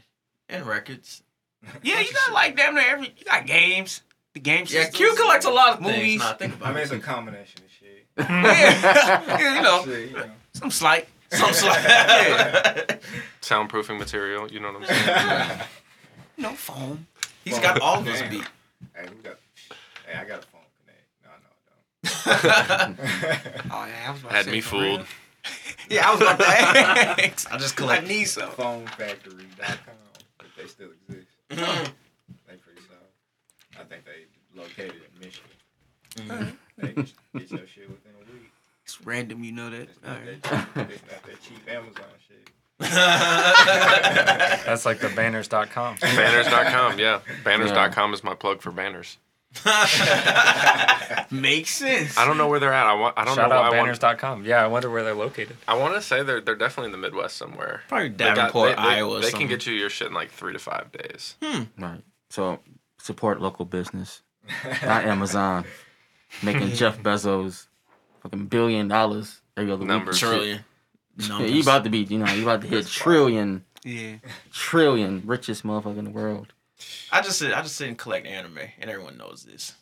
and 0.49 0.65
records. 0.65 1.21
Yeah, 1.83 1.99
you 1.99 2.11
got 2.13 2.33
like 2.33 2.55
damn 2.57 2.73
near 2.75 2.83
every. 2.87 3.13
You 3.17 3.25
got 3.25 3.45
games. 3.45 4.01
The 4.33 4.39
game 4.39 4.61
Yeah, 4.61 4.83
systems. 4.85 4.95
Q 4.97 5.15
collects 5.15 5.45
a 5.45 5.49
lot 5.51 5.73
of 5.73 5.81
Movies. 5.81 5.99
things. 5.99 6.19
Nah, 6.19 6.33
think 6.33 6.55
I 6.61 6.69
mean, 6.69 6.77
it. 6.77 6.81
it's 6.83 6.91
a 6.91 6.99
combination 6.99 7.61
of 7.63 7.71
shit. 7.71 8.07
Yeah. 8.17 8.25
yeah, 9.39 9.55
you 9.55 9.61
know, 9.61 9.83
Shit, 9.85 10.09
you 10.11 10.15
know. 10.17 10.31
some 10.53 10.71
slight. 10.71 11.07
Some 11.31 11.53
slight. 11.53 11.83
Soundproofing 13.41 13.97
material. 13.99 14.51
You 14.51 14.59
know 14.59 14.71
what 14.73 14.89
I'm 14.89 14.95
saying? 14.95 15.59
No 16.37 16.49
foam. 16.51 17.07
He's 17.43 17.59
got 17.59 17.79
all 17.81 17.99
of 17.99 18.05
his 18.05 18.21
beat. 18.23 18.43
Hey, 18.95 19.07
we 19.09 19.21
got. 19.23 19.37
Hey, 20.05 20.17
I 20.19 20.25
got 20.25 20.43
a 20.43 20.47
phone 20.47 20.61
connect. 20.79 21.05
No, 21.23 21.29
no, 21.43 22.31
I 22.31 22.85
don't. 22.85 23.71
Oh 23.71 23.85
yeah, 23.85 24.07
I 24.07 24.11
was 24.11 24.19
about 24.21 24.29
to 24.29 24.35
Had 24.35 24.45
say, 24.45 24.51
me 24.51 24.61
fooled. 24.61 24.83
real. 24.99 25.05
Yeah, 25.89 26.07
I 26.09 26.11
was 26.11 26.21
about 26.21 26.39
to 26.39 26.47
ask. 26.47 27.51
I 27.53 27.57
just 27.57 27.75
collect. 27.75 28.03
I 28.03 28.05
collect. 28.05 28.07
need 28.07 28.25
some. 28.25 28.49
FoamFactory.com. 28.51 29.95
If 30.41 30.55
they 30.57 30.67
still 30.67 30.89
exist. 31.07 31.27
They 31.49 31.55
pretty 31.55 32.81
solid. 32.87 33.79
I 33.79 33.83
think 33.83 34.03
they 34.05 34.59
located 34.59 35.01
in 35.13 35.19
Michigan. 35.19 35.51
Mhm. 36.15 36.57
They 36.77 36.93
can 36.93 37.03
get 37.37 37.51
your 37.51 37.67
shit 37.67 37.89
within 37.89 37.89
a 37.89 37.89
week. 37.89 37.95
It's 37.95 38.06
random, 39.07 39.43
you 39.43 39.51
know 39.53 39.69
that. 39.69 39.81
It's 39.89 39.99
not, 40.03 40.17
right. 40.19 40.43
that, 40.43 40.67
cheap. 40.75 40.89
it's 40.91 41.11
not 41.11 41.23
that 41.23 41.41
cheap 41.41 41.69
Amazon 41.71 42.03
shit. 42.27 42.51
That's 44.65 44.85
like 44.85 44.99
the 44.99 45.09
banners.com. 45.09 45.95
Banners.com. 46.01 46.99
Yeah, 46.99 47.21
banners.com 47.43 48.13
is 48.13 48.23
my 48.23 48.35
plug 48.35 48.61
for 48.61 48.71
banners. 48.71 49.17
Makes 51.31 51.71
sense. 51.71 52.17
I 52.17 52.25
don't 52.25 52.37
know 52.37 52.47
where 52.47 52.59
they're 52.59 52.73
at. 52.73 52.85
I 52.85 52.93
want. 52.93 53.15
I 53.17 53.25
don't 53.25 53.35
Shout 53.35 53.49
know. 53.49 53.55
out 53.55 53.71
Why 53.71 53.77
I 53.77 53.81
want. 53.81 53.99
banners.com. 53.99 54.45
Yeah, 54.45 54.63
I 54.63 54.67
wonder 54.67 54.89
where 54.89 55.03
they're 55.03 55.15
located. 55.15 55.57
I 55.67 55.75
want 55.77 55.95
to 55.95 56.01
say 56.01 56.21
they're 56.21 56.41
they're 56.41 56.55
definitely 56.55 56.87
in 56.87 56.91
the 56.91 56.97
Midwest 56.99 57.37
somewhere. 57.37 57.81
Probably 57.87 58.09
They 58.09 58.33
got- 58.33 58.53
they- 58.53 58.61
they- 58.61 58.75
Iowa. 58.75 59.17
or 59.17 59.21
They 59.21 59.31
can 59.31 59.47
get 59.47 59.65
you 59.65 59.73
your 59.73 59.89
shit 59.89 60.07
in 60.09 60.13
like 60.13 60.29
three 60.31 60.53
to 60.53 60.59
five 60.59 60.91
days. 60.91 61.35
Hmm. 61.41 61.63
Right. 61.77 62.03
So 62.29 62.59
support 62.99 63.41
local 63.41 63.65
business, 63.65 64.21
not 64.83 65.05
Amazon, 65.05 65.65
making 66.43 66.71
Jeff 66.71 66.99
Bezos 67.01 67.67
fucking 68.21 68.45
billion 68.47 68.87
dollars 68.87 69.41
every 69.55 69.71
other 69.71 69.85
Numbers. 69.85 70.21
week. 70.21 70.31
trillion. 70.31 70.59
numbers. 71.29 71.51
you 71.51 71.61
about 71.61 71.83
to 71.83 71.89
be, 71.89 71.99
you 71.99 72.17
know, 72.19 72.31
you 72.33 72.43
about 72.43 72.61
to 72.61 72.67
hit 72.67 72.85
trillion, 72.87 73.63
Yeah. 73.83 74.15
trillion 74.51 75.23
richest 75.25 75.63
motherfucker 75.63 75.97
in 75.97 76.05
the 76.05 76.11
world. 76.11 76.53
I 77.11 77.21
just 77.21 77.39
sit, 77.39 77.53
I 77.53 77.61
just 77.61 77.75
sit 77.75 77.87
and 77.87 77.97
collect 77.97 78.27
anime, 78.27 78.59
and 78.79 78.89
everyone 78.89 79.17
knows 79.17 79.43
this. 79.49 79.73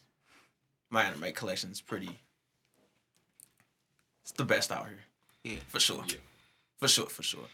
My 0.90 1.04
anime 1.04 1.34
collection 1.34 1.72
is 1.72 1.82
pretty. 1.82 2.20
It's 4.24 4.32
the 4.32 4.46
best 4.46 4.72
out 4.72 4.88
here. 4.88 5.00
Yeah. 5.44 5.60
for 5.68 5.80
sure. 5.80 6.04
Yeah. 6.08 6.16
For 6.80 6.88
sure, 6.88 7.06
for 7.08 7.24
sure. 7.24 7.46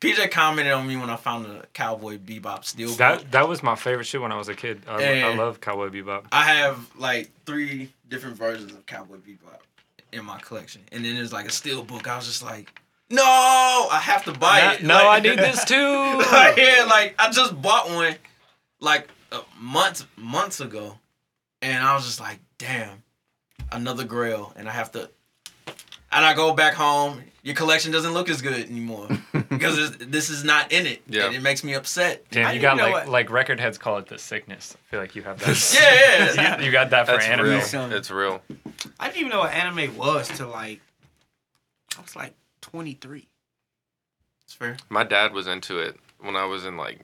PJ 0.00 0.30
commented 0.30 0.72
on 0.72 0.86
me 0.86 0.96
when 0.96 1.08
I 1.08 1.16
found 1.16 1.46
the 1.46 1.64
Cowboy 1.72 2.18
Bebop 2.18 2.62
steelbook. 2.64 2.96
That 2.98 3.30
that 3.32 3.48
was 3.48 3.62
my 3.62 3.74
favorite 3.74 4.04
shit 4.04 4.20
when 4.20 4.32
I 4.32 4.36
was 4.36 4.48
a 4.48 4.54
kid. 4.54 4.82
I, 4.86 5.22
I 5.22 5.34
love 5.34 5.60
Cowboy 5.60 5.88
Bebop. 5.88 6.24
I 6.32 6.44
have 6.44 6.90
like 6.96 7.30
three 7.46 7.90
different 8.08 8.36
versions 8.36 8.72
of 8.72 8.84
Cowboy 8.86 9.16
Bebop 9.16 9.60
in 10.14 10.24
my 10.24 10.38
collection, 10.38 10.82
and 10.92 11.04
then 11.04 11.14
there's 11.16 11.32
like 11.32 11.46
a 11.46 11.52
steel 11.52 11.82
book. 11.82 12.08
I 12.08 12.16
was 12.16 12.26
just 12.26 12.42
like, 12.42 12.80
no, 13.10 13.22
I 13.22 13.98
have 14.02 14.24
to 14.24 14.32
buy 14.32 14.60
No, 14.60 14.72
it. 14.72 14.82
no, 14.82 14.94
Like- 14.94 15.06
I 15.26 15.28
need 15.28 15.38
this 15.38 15.64
too. 15.72 15.74
yeah, 15.76 16.86
like 16.88 17.14
I 17.18 17.30
just 17.30 17.60
bought 17.60 17.88
one 17.90 18.14
like 18.80 19.08
uh, 19.32 19.42
months 19.58 20.06
months 20.16 20.60
ago, 20.60 20.98
and 21.62 21.84
I 21.84 21.94
was 21.94 22.04
just 22.06 22.20
like, 22.20 22.38
damn, 22.58 23.02
another 23.72 24.04
Grail, 24.04 24.52
and 24.56 24.68
I 24.68 24.72
have 24.72 24.92
to. 24.92 25.10
And 26.12 26.24
I 26.24 26.32
go 26.34 26.54
back 26.54 26.74
home. 26.74 27.24
Your 27.42 27.56
collection 27.56 27.90
doesn't 27.92 28.12
look 28.14 28.28
as 28.30 28.40
good 28.40 28.54
anymore 28.70 29.08
because 29.58 29.96
this 29.98 30.30
is 30.30 30.44
not 30.44 30.72
in 30.72 30.86
it. 30.86 31.02
Yeah. 31.08 31.26
and 31.26 31.34
it 31.34 31.42
makes 31.42 31.62
me 31.64 31.74
upset. 31.74 32.24
Damn, 32.30 32.46
I 32.46 32.52
you 32.52 32.60
didn't 32.60 32.76
got 32.78 32.84
know 32.86 32.92
like 32.92 33.04
what- 33.04 33.08
like 33.08 33.30
record 33.30 33.60
heads 33.60 33.78
call 33.78 33.98
it 33.98 34.06
the 34.06 34.18
sickness. 34.18 34.76
I 34.76 34.90
feel 34.90 35.00
like 35.00 35.14
you 35.16 35.22
have 35.22 35.38
that. 35.40 35.74
Yeah, 35.74 36.32
yeah. 36.34 36.58
you, 36.60 36.66
you 36.66 36.72
got 36.72 36.90
that 36.90 37.06
for 37.06 37.12
That's 37.12 37.26
anime. 37.26 37.46
real. 37.46 37.92
It's 37.92 38.10
real. 38.10 38.42
I 39.00 39.06
didn't 39.08 39.18
even 39.20 39.30
know 39.30 39.40
what 39.40 39.52
anime 39.52 39.96
was 39.96 40.28
till 40.28 40.48
like 40.48 40.80
I 41.98 42.02
was 42.02 42.14
like 42.16 42.34
23. 42.62 43.26
It's 44.44 44.54
fair. 44.54 44.76
My 44.88 45.04
dad 45.04 45.32
was 45.32 45.46
into 45.46 45.78
it 45.78 45.96
when 46.20 46.36
I 46.36 46.44
was 46.44 46.64
in 46.64 46.76
like 46.76 47.00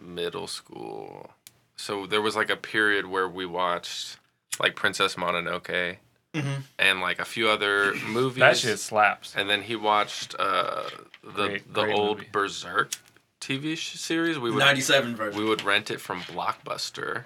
middle 0.00 0.46
school. 0.46 1.30
So 1.76 2.06
there 2.06 2.22
was 2.22 2.36
like 2.36 2.50
a 2.50 2.56
period 2.56 3.06
where 3.06 3.28
we 3.28 3.46
watched 3.46 4.18
like 4.60 4.76
Princess 4.76 5.14
Mononoke 5.16 5.96
Mhm. 6.34 6.62
and 6.78 7.00
like 7.00 7.18
a 7.20 7.24
few 7.24 7.48
other 7.48 7.94
movies. 8.08 8.40
That 8.40 8.56
shit 8.56 8.78
slaps. 8.80 9.34
And 9.36 9.48
then 9.48 9.62
he 9.62 9.76
watched 9.76 10.34
uh, 10.38 10.84
the 11.22 11.30
Great- 11.48 11.72
the 11.74 11.82
great 11.84 11.94
old 11.94 12.18
movie. 12.18 12.28
Berserk 12.32 12.92
TV 13.40 13.76
sh- 13.76 13.94
series. 13.98 14.38
We 14.38 14.50
would 14.50 14.58
Ninety-seven 14.58 15.16
version. 15.16 15.40
we 15.40 15.46
would 15.48 15.62
rent 15.62 15.90
it 15.90 16.00
from 16.00 16.22
Blockbuster. 16.22 17.24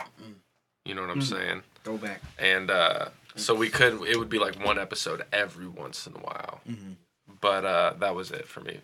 You 0.84 0.94
know 0.94 1.02
what 1.02 1.11
I'm 1.11 1.20
Mm. 1.20 1.22
saying? 1.30 1.62
Go 1.84 1.96
back. 1.98 2.20
And 2.38 2.70
uh, 2.70 3.09
so 3.36 3.54
we 3.54 3.68
could. 3.68 4.02
It 4.06 4.18
would 4.18 4.28
be 4.30 4.38
like 4.38 4.62
one 4.64 4.78
episode 4.78 5.24
every 5.32 5.66
once 5.66 6.06
in 6.06 6.14
a 6.14 6.18
while. 6.18 6.61
Mhm. 6.68 6.96
But 7.40 7.64
uh, 7.64 7.94
that 7.98 8.14
was 8.14 8.30
it 8.30 8.46
for 8.48 8.61
me. 8.61 8.80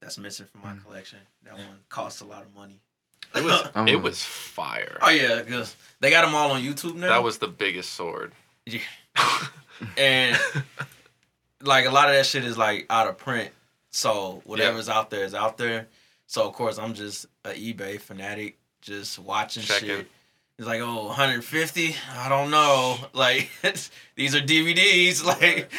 That's 0.00 0.18
missing 0.18 0.46
from 0.46 0.62
my 0.62 0.76
collection. 0.84 1.18
That 1.44 1.54
one 1.54 1.80
costs 1.88 2.20
a 2.20 2.24
lot 2.24 2.42
of 2.42 2.54
money. 2.54 2.80
It 3.34 3.42
was 3.44 3.68
it 3.88 4.00
was 4.02 4.22
fire. 4.22 4.98
Oh 5.02 5.10
yeah, 5.10 5.42
because 5.42 5.76
they 6.00 6.10
got 6.10 6.24
them 6.24 6.34
all 6.34 6.52
on 6.52 6.62
YouTube 6.62 6.94
now. 6.94 7.08
That 7.08 7.22
was 7.22 7.38
the 7.38 7.48
biggest 7.48 7.92
sword. 7.94 8.32
Yeah. 8.68 8.80
and 9.96 10.38
like 11.62 11.86
a 11.86 11.90
lot 11.90 12.08
of 12.08 12.14
that 12.14 12.26
shit 12.26 12.44
is 12.44 12.56
like 12.58 12.86
out 12.90 13.08
of 13.08 13.18
print. 13.18 13.50
So 13.90 14.42
whatever's 14.44 14.88
out 14.88 15.10
there 15.10 15.24
is 15.24 15.34
out 15.34 15.58
there. 15.58 15.88
So 16.26 16.46
of 16.46 16.52
course 16.54 16.78
I'm 16.78 16.94
just 16.94 17.26
a 17.44 17.50
eBay 17.50 18.00
fanatic, 18.00 18.58
just 18.80 19.18
watching 19.18 19.62
Checking. 19.62 19.88
shit. 19.88 20.06
It's 20.58 20.66
like, 20.66 20.80
oh, 20.80 21.06
150? 21.06 21.94
I 22.16 22.28
don't 22.28 22.50
know. 22.50 22.96
Like 23.12 23.50
these 24.16 24.34
are 24.34 24.40
DVDs. 24.40 25.24
Like 25.24 25.70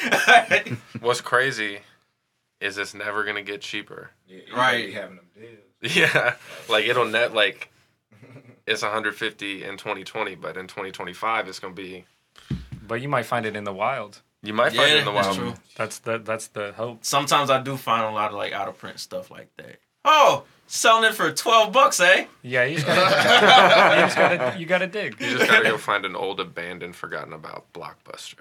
What's 1.02 1.22
crazy 1.22 1.80
is 2.60 2.78
it's 2.78 2.94
never 2.94 3.24
gonna 3.24 3.42
get 3.44 3.62
cheaper. 3.62 4.12
Yeah, 4.28 4.40
Right. 4.52 4.58
Right. 4.58 4.94
Having 4.94 5.16
them 5.18 5.26
deals. 5.36 5.96
Yeah, 5.96 6.36
like 6.68 6.86
it'll 6.86 7.06
net 7.06 7.34
like 7.34 7.72
it's 8.68 8.82
150 8.82 9.64
in 9.64 9.78
2020, 9.78 10.36
but 10.36 10.58
in 10.58 10.68
2025 10.68 11.48
it's 11.48 11.60
gonna 11.60 11.74
be. 11.74 12.06
But 12.90 13.02
you 13.02 13.08
might 13.08 13.28
find 13.28 13.46
it 13.46 13.56
in 13.56 13.64
the 13.64 13.72
wild. 13.72 14.22
You 14.42 14.54
might 14.54 14.74
find 14.74 14.92
it 14.92 14.98
in 14.98 15.06
the 15.06 15.12
wild. 15.12 15.26
that's 15.28 15.38
wild. 15.38 15.56
true. 15.56 15.64
That's 15.78 16.00
the 16.00 16.18
that's 16.18 16.48
the 16.48 16.74
hope. 16.74 17.06
Sometimes 17.06 17.50
I 17.50 17.62
do 17.62 17.78
find 17.78 18.04
a 18.04 18.10
lot 18.10 18.32
of 18.32 18.38
like 18.38 18.52
out 18.52 18.68
of 18.68 18.78
print 18.78 19.00
stuff 19.00 19.30
like 19.30 19.56
that. 19.58 19.80
Oh, 20.04 20.44
selling 20.66 21.04
it 21.04 21.14
for 21.14 21.32
12 21.32 21.72
bucks, 21.72 22.00
eh? 22.00 22.26
Yeah, 22.42 22.64
you 22.64 22.76
just 22.76 22.88
gotta, 22.88 23.96
you, 23.96 24.02
just 24.02 24.18
gotta 24.18 24.60
you 24.60 24.66
gotta 24.66 24.88
dig. 24.88 25.22
You 25.22 25.38
just 25.38 25.52
gotta 25.52 25.70
go 25.70 25.78
find 25.78 26.04
an 26.04 26.16
old, 26.16 26.40
abandoned, 26.40 26.96
forgotten 26.96 27.34
about 27.34 27.72
blockbuster. 27.74 28.40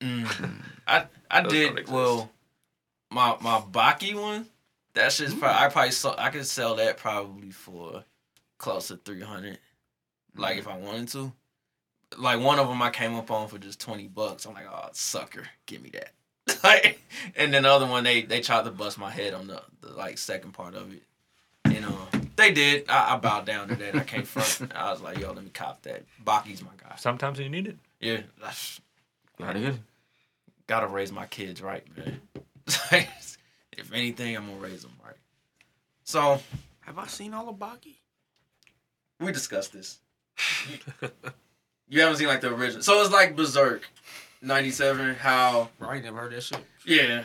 Mm. 0.00 0.62
I 0.86 1.06
I 1.30 1.42
did 1.42 1.88
well. 1.88 2.30
My 3.10 3.36
my 3.40 3.60
Baki 3.60 4.14
one, 4.14 4.46
that 4.94 5.10
shit's 5.12 5.34
probably 5.34 5.58
I 5.58 5.68
probably 5.68 5.90
saw 5.92 6.14
I 6.18 6.28
could 6.28 6.46
sell 6.46 6.76
that 6.76 6.98
probably 6.98 7.50
for 7.50 8.04
close 8.58 8.88
to 8.88 8.96
three 8.96 9.22
hundred. 9.22 9.58
Like 10.36 10.58
if 10.58 10.68
I 10.68 10.76
wanted 10.76 11.08
to. 11.08 11.32
Like 12.18 12.40
one 12.40 12.58
of 12.58 12.68
them 12.68 12.82
I 12.82 12.90
came 12.90 13.14
up 13.14 13.30
on 13.30 13.48
for 13.48 13.58
just 13.58 13.80
twenty 13.80 14.08
bucks. 14.08 14.44
I'm 14.46 14.54
like, 14.54 14.66
oh 14.70 14.88
sucker, 14.92 15.44
give 15.66 15.82
me 15.82 15.90
that. 15.90 16.10
like, 16.64 17.00
and 17.36 17.52
then 17.54 17.62
the 17.62 17.70
other 17.70 17.86
one 17.86 18.04
they 18.04 18.22
they 18.22 18.40
tried 18.40 18.64
to 18.64 18.70
bust 18.70 18.98
my 18.98 19.10
head 19.10 19.34
on 19.34 19.46
the, 19.46 19.62
the 19.80 19.90
like 19.92 20.18
second 20.18 20.52
part 20.52 20.74
of 20.74 20.92
it. 20.92 21.02
You 21.70 21.78
uh, 21.78 21.90
know, 21.90 22.08
they 22.36 22.52
did. 22.52 22.88
I, 22.88 23.14
I 23.14 23.16
bowed 23.18 23.44
down 23.46 23.68
to 23.68 23.76
that. 23.76 23.94
I 23.94 24.00
can't 24.00 24.26
front. 24.26 24.72
I 24.76 24.90
was 24.90 25.00
like, 25.00 25.18
yo, 25.18 25.32
let 25.32 25.44
me 25.44 25.50
cop 25.50 25.82
that. 25.82 26.02
Baki's 26.24 26.62
my 26.62 26.70
guy. 26.82 26.96
Sometimes 26.96 27.38
you 27.38 27.48
need 27.48 27.68
it. 27.68 27.76
Yeah, 28.00 28.22
that's, 28.40 28.80
Gotta 29.38 29.60
get 29.60 29.74
it. 29.74 29.80
gotta 30.66 30.86
raise 30.86 31.12
my 31.12 31.26
kids 31.26 31.62
right, 31.62 31.84
man. 31.96 32.20
If 33.72 33.94
anything, 33.94 34.36
I'm 34.36 34.46
gonna 34.46 34.58
raise 34.58 34.82
them 34.82 34.92
right. 35.04 35.16
So 36.04 36.40
Have 36.80 36.98
I 36.98 37.06
seen 37.06 37.32
all 37.32 37.48
of 37.48 37.56
Baki? 37.56 37.96
we 39.18 39.32
discussed 39.32 39.72
this. 39.72 39.98
You 41.90 42.00
haven't 42.00 42.18
seen 42.18 42.28
like 42.28 42.40
the 42.40 42.54
original, 42.54 42.82
so 42.82 43.02
it's 43.02 43.10
like 43.10 43.34
Berserk, 43.34 43.82
'97. 44.42 45.16
How 45.16 45.70
Right, 45.80 46.02
never 46.02 46.18
heard 46.18 46.32
that 46.32 46.42
shit. 46.42 46.60
yeah, 46.86 47.24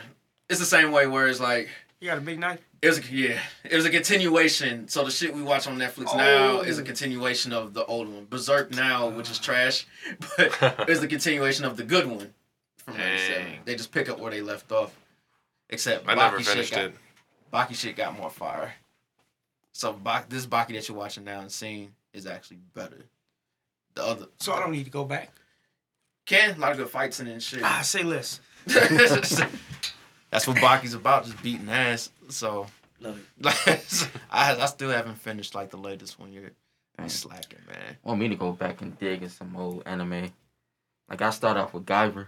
it's 0.50 0.58
the 0.58 0.66
same 0.66 0.90
way 0.90 1.06
where 1.06 1.28
it's 1.28 1.38
like 1.38 1.68
You 2.00 2.08
got 2.08 2.18
a 2.18 2.20
big 2.20 2.40
knife? 2.40 2.60
it 2.82 2.88
was 2.88 2.98
a, 2.98 3.12
yeah, 3.12 3.38
it 3.62 3.76
was 3.76 3.84
a 3.86 3.90
continuation. 3.90 4.88
So 4.88 5.04
the 5.04 5.12
shit 5.12 5.32
we 5.32 5.42
watch 5.42 5.68
on 5.68 5.78
Netflix 5.78 6.16
now 6.16 6.58
oh. 6.58 6.60
is 6.62 6.80
a 6.80 6.82
continuation 6.82 7.52
of 7.52 7.74
the 7.74 7.84
old 7.84 8.12
one. 8.12 8.26
Berserk 8.28 8.72
now, 8.72 9.08
which 9.08 9.30
is 9.30 9.38
trash, 9.38 9.86
but 10.36 10.56
it's 10.88 11.00
the 11.00 11.08
continuation 11.08 11.64
of 11.64 11.76
the 11.76 11.84
good 11.84 12.06
one 12.06 12.34
from 12.78 12.96
'97. 12.96 13.44
Dang. 13.44 13.60
They 13.64 13.76
just 13.76 13.92
pick 13.92 14.08
up 14.08 14.18
where 14.18 14.32
they 14.32 14.42
left 14.42 14.72
off. 14.72 14.98
Except 15.70 16.08
I 16.08 16.14
never 16.14 16.38
Baki 16.38 16.44
finished 16.44 16.70
shit 16.70 16.76
got, 16.76 16.84
it. 16.86 16.94
Baki 17.52 17.74
shit 17.76 17.96
got 17.96 18.18
more 18.18 18.30
fire. 18.30 18.74
So 19.72 19.92
Bak, 19.92 20.28
this 20.28 20.44
Baki 20.44 20.74
that 20.74 20.88
you're 20.88 20.98
watching 20.98 21.22
now 21.22 21.40
and 21.40 21.52
seeing 21.52 21.92
is 22.12 22.26
actually 22.26 22.58
better. 22.74 23.04
The 23.96 24.04
other 24.04 24.26
So 24.38 24.52
I 24.52 24.60
don't 24.60 24.70
need 24.72 24.84
to 24.84 24.90
go 24.90 25.04
back. 25.04 25.30
can 26.26 26.54
a 26.56 26.58
lot 26.58 26.70
of 26.72 26.78
good 26.78 26.88
fights 26.88 27.18
in 27.20 27.26
it 27.26 27.32
and 27.32 27.42
shit. 27.42 27.62
Ah, 27.64 27.80
say 27.82 28.02
less. 28.04 28.40
That's 28.66 30.46
what 30.46 30.60
Baki's 30.60 30.94
about, 30.94 31.24
just 31.24 31.42
beating 31.42 31.68
ass. 31.68 32.10
So 32.28 32.66
Love 33.00 33.18
it. 33.66 34.08
I 34.30 34.54
I 34.56 34.66
still 34.66 34.90
haven't 34.90 35.16
finished 35.16 35.54
like 35.54 35.70
the 35.70 35.76
latest 35.76 36.18
one 36.20 36.32
yet. 36.32 36.52
I'm 36.98 37.08
slacking, 37.10 37.58
man. 37.66 37.96
want 38.04 38.20
me 38.20 38.28
to 38.28 38.36
go 38.36 38.52
back 38.52 38.80
and 38.80 38.98
dig 38.98 39.22
in 39.22 39.28
some 39.28 39.54
old 39.56 39.82
anime. 39.84 40.32
Like 41.10 41.20
I 41.22 41.30
start 41.30 41.56
off 41.56 41.74
with 41.74 41.84
Guyver. 41.84 42.26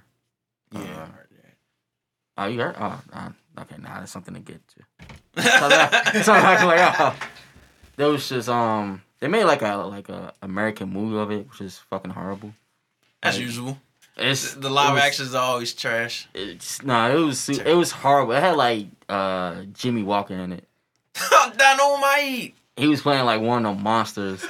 Yeah, 0.73 0.81
Uh, 0.81 0.83
I 0.83 1.07
heard 1.07 1.29
Oh, 2.41 2.47
you 2.47 2.61
heard? 2.61 2.77
Oh, 2.79 3.01
uh, 3.13 3.31
okay. 3.63 3.77
Nah, 3.79 3.99
that's 3.99 4.13
something 4.13 4.35
to 4.35 4.41
get 4.41 4.61
to. 4.69 4.77
that. 5.35 6.25
so 6.25 6.33
like, 6.33 6.63
like 6.63 7.01
oh, 7.01 7.17
there 7.97 8.09
was 8.09 8.29
just 8.29 8.49
um, 8.49 9.03
they 9.21 9.29
made 9.29 9.45
like 9.45 9.63
a 9.63 9.77
like 9.77 10.09
a 10.09 10.33
American 10.43 10.91
movie 10.93 11.19
of 11.19 11.31
it, 11.31 11.49
which 11.51 11.61
is 11.61 11.79
fucking 11.91 12.11
horrible. 12.13 12.53
As 13.23 13.39
usual, 13.39 13.79
It's 14.17 14.55
the 14.55 14.71
live 14.71 14.91
it 14.91 14.95
was- 14.95 15.03
actions 15.03 15.35
are 15.35 15.43
always 15.43 15.73
trash. 15.73 16.29
It's 16.35 16.83
nah, 16.83 17.09
it 17.11 17.17
was 17.17 17.49
it 17.49 17.75
was 17.75 17.91
horrible. 17.93 18.33
It 18.35 18.41
had 18.41 18.57
like 18.57 18.87
uh 19.09 19.63
Jimmie 19.73 20.03
Walker 20.05 20.35
in 20.35 20.53
it. 20.53 20.65
Dynamite. 21.57 22.55
He 22.77 22.87
was 22.87 23.01
playing 23.03 23.25
like 23.25 23.41
one 23.41 23.67
of 23.67 23.77
the 23.77 23.83
monsters. 23.83 24.45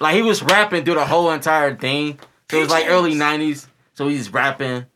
like 0.00 0.16
he 0.16 0.22
was 0.22 0.42
rapping 0.42 0.84
through 0.84 0.94
the 0.94 1.06
whole 1.06 1.30
entire 1.30 1.76
thing. 1.76 2.18
So 2.50 2.56
it 2.58 2.60
was 2.60 2.70
like 2.70 2.86
early 2.88 3.14
'90s. 3.26 3.66
So 3.94 4.08
he's 4.08 4.32
rapping, 4.32 4.86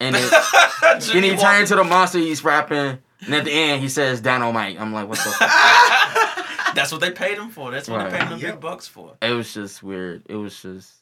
and 0.00 0.14
then, 0.14 0.30
then 1.12 1.22
he 1.24 1.36
turned 1.36 1.66
to 1.68 1.74
the 1.76 1.84
monster. 1.84 2.18
He's 2.18 2.42
rapping, 2.44 2.98
and 3.26 3.34
at 3.34 3.44
the 3.44 3.50
end 3.52 3.82
he 3.82 3.88
says 3.88 4.20
"Dynamite." 4.20 4.80
I'm 4.80 4.92
like, 4.94 5.08
what 5.08 5.18
the? 5.18 6.46
That's 6.76 6.92
what 6.92 7.00
they 7.00 7.10
paid 7.10 7.38
him 7.38 7.50
for. 7.50 7.70
That's 7.70 7.88
what 7.88 7.96
Right. 8.02 8.10
they 8.10 8.18
paid 8.18 8.28
him 8.28 8.38
Yep. 8.38 8.52
big 8.52 8.60
bucks 8.60 8.86
for. 8.86 9.16
it 9.20 9.30
was 9.32 9.52
just 9.52 9.82
weird. 9.82 10.22
It 10.28 10.36
was 10.36 10.60
just 10.62 10.92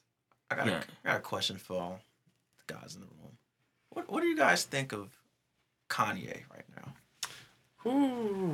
I 0.51 0.55
got, 0.57 0.67
Yeah. 0.67 0.73
a, 1.05 1.09
I 1.09 1.13
got 1.13 1.17
a 1.17 1.21
question 1.21 1.59
for 1.59 1.81
all 1.81 2.01
the 2.67 2.75
guys 2.75 2.95
in 2.95 3.01
the 3.03 3.07
room. 3.09 3.37
What 3.91 4.11
What 4.11 4.21
do 4.23 4.27
you 4.29 4.37
guys 4.37 4.65
think 4.65 4.93
of 4.93 5.11
Kanye 5.91 6.43
right 6.51 6.65
now? 6.77 6.95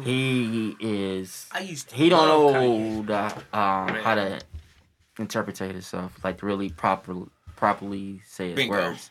he 0.02 0.76
is. 0.80 1.46
I 1.52 1.60
used 1.60 1.88
to 1.90 1.94
He 1.94 2.08
don't 2.08 2.26
know 2.26 3.02
the, 3.02 3.26
um, 3.56 3.88
how 4.02 4.14
to 4.16 4.40
interpret 5.18 5.58
himself, 5.58 6.12
like 6.24 6.42
really 6.42 6.70
properly 6.70 7.26
properly 7.56 8.22
say 8.26 8.48
his 8.48 8.56
Bingo. 8.56 8.72
words. 8.90 9.10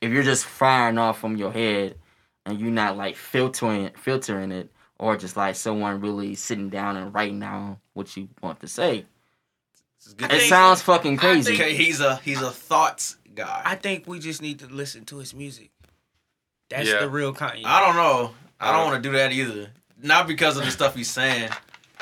If 0.00 0.12
you're 0.12 0.22
just 0.22 0.44
firing 0.44 0.98
off 0.98 1.18
from 1.20 1.36
your 1.36 1.52
head, 1.52 1.98
and 2.44 2.60
you're 2.60 2.70
not 2.70 2.96
like 2.96 3.16
filtering 3.16 3.90
filtering 3.96 4.50
it 4.52 4.71
or 5.02 5.16
just 5.16 5.36
like 5.36 5.56
someone 5.56 6.00
really 6.00 6.36
sitting 6.36 6.68
down 6.68 6.96
and 6.96 7.12
writing 7.12 7.40
down 7.40 7.76
what 7.94 8.16
you 8.16 8.28
want 8.40 8.60
to 8.60 8.68
say. 8.68 9.04
It 10.18 10.30
think- 10.30 10.42
sounds 10.44 10.80
fucking 10.80 11.16
crazy. 11.16 11.54
Okay, 11.54 11.74
he's 11.74 12.00
a 12.00 12.16
he's 12.18 12.40
a 12.40 12.50
thoughts 12.52 13.16
guy. 13.34 13.62
I 13.64 13.74
think 13.74 14.06
we 14.06 14.20
just 14.20 14.40
need 14.40 14.60
to 14.60 14.66
listen 14.68 15.04
to 15.06 15.18
his 15.18 15.34
music. 15.34 15.70
That's 16.70 16.88
Yeah. 16.88 17.00
the 17.00 17.08
real 17.10 17.34
Kanye. 17.34 17.62
I 17.64 17.80
don't 17.84 17.96
know. 17.96 18.32
I 18.60 18.68
Uh, 18.68 18.72
don't 18.76 18.86
want 18.86 19.02
to 19.02 19.08
do 19.10 19.16
that 19.16 19.32
either. 19.32 19.70
Not 20.00 20.28
because 20.28 20.56
of 20.56 20.64
the 20.64 20.70
stuff 20.70 20.94
he's 20.94 21.10
saying. 21.10 21.50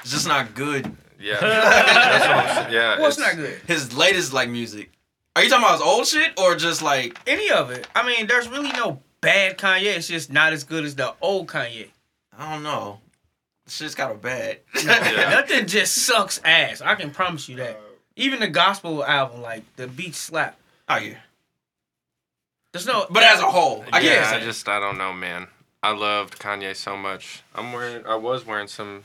It's 0.02 0.10
just 0.10 0.28
not 0.28 0.54
good. 0.54 0.94
Yeah. 1.18 1.36
That's 1.40 2.26
what 2.28 2.36
I'm 2.36 2.54
saying. 2.56 2.72
Yeah. 2.74 3.00
What's 3.00 3.18
not 3.18 3.36
good? 3.36 3.60
His 3.66 3.94
latest 3.94 4.32
like 4.34 4.50
music. 4.50 4.90
Are 5.36 5.42
you 5.42 5.48
talking 5.48 5.64
about 5.64 5.78
his 5.78 5.82
old 5.82 6.06
shit 6.06 6.38
or 6.38 6.54
just 6.54 6.82
like 6.82 7.18
Any 7.26 7.50
of 7.50 7.70
it. 7.70 7.86
I 7.94 8.06
mean, 8.06 8.26
there's 8.26 8.46
really 8.48 8.72
no 8.72 9.00
bad 9.22 9.56
Kanye. 9.58 9.96
It's 9.96 10.08
just 10.08 10.30
not 10.30 10.52
as 10.52 10.64
good 10.64 10.84
as 10.84 10.94
the 10.96 11.14
old 11.22 11.46
Kanye. 11.48 11.88
I 12.36 12.52
don't 12.52 12.62
know. 12.62 13.00
Shit's 13.68 13.94
kind 13.94 14.10
of 14.12 14.20
bad. 14.20 14.58
Yeah. 14.84 15.30
Nothing 15.30 15.66
just 15.66 15.94
sucks 15.94 16.40
ass. 16.44 16.80
I 16.80 16.94
can 16.94 17.10
promise 17.10 17.48
you 17.48 17.56
that. 17.56 17.76
Uh, 17.76 17.80
Even 18.16 18.40
the 18.40 18.48
gospel 18.48 19.04
album, 19.04 19.42
like 19.42 19.62
the 19.76 19.86
beat 19.86 20.14
slap. 20.14 20.56
oh 20.88 20.96
yeah. 20.96 21.14
There's 22.72 22.86
no. 22.86 23.06
But 23.10 23.22
as 23.24 23.40
a 23.40 23.50
whole, 23.50 23.84
I 23.92 24.00
yeah, 24.00 24.14
guess. 24.14 24.32
I 24.32 24.40
just 24.40 24.68
I 24.68 24.78
don't 24.80 24.96
know, 24.98 25.12
man. 25.12 25.48
I 25.82 25.92
loved 25.92 26.38
Kanye 26.38 26.76
so 26.76 26.96
much. 26.96 27.42
I'm 27.54 27.72
wearing 27.72 28.06
I 28.06 28.14
was 28.16 28.46
wearing 28.46 28.68
some 28.68 29.04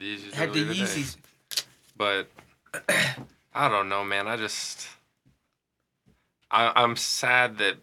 Yeezys 0.00 0.32
had 0.32 0.52
the 0.52 0.60
earlier 0.62 0.74
today, 0.74 1.00
Yeezys. 1.00 1.16
but 1.96 2.28
I 3.54 3.68
don't 3.68 3.88
know, 3.88 4.04
man. 4.04 4.26
I 4.28 4.36
just 4.36 4.86
I 6.50 6.72
I'm 6.74 6.96
sad 6.96 7.58
that 7.58 7.76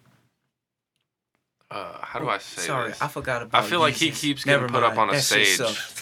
uh 1.71 1.97
how 2.01 2.19
do 2.19 2.27
I 2.29 2.39
say 2.39 2.63
Sorry, 2.63 2.89
this? 2.89 3.01
I 3.01 3.07
forgot 3.07 3.43
about. 3.43 3.63
I 3.63 3.67
feel 3.67 3.79
like 3.79 3.93
he 3.95 4.09
keeps 4.11 4.43
getting 4.43 4.61
Never 4.61 4.73
put 4.73 4.83
up 4.83 4.97
on 4.97 5.09
a 5.09 5.13
That 5.13 5.21
stage. 5.21 5.59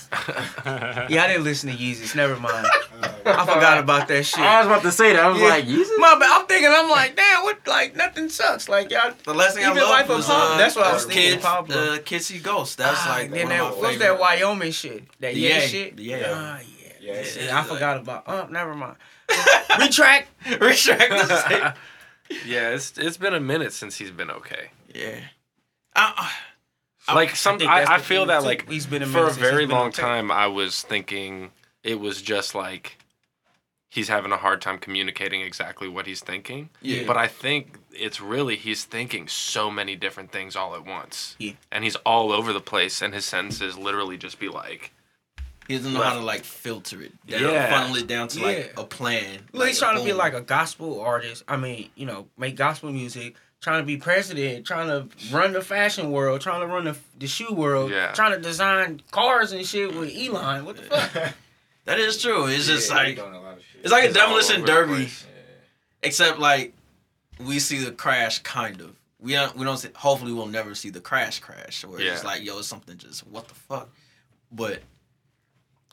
Yeah, 1.10 1.24
I 1.24 1.28
didn't 1.28 1.44
listen 1.44 1.70
to 1.70 1.76
Yeezus. 1.76 2.16
Never 2.16 2.38
mind. 2.40 2.66
I 3.26 3.46
forgot 3.46 3.78
about 3.78 4.08
that 4.08 4.24
shit. 4.26 4.40
I 4.40 4.60
was 4.60 4.68
about 4.68 4.82
to 4.84 4.92
say 4.94 5.12
that. 5.12 5.22
I 5.26 5.28
was 5.28 5.42
Yeah. 5.42 5.50
like, 5.50 5.66
Yeezus. 5.66 5.98
My 5.98 6.18
bad. 6.18 6.30
I'm 6.40 6.48
thinking. 6.48 6.70
I'm 6.72 6.90
like, 6.90 7.18
damn. 7.18 7.44
What? 7.44 7.60
Like 7.68 7.98
nothing 7.98 8.30
sucks. 8.30 8.70
Like 8.70 8.90
y'all. 8.90 9.12
The 9.26 9.34
last 9.34 9.56
thing 9.56 9.66
Even 9.66 9.80
I 9.80 9.82
Life 9.90 10.08
loved 10.08 10.12
of 10.12 10.16
was 10.18 10.26
Pablo. 10.28 10.56
uh, 10.56 10.58
That's 10.58 10.76
what 10.78 10.86
I 10.88 10.94
was 10.94 11.04
uh, 11.06 11.08
thinking, 11.10 11.32
Kids, 11.34 11.44
Pablo. 11.44 11.76
uh, 11.76 11.98
Kids 12.00 12.26
See 12.28 12.40
Ghosts. 12.40 12.76
That's 12.76 13.00
Ah, 13.06 13.10
like 13.10 13.32
then 13.32 13.40
one 13.42 13.50
that, 13.50 13.60
of 13.62 13.72
my 13.76 13.82
what's 13.82 13.98
favorite. 13.98 14.00
that 14.08 14.20
Wyoming 14.20 14.72
shit? 14.72 15.04
That 15.20 15.34
The 15.34 15.40
yeah 15.42 15.60
shit. 15.60 15.98
The 15.98 16.04
Yang. 16.04 16.24
Ah, 16.28 16.60
yeah. 17.02 17.14
Yeah, 17.14 17.26
Yeah, 17.46 17.60
I 17.60 17.64
forgot 17.64 17.98
about. 17.98 18.24
Oh, 18.28 18.48
never 18.50 18.74
mind. 18.76 18.96
Retract. 19.80 20.28
Retract. 20.62 21.78
yeah, 22.46 22.70
it's 22.70 22.98
it's 22.98 23.18
been 23.18 23.34
a 23.34 23.40
minute 23.42 23.74
since 23.74 23.98
he's 23.98 24.12
been 24.12 24.32
okay. 24.32 24.70
yeah. 24.96 25.20
I, 25.98 26.32
I- 27.08 27.16
like 27.16 27.36
some 27.36 27.58
think 27.58 27.72
I, 27.72 27.96
I, 27.96 27.98
feel 28.00 28.26
that 28.28 28.42
too. 28.42 28.46
like 28.46 28.70
He's 28.70 28.86
been 28.86 29.02
a 29.02 29.06
for 29.08 29.28
a 29.28 29.32
very 29.32 29.66
long 29.66 29.88
okay. 29.88 30.02
time 30.02 30.30
i 30.32 30.46
was 30.48 30.82
thinking 30.82 31.52
it 31.84 32.00
was 32.02 32.22
just 32.22 32.54
like 32.54 32.98
he's 33.90 34.10
having 34.10 34.34
a 34.34 34.38
hard 34.38 34.62
time 34.62 34.78
communicating 34.78 35.40
exactly 35.42 35.88
what 35.88 36.06
he's 36.06 36.20
thinking 36.20 36.70
Yeah. 36.82 37.04
but 37.08 37.16
i 37.16 37.28
think 37.28 37.80
it's 37.94 38.20
really 38.20 38.58
he's 38.58 38.84
thinking 38.84 39.28
so 39.30 39.72
many 39.72 39.96
different 39.96 40.32
things 40.34 40.56
all 40.58 40.76
at 40.76 40.86
once 40.86 41.36
Yeah. 41.40 41.54
and 41.72 41.86
he's 41.86 41.96
all 41.98 42.34
over 42.34 42.52
the 42.52 42.60
place 42.62 43.02
and 43.02 43.14
his 43.14 43.24
sentences 43.26 43.78
literally 43.78 44.18
just 44.18 44.38
be 44.38 44.50
like 44.50 44.92
he 45.70 45.76
doesn't 45.78 45.94
know 45.94 46.02
how 46.02 46.14
to 46.14 46.22
like 46.22 46.46
filter 46.46 47.02
it. 47.02 47.12
Down, 47.28 47.42
Yeah. 47.42 47.70
Funnel 47.70 47.98
it 47.98 48.08
down 48.08 48.30
to 48.30 48.42
like 48.42 48.58
Yeah. 48.58 48.82
a 48.82 48.86
plan. 48.86 49.40
Look, 49.52 49.68
he's 49.68 49.78
trying 49.80 49.98
to 49.98 50.04
be 50.06 50.14
like 50.14 50.34
a 50.34 50.40
gospel 50.40 51.02
artist. 51.02 51.44
I 51.46 51.58
mean, 51.58 51.90
you 51.96 52.06
know, 52.06 52.28
make 52.38 52.56
gospel 52.56 52.90
music. 52.90 53.36
Trying 53.68 53.82
to 53.82 53.86
be 53.86 53.98
president. 53.98 54.66
Trying 54.66 54.88
to 54.88 55.10
run 55.30 55.52
the 55.52 55.62
fashion 55.62 56.10
world. 56.10 56.40
Trying 56.40 56.62
to 56.62 56.68
run 56.68 56.86
the, 56.86 56.96
the 57.20 57.28
shoe 57.28 57.54
world. 57.54 57.92
Yeah. 57.92 58.14
Trying 58.14 58.32
to 58.32 58.40
design 58.40 59.02
cars 59.12 59.52
and 59.52 59.66
shit 59.66 59.94
with 59.94 60.10
Elon. 60.16 60.64
What 60.64 60.78
the 60.78 60.84
fuck? 60.84 61.34
That 61.84 62.00
is 62.00 62.22
true. 62.22 62.46
It's 62.48 62.66
just 62.66 62.90
Yeah, 62.90 63.00
he 63.00 63.06
like 63.08 63.16
doing 63.18 63.34
a 63.34 63.42
lot 63.42 63.58
of 63.58 63.64
shit. 63.64 63.82
it's 63.82 63.92
like 63.92 64.06
a 64.06 64.08
He's 64.08 64.16
all 64.16 64.24
demolition 64.24 64.64
derby, 64.64 64.94
place. 64.94 65.26
except 66.02 66.40
like 66.40 66.74
we 67.46 67.60
see 67.60 67.84
the 67.84 67.92
crash 67.92 68.40
kind 68.40 68.80
of. 68.80 68.96
We 69.20 69.34
don't. 69.34 69.54
We 69.58 69.66
don't. 69.66 69.76
See, 69.78 69.90
hopefully, 69.96 70.32
we'll 70.32 70.46
never 70.48 70.74
see 70.74 70.90
the 70.90 71.02
crash 71.02 71.40
crash 71.42 71.84
where 71.84 72.00
it's 72.00 72.24
like, 72.24 72.46
yo, 72.46 72.60
it's 72.60 72.68
something 72.70 72.98
just 72.98 73.28
what 73.28 73.50
the 73.50 73.56
fuck. 73.56 73.90
But 74.50 74.80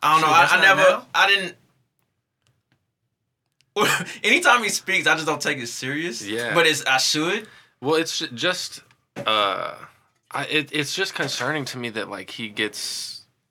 I 0.01 0.12
don't 0.14 0.29
know. 0.29 0.33
I, 0.33 0.47
I 0.49 0.61
never. 0.61 0.81
now? 0.91 1.07
I 1.12 1.29
didn't. 1.29 1.57
Anytime 4.25 4.62
he 4.62 4.68
speaks, 4.68 5.07
I 5.09 5.14
just 5.14 5.27
don't 5.27 5.41
take 5.43 5.59
it 5.59 5.66
serious. 5.68 6.25
Yeah. 6.25 6.55
But 6.55 6.66
it's 6.66 6.85
I 6.87 6.99
should. 6.99 7.49
Well 7.85 7.95
it's 7.97 8.18
just 8.35 8.82
uh 9.26 9.74
I, 10.30 10.45
it, 10.47 10.70
it's 10.72 10.95
just 10.95 11.14
concerning 11.14 11.64
to 11.66 11.78
me 11.78 11.91
that 11.91 12.09
like 12.11 12.30
he 12.30 12.49
gets 12.49 13.11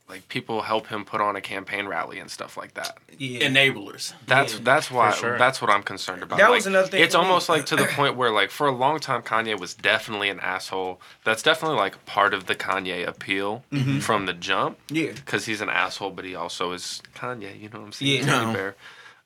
like 0.09 0.27
people 0.27 0.61
help 0.63 0.87
him 0.87 1.05
put 1.05 1.21
on 1.21 1.35
a 1.37 1.41
campaign 1.41 1.87
rally 1.87 2.19
and 2.19 2.29
stuff 2.29 2.57
like 2.57 2.73
that 2.73 2.97
Yeah. 3.17 3.47
Enablers. 3.47 4.13
That's 4.27 4.55
Yeah, 4.55 4.59
that's 4.63 4.91
why 4.91 5.11
sure. 5.13 5.37
that's 5.37 5.61
what 5.61 5.71
I'm 5.71 5.81
concerned 5.81 6.21
about. 6.23 6.37
That 6.39 6.49
Like, 6.49 6.57
was 6.57 6.67
another 6.67 6.87
thing 6.89 7.01
It's 7.01 7.15
for 7.15 7.21
me. 7.21 7.27
almost 7.27 7.47
like 7.47 7.65
to 7.67 7.77
the 7.77 7.85
point 7.85 8.17
where 8.17 8.29
like 8.29 8.51
for 8.51 8.67
a 8.67 8.71
long 8.71 8.99
time 8.99 9.21
Kanye 9.21 9.57
was 9.57 9.73
definitely 9.73 10.29
an 10.29 10.41
asshole. 10.41 10.99
That's 11.23 11.41
definitely 11.41 11.77
like 11.77 12.05
part 12.05 12.33
of 12.33 12.47
the 12.47 12.55
Kanye 12.55 13.07
appeal 13.07 13.63
Mm-hmm. 13.71 13.99
from 13.99 14.25
the 14.25 14.33
jump 14.33 14.77
yeah. 14.89 15.13
because 15.13 15.45
he's 15.45 15.61
an 15.61 15.69
asshole, 15.69 16.11
but 16.11 16.25
he 16.25 16.35
also 16.35 16.73
is 16.73 17.01
Kanye. 17.15 17.57
You 17.59 17.69
know 17.69 17.79
what 17.79 17.85
I'm 17.85 17.91
saying? 17.93 18.25
Yeah. 18.25 18.25
No. 18.25 18.53
bear. 18.53 18.75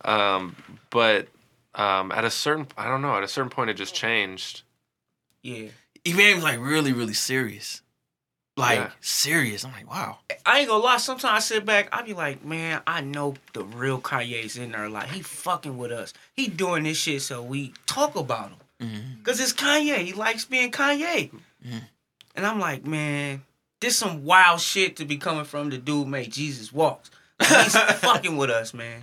Um, 0.05 0.55
but 0.91 1.27
um, 1.73 2.11
at 2.11 2.23
a 2.23 2.29
certain 2.31 2.67
I 2.77 2.87
don't 2.87 3.01
know 3.01 3.15
at 3.17 3.23
a 3.23 3.27
certain 3.27 3.49
point 3.49 3.71
it 3.71 3.77
just 3.77 3.95
changed. 3.95 4.61
Yeah. 5.47 5.69
He 6.03 6.13
became 6.13 6.41
like 6.41 6.59
really, 6.59 6.93
really 6.93 7.13
serious. 7.13 7.81
Like 8.55 8.79
Yeah. 8.79 8.89
serious. 9.01 9.63
I'm 9.63 9.71
like, 9.71 9.89
wow. 9.89 10.19
I 10.45 10.59
ain't 10.59 10.67
gonna 10.69 10.83
lie. 10.83 10.97
Sometimes 10.97 11.23
I 11.35 11.39
sit 11.39 11.65
back, 11.65 11.89
I 11.91 12.01
be 12.01 12.13
like, 12.13 12.43
man, 12.43 12.81
I 12.87 13.01
know 13.01 13.35
the 13.53 13.63
real 13.63 13.99
Kanye's 14.01 14.57
in 14.57 14.71
there. 14.71 14.89
Like 14.89 15.09
he 15.09 15.21
fucking 15.21 15.77
with 15.77 15.91
us. 15.91 16.13
He 16.33 16.47
doing 16.47 16.83
this 16.83 16.97
shit 16.97 17.21
so 17.21 17.41
we 17.41 17.73
talk 17.85 18.15
about 18.15 18.49
him. 18.49 18.57
Mhm. 18.89 19.23
Cause 19.23 19.39
it's 19.39 19.53
Kanye. 19.53 19.97
He 19.99 20.13
likes 20.13 20.45
being 20.45 20.71
Kanye. 20.71 21.31
Mhm. 21.65 21.81
And 22.35 22.45
I'm 22.45 22.59
like, 22.59 22.85
man, 22.85 23.43
this 23.79 23.97
some 23.97 24.23
wild 24.25 24.59
shit 24.61 24.95
to 24.97 25.05
be 25.05 25.17
coming 25.17 25.45
from 25.45 25.69
the 25.69 25.77
dude 25.77 26.07
made 26.07 26.31
Jesus 26.33 26.73
walks. 26.73 27.09
Like, 27.39 27.49
he's 27.63 27.75
fucking 27.99 28.35
with 28.37 28.49
us, 28.49 28.73
man. 28.73 29.01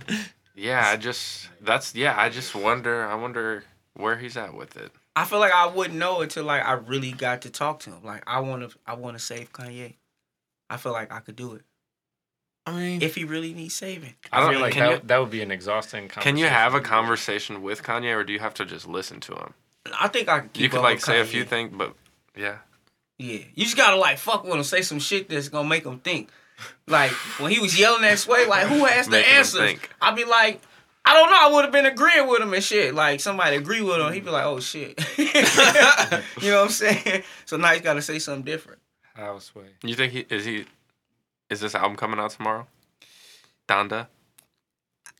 Yeah, 0.53 0.87
I 0.87 0.95
just 0.97 1.49
that's 1.61 1.95
yeah. 1.95 2.13
I 2.17 2.29
just 2.29 2.53
wonder. 2.55 3.05
I 3.05 3.15
wonder 3.15 3.63
where 3.93 4.17
he's 4.17 4.35
at 4.37 4.53
with 4.53 4.75
it. 4.77 4.91
I 5.15 5.23
feel 5.25 5.39
like 5.39 5.53
I 5.53 5.67
wouldn't 5.67 5.97
know 5.97 6.21
until 6.21 6.43
like 6.43 6.63
I 6.65 6.73
really 6.73 7.11
got 7.11 7.43
to 7.43 7.49
talk 7.49 7.79
to 7.81 7.91
him. 7.91 8.03
Like 8.03 8.23
I 8.27 8.39
wanna 8.39 8.69
I 8.85 8.95
wanna 8.95 9.19
save 9.19 9.51
Kanye. 9.53 9.93
I 10.69 10.77
feel 10.77 10.91
like 10.91 11.11
I 11.11 11.19
could 11.19 11.35
do 11.35 11.53
it. 11.53 11.61
I 12.67 12.71
mean, 12.71 13.01
If 13.03 13.13
he 13.15 13.23
really 13.25 13.53
needs 13.53 13.75
saving. 13.75 14.15
I 14.31 14.37
I 14.37 14.41
don't 14.41 14.51
feel 14.53 14.61
like 14.61 14.73
that, 14.73 14.91
you, 14.91 15.01
that 15.07 15.17
would 15.19 15.29
be 15.29 15.43
an 15.43 15.51
exhausting 15.51 16.07
Can 16.07 16.35
you 16.35 16.47
have 16.47 16.73
a 16.73 16.81
conversation. 16.81 17.57
conversation 17.57 17.61
with 17.61 17.83
Kanye, 17.83 18.15
or 18.15 18.23
do 18.23 18.33
you 18.33 18.39
have 18.39 18.55
to 18.55 18.65
just 18.65 18.87
listen 18.87 19.19
to 19.21 19.33
him? 19.35 19.53
I 19.99 20.07
think 20.07 20.27
I 20.29 20.39
could 20.39 20.53
keep 20.53 20.63
you 20.63 20.69
could 20.69 20.81
like 20.81 20.95
with 20.95 21.03
say 21.03 21.19
a 21.19 21.25
few 21.25 21.43
things, 21.43 21.71
but 21.75 21.93
yeah, 22.35 22.57
Yeah, 23.19 23.39
you 23.53 23.63
just 23.65 23.77
gotta 23.77 23.97
like 23.97 24.17
fuck 24.17 24.43
with 24.43 24.53
him, 24.55 24.63
say 24.63 24.81
some 24.81 24.99
shit 24.99 25.29
that's 25.29 25.47
gonna 25.49 25.69
make 25.69 25.85
him 25.85 25.99
think. 25.99 26.29
Like 26.87 27.11
when 27.39 27.51
he 27.51 27.59
was 27.59 27.79
yelling 27.79 28.01
that 28.01 28.25
way, 28.27 28.47
like 28.47 28.65
who 28.67 28.83
has 28.85 29.05
the 29.05 29.11
Making 29.11 29.33
answers? 29.33 29.75
I'd 30.01 30.15
be 30.15 30.25
like, 30.25 30.59
I 31.05 31.13
don't 31.13 31.29
know. 31.29 31.37
I 31.39 31.53
would 31.53 31.63
have 31.65 31.71
been 31.71 31.85
agreeing 31.85 32.27
with 32.27 32.41
him 32.41 32.53
and 32.53 32.63
shit. 32.63 32.95
Like 32.95 33.19
somebody 33.19 33.57
agree 33.57 33.81
with 33.81 33.99
him, 33.99 34.11
he'd 34.11 34.25
be 34.25 34.31
like, 34.31 34.45
oh 34.45 34.59
shit. 34.59 34.99
you 35.17 36.51
know 36.51 36.61
what 36.61 36.65
I'm 36.65 36.69
saying? 36.69 37.23
So 37.45 37.57
now 37.57 37.69
he's 37.73 37.81
gotta 37.81 38.01
say 38.01 38.19
something 38.19 38.43
different. 38.43 38.79
Houseway. 39.15 39.67
you 39.83 39.95
think 39.95 40.11
he 40.13 40.25
is 40.29 40.45
he? 40.45 40.65
Is 41.49 41.61
this 41.61 41.75
album 41.75 41.95
coming 41.95 42.19
out 42.19 42.31
tomorrow? 42.31 42.67
Donda, 43.67 44.07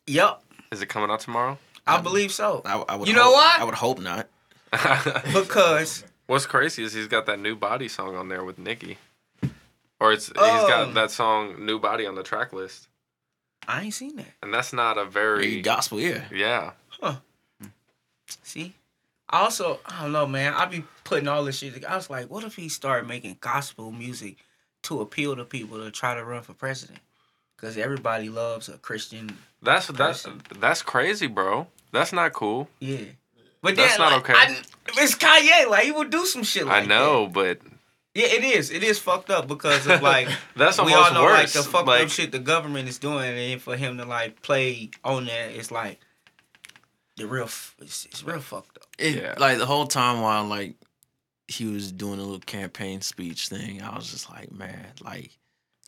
Yup, 0.06 0.44
is 0.70 0.82
it 0.82 0.86
coming 0.86 1.10
out 1.10 1.20
tomorrow? 1.20 1.58
I 1.86 2.00
believe 2.00 2.32
so. 2.32 2.62
I, 2.64 2.78
I 2.88 2.96
would. 2.96 3.08
You 3.08 3.14
know 3.14 3.30
what? 3.30 3.60
I 3.60 3.64
would 3.64 3.74
hope 3.74 4.00
not. 4.00 4.28
Because 5.32 6.04
What's 6.26 6.46
crazy 6.46 6.82
is 6.82 6.92
he's 6.92 7.06
got 7.06 7.26
that 7.26 7.38
new 7.38 7.54
body 7.54 7.88
song 7.88 8.16
on 8.16 8.28
there 8.28 8.44
with 8.44 8.58
Nicki, 8.58 8.98
or 10.00 10.12
it's 10.12 10.26
he's 10.26 10.34
got 10.34 10.88
um. 10.88 10.94
that 10.94 11.10
song 11.12 11.64
"New 11.64 11.78
Body" 11.78 12.04
on 12.06 12.16
the 12.16 12.24
track 12.24 12.52
list, 12.52 12.88
I 13.68 13.82
ain't 13.82 13.94
seen 13.94 14.16
that. 14.16 14.26
and 14.42 14.52
that's 14.54 14.72
not 14.72 14.98
a 14.98 15.04
Very 15.04 15.48
very 15.48 15.60
gospel, 15.62 16.00
yeah. 16.00 16.24
yeah. 16.32 16.72
Huh. 17.00 17.16
See? 18.42 18.74
I 19.28 19.40
also, 19.40 19.80
I 19.86 20.02
don't 20.02 20.12
know, 20.12 20.26
man. 20.26 20.54
I 20.54 20.66
be 20.66 20.84
putting 21.04 21.26
all 21.28 21.44
this 21.44 21.58
shit. 21.58 21.74
together. 21.74 21.92
I 21.92 21.96
was 21.96 22.08
like, 22.10 22.30
what 22.30 22.44
if 22.44 22.54
he 22.56 22.68
started 22.68 23.08
making 23.08 23.38
gospel 23.40 23.90
music 23.90 24.36
to 24.84 25.00
appeal 25.00 25.34
to 25.36 25.44
people 25.44 25.78
to 25.78 25.90
try 25.90 26.14
to 26.14 26.24
run 26.24 26.42
for 26.42 26.52
president? 26.52 27.00
Because 27.56 27.76
everybody 27.76 28.28
loves 28.28 28.68
a 28.68 28.78
Christian 28.78 29.36
That's 29.62 29.86
that's 29.88 30.22
Person. 30.22 30.42
that's 30.60 30.82
crazy, 30.82 31.26
bro. 31.26 31.66
That's 31.92 32.12
not 32.12 32.32
cool. 32.34 32.68
Yeah. 32.80 32.98
But 33.62 33.74
That's 33.74 33.96
then, 33.96 34.00
not 34.10 34.12
like, 34.12 34.30
okay. 34.30 34.34
I, 34.34 34.62
it's 34.98 35.16
Kanye. 35.16 35.68
Like, 35.68 35.84
he 35.84 35.90
would 35.90 36.10
do 36.10 36.24
some 36.26 36.44
shit 36.44 36.66
like 36.66 36.84
I 36.84 36.86
know, 36.86 37.26
but 37.26 37.58
that. 37.60 37.70
Yeah, 38.16 38.26
it 38.26 38.44
is. 38.44 38.70
It 38.70 38.82
is 38.82 38.98
fucked 38.98 39.30
up 39.30 39.46
because 39.46 39.86
of, 39.86 40.02
like, 40.12 40.28
that's 40.56 40.80
we 40.80 40.92
all 40.94 41.12
know, 41.12 41.24
worse. 41.24 41.54
like, 41.54 41.64
the 41.64 41.70
fucked 41.70 41.86
Like, 41.86 42.04
up 42.04 42.08
shit 42.10 42.32
the 42.32 42.38
government 42.38 42.88
is 42.88 42.98
doing. 42.98 43.36
And 43.52 43.60
for 43.60 43.76
him 43.76 43.98
to, 43.98 44.04
like, 44.04 44.42
play 44.42 44.90
on 45.04 45.26
that, 45.26 45.50
it's 45.50 45.70
like, 45.70 46.00
the 47.16 47.26
real, 47.26 47.44
it's, 47.80 48.04
it's 48.06 48.22
real 48.24 48.40
fucked 48.40 48.76
up. 48.78 48.86
It, 48.98 49.16
Yeah. 49.16 49.34
Like 49.38 49.58
the 49.58 49.66
whole 49.66 49.86
time 49.86 50.20
while 50.20 50.44
like 50.44 50.74
he 51.48 51.64
was 51.64 51.90
doing 51.92 52.18
a 52.18 52.22
little 52.22 52.40
campaign 52.40 53.00
speech 53.00 53.48
thing, 53.48 53.80
I 53.82 53.96
was 53.96 54.10
just 54.10 54.28
like, 54.30 54.52
man, 54.52 54.86
like 55.00 55.30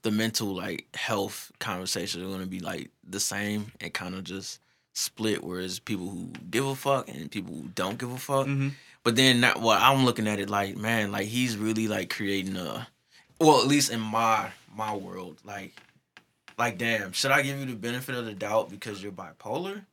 the 0.02 0.10
mental 0.10 0.54
like 0.54 0.86
health 0.94 1.52
conversations 1.58 2.24
are 2.24 2.30
gonna 2.30 2.46
be 2.46 2.60
like 2.60 2.90
the 3.06 3.20
same 3.20 3.72
and 3.80 3.92
kind 3.92 4.14
of 4.14 4.24
just 4.24 4.60
split. 4.94 5.44
Whereas 5.44 5.78
people 5.80 6.08
who 6.08 6.30
give 6.50 6.64
a 6.66 6.74
fuck 6.74 7.08
and 7.10 7.30
people 7.30 7.54
who 7.54 7.68
don't 7.74 7.98
give 7.98 8.10
a 8.10 8.16
fuck. 8.18 8.46
Mhm. 8.46 8.72
But 9.08 9.16
then 9.16 9.40
that 9.40 9.58
what 9.62 9.80
I'm 9.80 10.04
looking 10.04 10.28
at 10.28 10.38
it 10.38 10.50
like, 10.50 10.76
man, 10.76 11.10
like 11.12 11.28
he's 11.28 11.56
really 11.56 11.88
like 11.88 12.10
creating 12.10 12.58
a 12.58 12.86
well, 13.40 13.58
at 13.62 13.66
least 13.66 13.90
in 13.90 14.00
my 14.00 14.50
my 14.76 14.94
world, 14.94 15.38
like 15.46 15.72
like 16.58 16.76
damn, 16.76 17.12
should 17.12 17.30
I 17.30 17.40
give 17.40 17.58
you 17.58 17.64
the 17.64 17.72
benefit 17.72 18.14
of 18.16 18.26
the 18.26 18.34
doubt 18.34 18.68
because 18.68 19.02
you're 19.02 19.10
bipolar? 19.10 19.86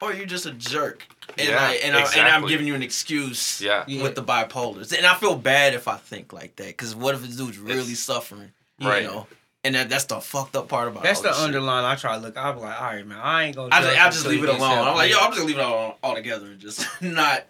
Or 0.00 0.12
you're 0.12 0.26
just 0.26 0.44
a 0.46 0.50
jerk. 0.50 1.06
And 1.38 1.50
Yeah, 1.50 1.68
like 1.68 1.84
and, 1.84 1.94
I, 1.94 2.00
and 2.14 2.22
I'm 2.26 2.48
giving 2.48 2.66
you 2.66 2.74
an 2.74 2.82
excuse 2.82 3.60
Yeah. 3.60 3.84
Yeah. 3.86 4.02
with 4.02 4.16
the 4.16 4.24
bipolars. 4.24 4.92
And 4.92 5.06
I 5.06 5.14
feel 5.14 5.36
bad 5.36 5.74
if 5.74 5.86
I 5.86 5.96
think 5.96 6.32
like 6.32 6.56
that. 6.56 6.76
Cause 6.76 6.96
what 6.96 7.14
if 7.14 7.22
this 7.22 7.36
dude's 7.36 7.58
really 7.58 7.78
It's- 7.82 8.00
suffering? 8.00 8.50
Right. 8.82 9.02
You 9.04 9.08
know? 9.08 9.26
And 9.62 9.76
that, 9.76 9.88
that's 9.88 10.06
the 10.06 10.20
fucked 10.20 10.56
up 10.56 10.66
part 10.68 10.88
about 10.88 11.04
it. 11.04 11.04
That's 11.04 11.18
all 11.20 11.46
the 11.46 11.52
this 11.52 11.62
shit. 11.62 11.68
I 11.68 11.94
try 11.94 12.16
to 12.16 12.22
look. 12.22 12.36
I'm 12.36 12.58
like, 12.58 12.80
all 12.80 12.86
right, 12.88 13.06
man, 13.06 13.20
I 13.22 13.44
ain't 13.44 13.54
gonna. 13.54 13.68
I 13.72 13.82
just, 13.82 14.00
I 14.00 14.04
just 14.10 14.26
leave 14.26 14.42
it 14.42 14.48
alone. 14.48 14.60
help. 14.60 14.88
I'm 14.88 14.96
like, 14.96 15.12
yo, 15.12 15.18
I'm 15.20 15.32
just 15.32 15.46
leaving 15.46 15.60
it 15.60 15.64
all, 15.64 15.96
all 16.02 16.16
together 16.16 16.46
and 16.46 16.58
just 16.58 16.84
not 17.00 17.44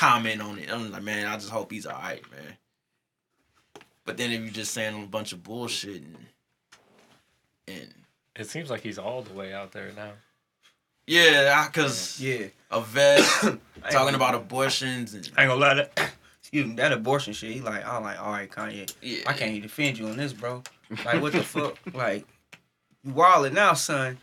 comment 0.00 0.40
on 0.40 0.58
it. 0.58 0.72
I'm 0.72 0.90
like, 0.90 1.02
man, 1.02 1.26
I 1.26 1.34
just 1.34 1.50
hope 1.50 1.70
he's 1.70 1.84
all 1.84 1.92
right, 1.92 2.22
man. 2.30 2.56
But 4.06 4.16
then 4.16 4.32
if 4.32 4.40
you're 4.40 4.50
just 4.50 4.72
saying 4.72 5.02
a 5.02 5.06
bunch 5.06 5.32
of 5.32 5.42
bullshit 5.42 5.96
and 6.02 6.16
and 7.68 7.94
It 8.34 8.48
seems 8.48 8.70
like 8.70 8.80
he's 8.80 8.98
all 8.98 9.20
the 9.20 9.34
way 9.34 9.52
out 9.52 9.72
there 9.72 9.92
now. 9.94 10.12
yeah, 11.06 11.68
cause 11.70 12.18
yeah. 12.18 12.46
a 12.70 12.80
vet 12.80 13.20
talking 13.90 14.14
about 14.14 14.34
abortions 14.34 15.12
and 15.12 15.30
I 15.36 15.42
ain't 15.42 15.50
gonna 15.50 15.60
lie 15.60 15.74
that. 15.74 16.12
Excuse 16.40 16.66
me, 16.66 16.74
that 16.76 16.92
abortion 16.92 17.34
shit. 17.34 17.52
He 17.52 17.60
like, 17.60 17.86
I'm 17.86 18.02
like, 18.02 18.18
all 18.18 18.32
right, 18.32 18.50
Kanye, 18.50 18.92
yeah, 19.02 19.24
I 19.26 19.34
can't 19.34 19.50
even 19.50 19.62
defend 19.62 19.98
you 19.98 20.08
on 20.08 20.16
this, 20.16 20.32
bro. 20.32 20.62
Like, 21.04 21.20
what 21.20 21.32
the 21.32 21.42
fuck? 21.42 21.78
Like, 21.94 22.26
you 23.04 23.12
wildin' 23.12 23.52
now, 23.52 23.74
son. 23.74 24.16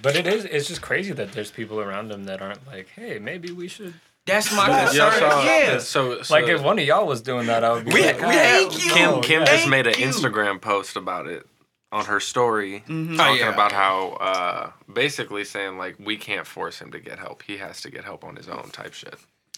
But 0.00 0.14
it 0.14 0.26
is 0.28 0.44
it's 0.44 0.68
just 0.68 0.80
crazy 0.80 1.12
that 1.12 1.32
there's 1.32 1.50
people 1.50 1.80
around 1.80 2.12
him 2.12 2.24
that 2.24 2.40
aren't 2.40 2.64
like, 2.66 2.88
hey, 2.94 3.18
maybe 3.18 3.50
we 3.50 3.66
should 3.66 3.94
That's 4.30 4.52
my 4.54 4.68
Yeah, 4.68 4.84
concern. 4.86 5.12
so, 5.30 5.42
Yeah. 5.42 5.78
so, 5.78 6.22
so 6.22 6.34
like 6.34 6.48
if 6.48 6.62
one 6.62 6.78
of 6.78 6.84
y'all 6.84 7.06
was 7.06 7.20
doing 7.20 7.46
that, 7.46 7.64
I 7.64 7.72
would 7.72 7.84
be 7.84 7.92
We- 7.94 8.04
like, 8.04 8.18
we 8.18 8.24
"Ah, 8.26 8.30
have- 8.30 8.72
Thank 8.72 8.84
you. 8.84 8.90
Kim 8.92 9.20
Kim 9.22 9.40
yeah." 9.42 9.56
just 9.56 9.68
made 9.68 9.86
an 9.86 9.94
you. 9.98 10.06
Instagram 10.06 10.60
post 10.60 10.96
about 10.96 11.26
it 11.26 11.46
on 11.92 12.04
her 12.04 12.20
story, 12.20 12.84
Mhm. 12.86 13.14
Oh, 13.14 13.16
talking 13.16 13.38
yeah. 13.40 13.52
about 13.52 13.72
how 13.72 14.10
uh, 14.20 14.70
basically 14.92 15.44
saying 15.44 15.76
like 15.78 15.96
we 15.98 16.16
can't 16.16 16.46
force 16.46 16.78
him 16.80 16.92
to 16.92 17.00
get 17.00 17.18
help. 17.18 17.42
He 17.46 17.56
has 17.58 17.80
to 17.82 17.90
get 17.90 18.04
help 18.04 18.22
on 18.24 18.36
his 18.36 18.48
own 18.48 18.70
type 18.72 18.94
shit. 18.94 19.16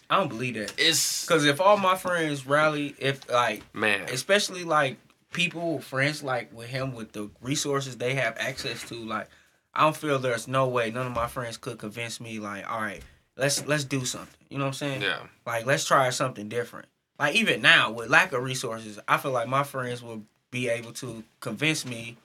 I 0.08 0.16
don't 0.16 0.28
believe 0.28 0.54
that. 0.54 0.72
it's 0.78 1.26
Cause 1.26 1.44
if 1.44 1.60
all 1.60 1.76
my 1.76 1.96
friends 1.96 2.46
rally, 2.46 2.94
if 2.98 3.30
like, 3.30 3.62
Man, 3.74 4.02
especially 4.10 4.64
like 4.64 4.96
people, 5.32 5.80
friends 5.80 6.22
like 6.22 6.52
with 6.52 6.68
him 6.68 6.94
with 6.94 7.12
the 7.12 7.30
resources 7.40 7.96
they 7.98 8.14
have 8.14 8.36
access 8.38 8.82
to, 8.88 8.94
like, 8.94 9.28
I 9.74 9.82
don't 9.82 9.96
feel 9.96 10.18
there's 10.18 10.46
no 10.48 10.66
way 10.68 10.90
none 10.90 11.06
of 11.06 11.12
my 11.14 11.28
friends 11.28 11.56
could 11.56 11.78
convince 11.78 12.20
me 12.20 12.38
like, 12.38 12.70
all 12.70 12.80
right, 12.80 13.02
let's 13.36 13.66
let's 13.66 13.84
do 13.84 14.04
something. 14.04 14.28
You 14.52 14.58
know 14.58 14.64
what 14.64 14.68
I'm 14.68 14.74
saying? 14.74 15.02
yeah, 15.02 15.20
Like, 15.46 15.66
let's 15.66 15.84
try 15.86 16.08
something 16.10 16.48
different. 16.48 16.86
Like 17.18 17.34
even 17.36 17.62
now 17.62 17.90
with 17.90 18.10
lack 18.10 18.32
of 18.32 18.42
resources, 18.42 18.98
I 19.08 19.16
feel 19.16 19.30
like 19.32 19.48
my 19.48 19.62
friends 19.62 20.02
will 20.02 20.22
be 20.50 20.68
able 20.68 20.92
to 20.94 21.22
convince 21.40 21.84
me 21.86 22.16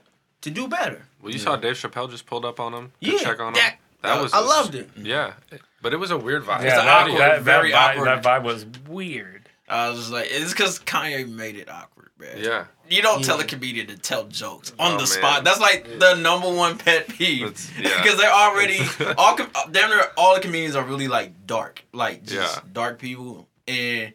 to 0.41 0.49
do 0.51 0.67
better. 0.67 1.03
well, 1.21 1.31
you 1.31 1.39
saw 1.39 1.55
Dave 1.55 1.75
Chappelle 1.75 2.09
just 2.09 2.25
pulled 2.25 2.45
up 2.45 2.59
on 2.59 2.73
him 2.73 2.91
to 3.01 3.11
Yeah, 3.11 3.17
check 3.19 3.39
on 3.39 3.47
him. 3.49 3.53
that- 3.55 3.77
That 4.03 4.21
was 4.21 4.31
I 4.33 4.39
loved 4.39 4.75
it. 4.75 4.89
Yeah, 4.95 5.33
but 5.81 5.91
it 5.93 5.97
was 5.97 6.11
a 6.11 6.17
weird 6.17 6.43
vibe. 6.43 6.61
Yeah, 6.61 6.67
It's 6.67 6.75
that, 6.75 6.87
awkward, 6.87 7.19
that, 7.19 7.41
very 7.41 7.71
that 7.71 7.95
vibe, 7.95 7.99
awkward. 7.99 8.07
That 8.07 8.23
vibe 8.23 8.43
was 8.43 8.65
weird. 8.87 9.49
I 9.67 9.89
was 9.89 9.97
just 9.99 10.11
like, 10.11 10.27
it's 10.29 10.51
because 10.51 10.79
Kanye 10.79 11.27
made 11.27 11.55
it 11.55 11.67
awkward, 11.67 11.96
man. 12.19 12.37
Yeah, 12.37 12.65
You 12.89 13.01
don't 13.01 13.23
tell 13.23 13.39
a 13.39 13.43
comedian 13.43 13.87
to 13.87 13.97
tell 13.97 14.25
jokes 14.25 14.71
on 14.79 14.87
Oh, 14.93 14.95
the 14.95 14.97
man. 14.99 15.07
spot. 15.07 15.43
That's 15.43 15.59
like 15.59 15.99
the 15.99 16.15
number 16.15 16.51
one 16.53 16.77
pet 16.77 17.07
peeve. 17.07 17.47
It's- 17.47 17.71
yeah. 17.79 18.01
Because 18.01 18.17
they're 18.19 18.31
already 18.31 18.79
all 19.17 19.35
com- 19.35 19.51
uh, 19.55 19.67
damn 19.71 19.89
near 19.89 20.03
all 20.17 20.35
the 20.35 20.41
comedians 20.41 20.75
are 20.75 20.83
really 20.83 21.07
like 21.07 21.45
dark, 21.47 21.83
like 21.93 22.23
just 22.23 22.55
Yeah. 22.55 22.61
dark 22.73 22.99
people. 22.99 23.47
And 23.67 24.13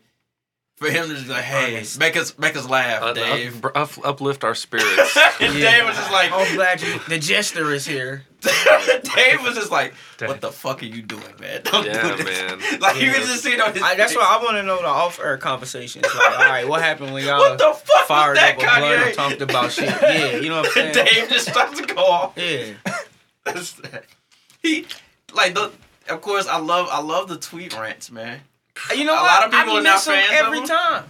for 0.82 0.90
him 0.90 1.08
to 1.08 1.14
just 1.14 1.26
be 1.26 1.32
like, 1.32 1.44
hey, 1.44 1.76
Honest. 1.76 1.98
make 1.98 2.16
us 2.16 2.36
make 2.38 2.56
us 2.56 2.68
laugh, 2.68 3.02
Uh, 3.02 3.12
Dave. 3.12 3.64
up- 3.64 3.76
up- 3.76 4.04
uplift 4.06 4.44
our 4.44 4.54
spirits. 4.54 5.16
and 5.40 5.54
Yeah. 5.58 5.70
Dave 5.78 5.84
was 5.86 5.96
just 5.96 6.10
like, 6.12 6.30
I'm 6.32 6.54
glad 6.56 6.82
you. 6.82 6.98
The 7.08 7.18
jester 7.18 7.72
is 7.72 7.86
here. 7.86 8.24
Dave 8.42 9.40
was 9.42 9.54
just 9.54 9.70
like, 9.70 9.94
what 10.20 10.40
the 10.40 10.50
fuck 10.50 10.82
are 10.82 10.86
you 10.86 11.00
doing, 11.02 11.22
man? 11.40 11.60
Don't 11.64 11.86
Yeah, 11.86 12.16
do 12.16 12.24
this. 12.24 12.60
man. 12.70 12.80
Like 12.80 12.96
he 12.96 13.06
Yeah. 13.06 13.18
was 13.18 13.28
just 13.28 13.42
sitting 13.44 13.60
on 13.60 13.72
his. 13.72 13.82
I, 13.82 13.94
that's 13.94 14.12
face. 14.12 14.18
why 14.20 14.36
I 14.38 14.42
want 14.42 14.56
to 14.56 14.62
know 14.64 14.78
the 14.82 14.88
off-air 14.88 15.36
conversations. 15.38 16.04
Like, 16.04 16.38
all 16.38 16.46
right, 16.46 16.66
what 16.68 16.82
happened 16.82 17.14
when 17.14 17.24
y'all 17.24 17.38
What 17.38 17.58
the 17.58 17.72
fuck 17.72 18.06
fired 18.06 18.30
was 18.30 18.38
that, 18.40 18.56
up 18.58 18.76
a 18.76 18.80
blunt 18.80 19.06
and 19.06 19.14
talked 19.14 19.40
about 19.42 19.70
shit? 19.72 19.88
Yeah, 20.02 20.36
you 20.36 20.48
know 20.48 20.56
what 20.62 20.66
I'm 20.66 20.92
saying? 20.92 20.94
Dave 21.06 21.28
just 21.28 21.48
starts 21.50 21.80
to 21.80 21.86
go 21.94 22.02
off. 22.04 22.32
Yeah. 22.36 22.72
he 24.62 24.86
like 25.34 25.54
the 25.54 25.72
of 26.08 26.20
course 26.20 26.46
I 26.46 26.58
love 26.58 26.88
I 26.90 27.00
love 27.00 27.28
the 27.28 27.36
tweet 27.38 27.74
rants, 27.78 28.10
man. 28.10 28.40
You 28.96 29.04
know 29.04 29.12
A 29.12 29.16
what? 29.16 29.22
lot 29.24 29.44
of 29.46 29.50
people 29.52 29.74
I 29.74 29.78
are 29.78 29.82
not 29.82 29.94
miss 29.94 30.08
'em 30.08 30.14
fans 30.14 30.28
of 30.30 30.46
every 30.46 30.58
him. 30.60 30.66
time. 30.66 31.04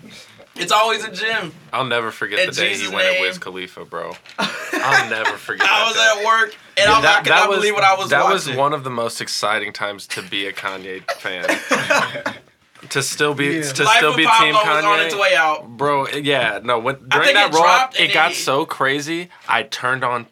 It's 0.56 0.72
always 0.72 1.02
a 1.04 1.10
gym. 1.10 1.52
I'll 1.72 1.84
never 1.86 2.10
forget 2.10 2.40
In 2.40 2.46
the 2.46 2.52
day 2.52 2.70
Jesus' 2.70 2.88
he 2.90 2.94
went 2.94 3.06
at 3.08 3.12
name. 3.14 3.22
Wiz 3.22 3.38
Khalifa, 3.38 3.84
bro. 3.86 4.14
I'll 4.38 5.08
never 5.08 5.38
forget. 5.38 5.66
I 5.66 5.78
that 5.78 5.86
was 5.86 5.94
day. 5.94 6.20
at 6.20 6.26
work 6.26 6.56
and 6.76 6.90
I, 6.90 6.96
was, 6.98 7.04
I 7.06 7.20
could 7.22 7.30
not 7.30 7.50
believe 7.50 7.74
what 7.74 7.84
I 7.84 7.94
was 7.94 8.10
that 8.10 8.24
watching. 8.24 8.34
was 8.50 8.56
one 8.58 8.72
of 8.74 8.84
the 8.84 8.90
most 8.90 9.20
exciting 9.22 9.72
times 9.72 10.06
to 10.08 10.22
be 10.22 10.46
a 10.46 10.52
Kanye 10.52 11.02
fan. 11.12 11.46
to 12.90 13.02
still 13.02 13.32
be 13.32 13.46
Yeah. 13.46 13.72
to 13.72 13.84
Life 13.84 13.96
still 13.96 14.16
be 14.16 14.26
Pablo 14.26 14.44
Team 14.46 14.54
was 14.54 14.84
on 14.84 15.00
its 15.00 15.14
Kanye. 15.14 15.20
way 15.20 15.34
out. 15.34 15.68
Bro, 15.76 16.08
yeah, 16.08 16.60
no. 16.62 16.78
When, 16.80 16.96
during 17.08 17.32
that 17.34 17.50
it 17.50 17.54
roll 17.54 17.62
dropped 17.62 17.98
it 17.98 18.12
got 18.12 18.24
then 18.24 18.30
he- 18.32 18.36
so 18.36 18.66
crazy. 18.66 19.30
I 19.48 19.62
turned 19.62 20.04
on 20.04 20.26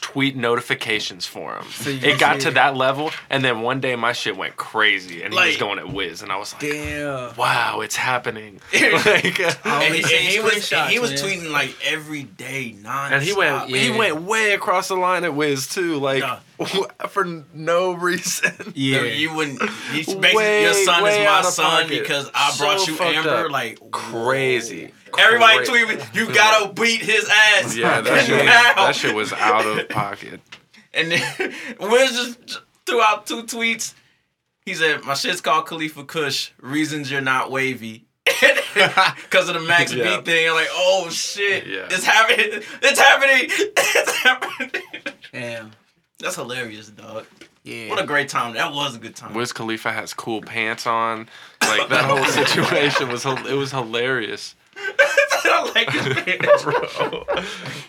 tweet 0.00 0.36
notifications 0.36 1.26
for 1.26 1.56
him. 1.56 1.64
you 1.84 2.10
it 2.10 2.18
got 2.20 2.40
to 2.40 2.50
that 2.52 2.76
level, 2.76 3.10
and 3.30 3.44
then 3.44 3.60
one 3.60 3.80
day 3.80 3.96
my 3.96 4.12
shit 4.12 4.36
went 4.36 4.56
crazy, 4.56 5.22
and 5.22 5.32
he 5.34 5.38
was 5.40 5.56
going 5.56 5.78
at 5.78 5.88
Wiz, 5.92 6.22
and 6.22 6.30
I 6.32 6.36
was 6.36 6.52
like, 6.52 6.62
Damn. 6.62 7.34
"Wow, 7.36 7.80
it's 7.80 7.96
happening!" 7.96 8.60
like, 8.72 9.40
I 9.66 9.84
And 9.84 9.94
he, 9.94 10.02
and 10.02 10.10
he 10.24 10.40
was 10.40 10.72
and 10.72 10.90
he 10.90 10.98
was 10.98 11.12
tweeting 11.12 11.50
like 11.50 11.74
every 11.84 12.22
day, 12.24 12.74
non. 12.80 13.12
And 13.12 13.22
he 13.22 13.32
went 13.32 13.68
he 13.68 13.90
went 13.90 14.22
way 14.22 14.52
across 14.52 14.88
the 14.88 14.96
line 14.96 15.24
at 15.24 15.34
Wiz 15.34 15.66
too, 15.66 15.96
like 15.98 16.20
Yeah. 16.22 16.38
for 17.08 17.44
no 17.52 17.92
reason. 17.92 18.72
Yeah. 18.74 19.02
You 19.02 19.34
wouldn't. 19.34 19.60
You 19.60 19.68
basically, 20.16 20.34
Way- 20.36 20.62
your 20.62 20.72
son 20.74 21.06
is 21.06 21.18
my 21.26 21.42
son 21.42 21.82
pocket. 21.82 22.00
because 22.00 22.30
I 22.34 22.50
So 22.52 22.64
brought 22.64 22.86
you 22.86 22.98
Amber. 22.98 23.30
up. 23.46 23.50
Like 23.50 23.78
Crazy. 23.90 24.92
Everybody 25.18 25.64
Cra- 25.64 25.66
tweeting, 25.66 26.14
you 26.14 26.32
gotta 26.34 26.72
beat 26.72 27.00
his 27.00 27.28
ass. 27.54 27.76
Yeah, 27.76 28.00
that 28.00 28.24
shit, 28.26 28.44
that 28.44 28.94
shit 28.94 29.14
was 29.14 29.32
out 29.32 29.64
of 29.66 29.88
pocket. 29.88 30.40
And 30.92 31.12
then 31.12 31.52
Wiz 31.80 32.10
just 32.12 32.60
threw 32.86 33.00
out 33.02 33.26
two 33.26 33.42
tweets. 33.44 33.94
He 34.64 34.74
said, 34.74 35.04
"My 35.04 35.14
shit's 35.14 35.40
called 35.40 35.66
Khalifa 35.66 36.04
Kush. 36.04 36.50
Reasons 36.60 37.10
you're 37.10 37.20
not 37.20 37.50
wavy." 37.50 38.04
Because 38.74 39.48
of 39.48 39.54
the 39.54 39.60
Max 39.60 39.90
Yeah. 39.94 40.18
B 40.18 40.24
thing, 40.24 40.48
I'm 40.50 40.54
like, 40.54 40.68
oh 40.72 41.08
shit, 41.10 41.66
Yeah. 41.66 41.86
it's 41.90 42.04
happening, 42.04 42.62
it's 42.82 43.00
happening, 43.00 43.46
it's 43.48 44.12
happening. 44.18 44.70
Damn. 45.32 45.70
That's 46.18 46.36
hilarious, 46.36 46.88
dog. 46.88 47.24
Yeah. 47.64 47.88
What 47.88 48.02
a 48.02 48.06
great 48.06 48.28
time. 48.28 48.52
That 48.52 48.74
was 48.74 48.94
a 48.94 48.98
good 48.98 49.16
time. 49.16 49.32
Wiz 49.32 49.54
Khalifa 49.54 49.90
has 49.92 50.12
cool 50.12 50.42
pants 50.42 50.86
on. 50.86 51.26
Like 51.62 51.88
that 51.88 52.04
whole 52.04 52.22
situation 52.26 53.08
was 53.08 53.24
it 53.24 53.56
was 53.56 53.70
hilarious. 53.70 54.54
I 55.48 55.72
like 55.74 55.90
his 55.90 56.14
pants. 56.24 56.64
Bro. 56.64 57.24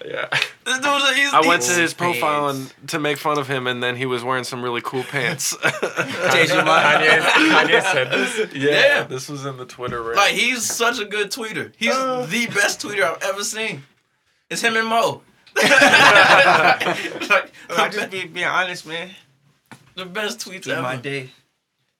Yeah. 0.05 0.27
This 0.65 0.79
dude, 0.79 1.15
he's, 1.15 1.33
I 1.33 1.41
went 1.45 1.63
to 1.63 1.73
his 1.73 1.93
profile 1.93 2.49
and 2.49 2.73
to 2.89 2.99
make 2.99 3.17
fun 3.17 3.37
of 3.37 3.47
him 3.47 3.67
and 3.67 3.81
then 3.81 3.95
he 3.95 4.05
was 4.05 4.23
wearing 4.23 4.43
some 4.43 4.63
really 4.63 4.81
cool 4.81 5.03
pants. 5.03 5.55
Change 5.61 6.49
your 6.49 6.63
mind. 6.63 7.03
Kanye, 7.03 7.19
Kanye 7.19 7.81
said 7.81 8.11
this. 8.11 8.53
yeah, 8.55 8.69
Yeah. 8.69 9.03
This 9.03 9.29
was 9.29 9.45
in 9.45 9.57
the 9.57 9.65
Twitter 9.65 10.01
rant. 10.01 10.17
Like 10.17 10.33
he's 10.33 10.63
such 10.63 10.99
a 10.99 11.05
good 11.05 11.31
tweeter. 11.31 11.73
He's 11.77 11.93
uh. 11.93 12.25
the 12.29 12.47
best 12.47 12.81
tweeter 12.81 13.03
I've 13.03 13.21
ever 13.23 13.43
seen. 13.43 13.83
It's 14.49 14.61
him 14.61 14.77
and 14.77 14.87
Mo. 14.87 15.21
like, 15.55 15.67
I 17.69 17.89
just 17.91 18.11
be 18.11 18.25
being 18.25 18.45
honest, 18.45 18.85
man. 18.85 19.09
the 19.95 20.05
best 20.05 20.39
tweets 20.39 20.67
In 20.67 20.83
my 20.83 20.95
day. 20.95 21.31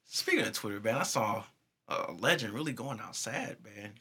Speaking 0.06 0.46
of 0.46 0.52
Twitter, 0.52 0.80
man, 0.80 0.96
I 0.96 1.02
saw 1.02 1.44
a 1.88 2.12
legend 2.12 2.54
really 2.54 2.72
going 2.72 3.00
out 3.00 3.16
sad, 3.16 3.56
man. 3.64 3.92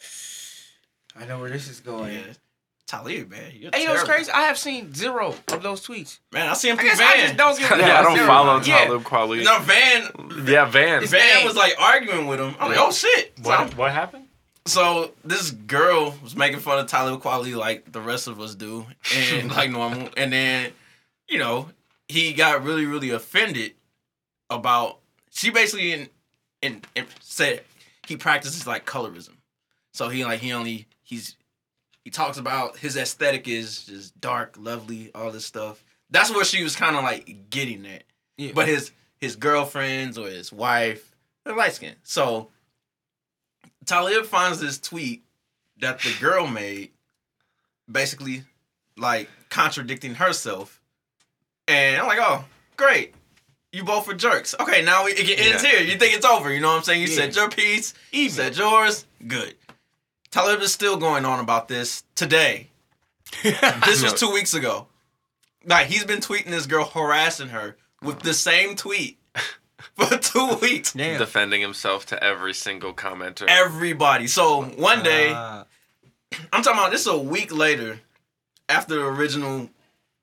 I 1.20 1.26
know 1.26 1.39
where 1.39 1.49
this 1.49 1.68
is 1.70 1.80
going. 1.80 2.13
Yeah. 2.13 2.22
Talib, 2.86 3.30
man. 3.30 3.51
You're 3.53 3.72
Hey, 3.74 3.82
you 3.82 3.88
know 3.88 3.93
what's 3.95 4.05
crazy? 4.05 4.32
I 4.32 4.43
have 4.43 4.57
seen 4.57 4.93
zero 4.93 5.36
of 5.51 5.61
those 5.61 5.86
tweets. 5.86 6.20
Man, 6.32 6.47
I 6.47 6.53
see 6.53 6.70
him 6.70 6.78
I 6.78 6.82
through 6.82 6.89
guess 6.91 6.99
I 7.01 7.13
Van. 7.18 7.26
just 7.26 7.38
don't 7.38 7.59
give 7.59 7.72
a 7.72 7.78
yeah, 7.86 7.99
I 7.99 8.03
don't 8.03 8.15
zero. 8.15 8.28
follow 8.28 8.61
Yeah. 8.61 8.86
Talib 8.86 9.03
Kweli. 9.03 9.43
No, 9.43 9.59
Van. 9.59 10.47
Yeah, 10.47 10.65
Van. 10.65 11.05
Van 11.05 11.45
was 11.45 11.55
like 11.57 11.74
arguing 11.80 12.28
with 12.28 12.39
him. 12.39 12.55
I'm 12.59 12.70
like, 12.70 12.80
oh 12.80 12.91
shit. 12.93 13.34
So, 13.43 13.49
What, 13.49 13.76
what 13.78 13.91
happened? 13.91 14.24
so 14.68 15.11
this 15.26 15.51
girl 15.51 16.15
was 16.24 16.36
making 16.36 16.59
fun 16.59 16.80
of 16.80 16.88
Talib 16.88 17.22
Kweli 17.22 17.55
like 17.57 17.91
the 17.91 17.99
rest 18.01 18.28
of 18.28 18.39
us 18.39 18.55
do, 18.55 18.86
and 19.15 19.49
like 19.55 19.70
normal. 19.70 20.07
And 20.15 20.32
then, 20.32 20.72
you 21.28 21.39
know, 21.39 21.70
he 22.07 22.32
got 22.34 22.63
really, 22.63 22.86
really 22.86 23.09
offended 23.09 23.74
about. 24.49 24.99
She 25.32 25.49
basically 25.51 25.91
in, 25.93 26.09
in, 26.61 26.82
in 26.95 27.05
said 27.20 27.63
he 28.07 28.15
practices 28.18 28.65
like 28.65 28.86
colorism. 28.86 29.34
So 29.93 30.07
he 30.09 30.24
like 30.24 30.39
he 30.39 30.53
only 30.53 30.88
he's 31.07 31.35
he 32.03 32.09
talks 32.11 32.37
about 32.37 32.77
his 32.77 32.95
aesthetic 32.95 33.47
is 33.47 33.85
just 33.85 34.19
dark, 34.21 34.55
lovely, 34.59 35.11
all 35.15 35.31
this 35.31 35.45
stuff. 35.45 35.83
That's 36.09 36.31
where 36.33 36.45
she 36.45 36.63
was 36.63 36.75
kind 36.75 36.95
of 36.95 37.03
like 37.03 37.49
getting 37.49 37.85
at. 37.85 38.03
Yeah. 38.37 38.51
But 38.53 38.67
his 38.67 38.91
his 39.19 39.35
girlfriends 39.35 40.17
or 40.17 40.27
his 40.27 40.51
wife, 40.53 41.15
they're 41.43 41.55
light 41.55 41.73
skinned. 41.73 41.95
So 42.03 42.49
Talib 43.85 44.25
finds 44.25 44.59
this 44.59 44.77
tweet 44.79 45.23
that 45.79 45.99
the 45.99 46.13
girl 46.19 46.47
made, 46.47 46.91
basically 47.91 48.43
like 48.97 49.29
contradicting 49.49 50.15
herself. 50.15 50.81
And 51.67 51.99
I'm 51.99 52.07
like, 52.07 52.19
oh, 52.21 52.45
great. 52.77 53.13
You 53.73 53.83
both 53.83 54.07
were 54.07 54.13
jerks. 54.13 54.55
Okay, 54.59 54.81
now 54.81 55.03
we, 55.05 55.11
it 55.11 55.39
ends 55.39 55.61
Yeah. 55.63 55.71
here. 55.71 55.81
You 55.81 55.97
think 55.99 56.15
it's 56.15 56.25
over. 56.25 56.51
You 56.51 56.61
know 56.61 56.69
what 56.69 56.77
I'm 56.77 56.83
saying? 56.83 57.01
You 57.01 57.07
Yeah. 57.09 57.15
said 57.15 57.35
your 57.35 57.49
piece. 57.49 57.93
You 58.11 58.29
said 58.29 58.55
yours. 58.55 59.05
Good. 59.27 59.55
Talib 60.38 60.61
is 60.61 60.71
still 60.71 60.97
going 60.97 61.25
on 61.25 61.39
about 61.39 61.67
this 61.67 62.03
today. 62.13 62.67
This 63.43 64.03
was 64.03 64.13
two 64.13 64.31
weeks 64.31 64.53
ago. 64.53 64.85
Like 65.65 65.88
he's 65.88 66.05
been 66.05 66.19
tweeting 66.19 66.51
this 66.51 66.67
girl 66.67 66.85
harassing 66.85 67.49
her 67.49 67.75
with 68.03 68.19
the 68.19 68.33
same 68.35 68.75
tweet 68.75 69.17
for 69.95 70.15
two 70.17 70.55
weeks. 70.61 70.93
Damn. 70.93 71.17
defending 71.17 71.59
himself 71.61 72.05
to 72.07 72.23
every 72.23 72.53
single 72.53 72.93
commenter. 72.93 73.45
Everybody. 73.47 74.27
So 74.27 74.63
one 74.63 75.01
day, 75.01 75.31
Ah. 75.33 75.65
I'm 76.53 76.61
talking 76.61 76.77
about 76.79 76.91
this 76.91 77.01
is 77.01 77.07
a 77.07 77.17
week 77.17 77.51
later 77.51 77.99
after 78.69 78.93
the 78.95 79.05
original 79.07 79.69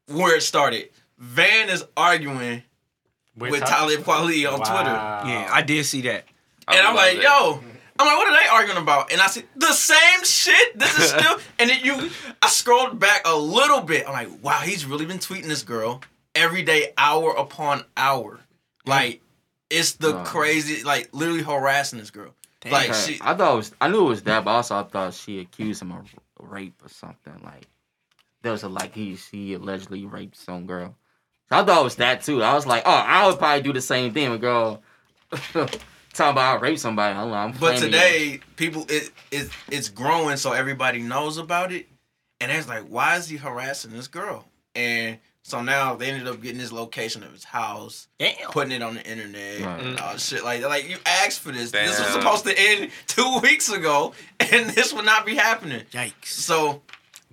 where 0.07 0.37
it 0.37 0.43
started. 0.43 0.91
Van 1.19 1.69
is 1.71 1.85
arguing 1.97 2.63
with 3.37 3.65
Talib 3.65 4.01
Kweli 4.05 4.47
on 4.51 4.59
Twitter. 4.61 4.95
yeah, 5.29 5.49
I 5.53 5.63
did 5.63 5.85
see 5.87 6.03
that. 6.03 6.25
I 6.69 6.77
And 6.77 6.87
I'm 6.87 6.95
like, 6.95 7.17
it. 7.17 7.23
yo, 7.25 7.63
I'm 7.99 8.07
like, 8.07 8.17
what 8.17 8.27
are 8.29 8.41
they 8.43 8.49
arguing 8.49 8.83
about? 8.83 9.13
And 9.13 9.21
I 9.21 9.27
said, 9.29 9.45
the 9.55 9.73
same 9.73 10.25
shit. 10.25 10.79
This 10.79 10.99
is 10.99 11.11
still. 11.19 11.39
and 11.59 11.71
then 11.71 11.79
you, 11.85 12.11
I 12.43 12.49
scrolled 12.49 12.99
back 12.99 13.23
a 13.25 13.37
little 13.37 13.81
bit. 13.81 14.07
I'm 14.07 14.13
like, 14.13 14.43
wow, 14.43 14.59
he's 14.59 14.85
really 14.85 15.07
been 15.07 15.19
tweeting 15.19 15.45
this 15.47 15.63
girl 15.63 16.01
every 16.35 16.63
day, 16.63 16.93
hour 16.99 17.31
upon 17.31 17.85
hour. 17.97 18.41
Like, 18.85 19.21
it's 19.71 19.93
the 19.93 20.23
crazy, 20.25 20.83
like, 20.83 21.11
literally 21.13 21.43
harassing 21.43 21.99
this 22.01 22.11
girl. 22.11 22.35
Like, 22.69 22.91
Okay, 22.91 22.99
she, 23.15 23.19
I 23.21 23.35
thought 23.35 23.53
it 23.53 23.57
was. 23.57 23.73
I 23.81 23.89
knew 23.89 24.07
it 24.07 24.09
was 24.09 24.23
that, 24.23 24.45
but 24.45 24.51
also 24.51 24.77
I 24.77 24.85
thought 24.85 25.13
she 25.13 25.39
accused 25.41 25.83
him 25.83 25.93
of 25.93 26.07
rape 26.41 26.75
or 26.83 26.89
something. 26.89 27.39
Like 27.45 27.67
there 28.41 28.53
was 28.53 28.63
a 28.63 28.69
like 28.71 28.95
he 28.95 29.17
she 29.17 29.53
allegedly 29.53 30.07
raped 30.07 30.37
some 30.37 30.67
girl. 30.67 30.97
So 31.51 31.57
I 31.59 31.63
thought 31.65 31.81
it 31.83 31.85
was 31.85 31.97
that 31.97 32.23
too. 32.23 32.43
I 32.43 32.55
was 32.55 32.67
like, 32.67 32.85
oh, 32.87 32.91
I 32.91 33.27
would 33.27 33.39
probably 33.39 33.61
do 33.63 33.75
the 33.75 33.83
same 33.83 34.15
thing, 34.15 34.33
a 34.33 34.39
girl. 34.39 34.83
Talking 36.15 36.33
about 36.33 36.59
I 36.59 36.61
raped 36.61 36.81
somebody. 36.81 37.15
I'm, 37.19 37.33
I'm 37.33 37.51
but 37.53 37.59
flaming 37.79 37.83
you. 37.83 37.87
today, 37.91 38.41
people, 38.57 38.87
it, 38.89 39.11
it, 39.31 39.51
it's 39.71 39.89
growing, 39.89 40.37
so 40.37 40.53
everybody 40.53 41.01
knows 41.01 41.39
about 41.39 41.73
it. 41.73 41.87
And 42.41 42.51
it's 42.53 42.69
like, 42.69 42.85
why 42.89 43.17
is 43.17 43.29
he 43.29 43.37
harassing 43.37 43.91
this 43.93 44.07
girl? 44.09 44.47
And 44.75 45.19
so 45.43 45.63
now 45.63 45.95
they 45.95 46.11
ended 46.11 46.27
up 46.29 46.41
getting 46.43 46.59
his 46.61 46.73
location 46.73 47.23
of 47.23 47.33
his 47.33 47.45
house. 47.45 48.09
Damn. 48.19 48.35
putting 48.51 48.73
it 48.73 48.83
on 48.83 48.95
the 48.95 49.05
internet 49.05 49.61
Right. 49.61 49.81
and 49.81 49.99
all 50.01 50.17
shit 50.17 50.43
like 50.45 50.63
like 50.63 50.89
you 50.89 50.97
asked 51.05 51.41
for 51.41 51.53
this. 51.53 51.71
This 51.71 51.99
was 51.99 52.09
supposed 52.09 52.45
to 52.47 52.55
end 52.59 52.91
two 53.07 53.39
weeks 53.43 53.69
ago, 53.71 54.15
and 54.41 54.71
this 54.71 54.93
would 54.95 55.05
not 55.05 55.27
be 55.27 55.35
happening. 55.35 55.83
Yikes. 55.93 56.27
So 56.27 56.83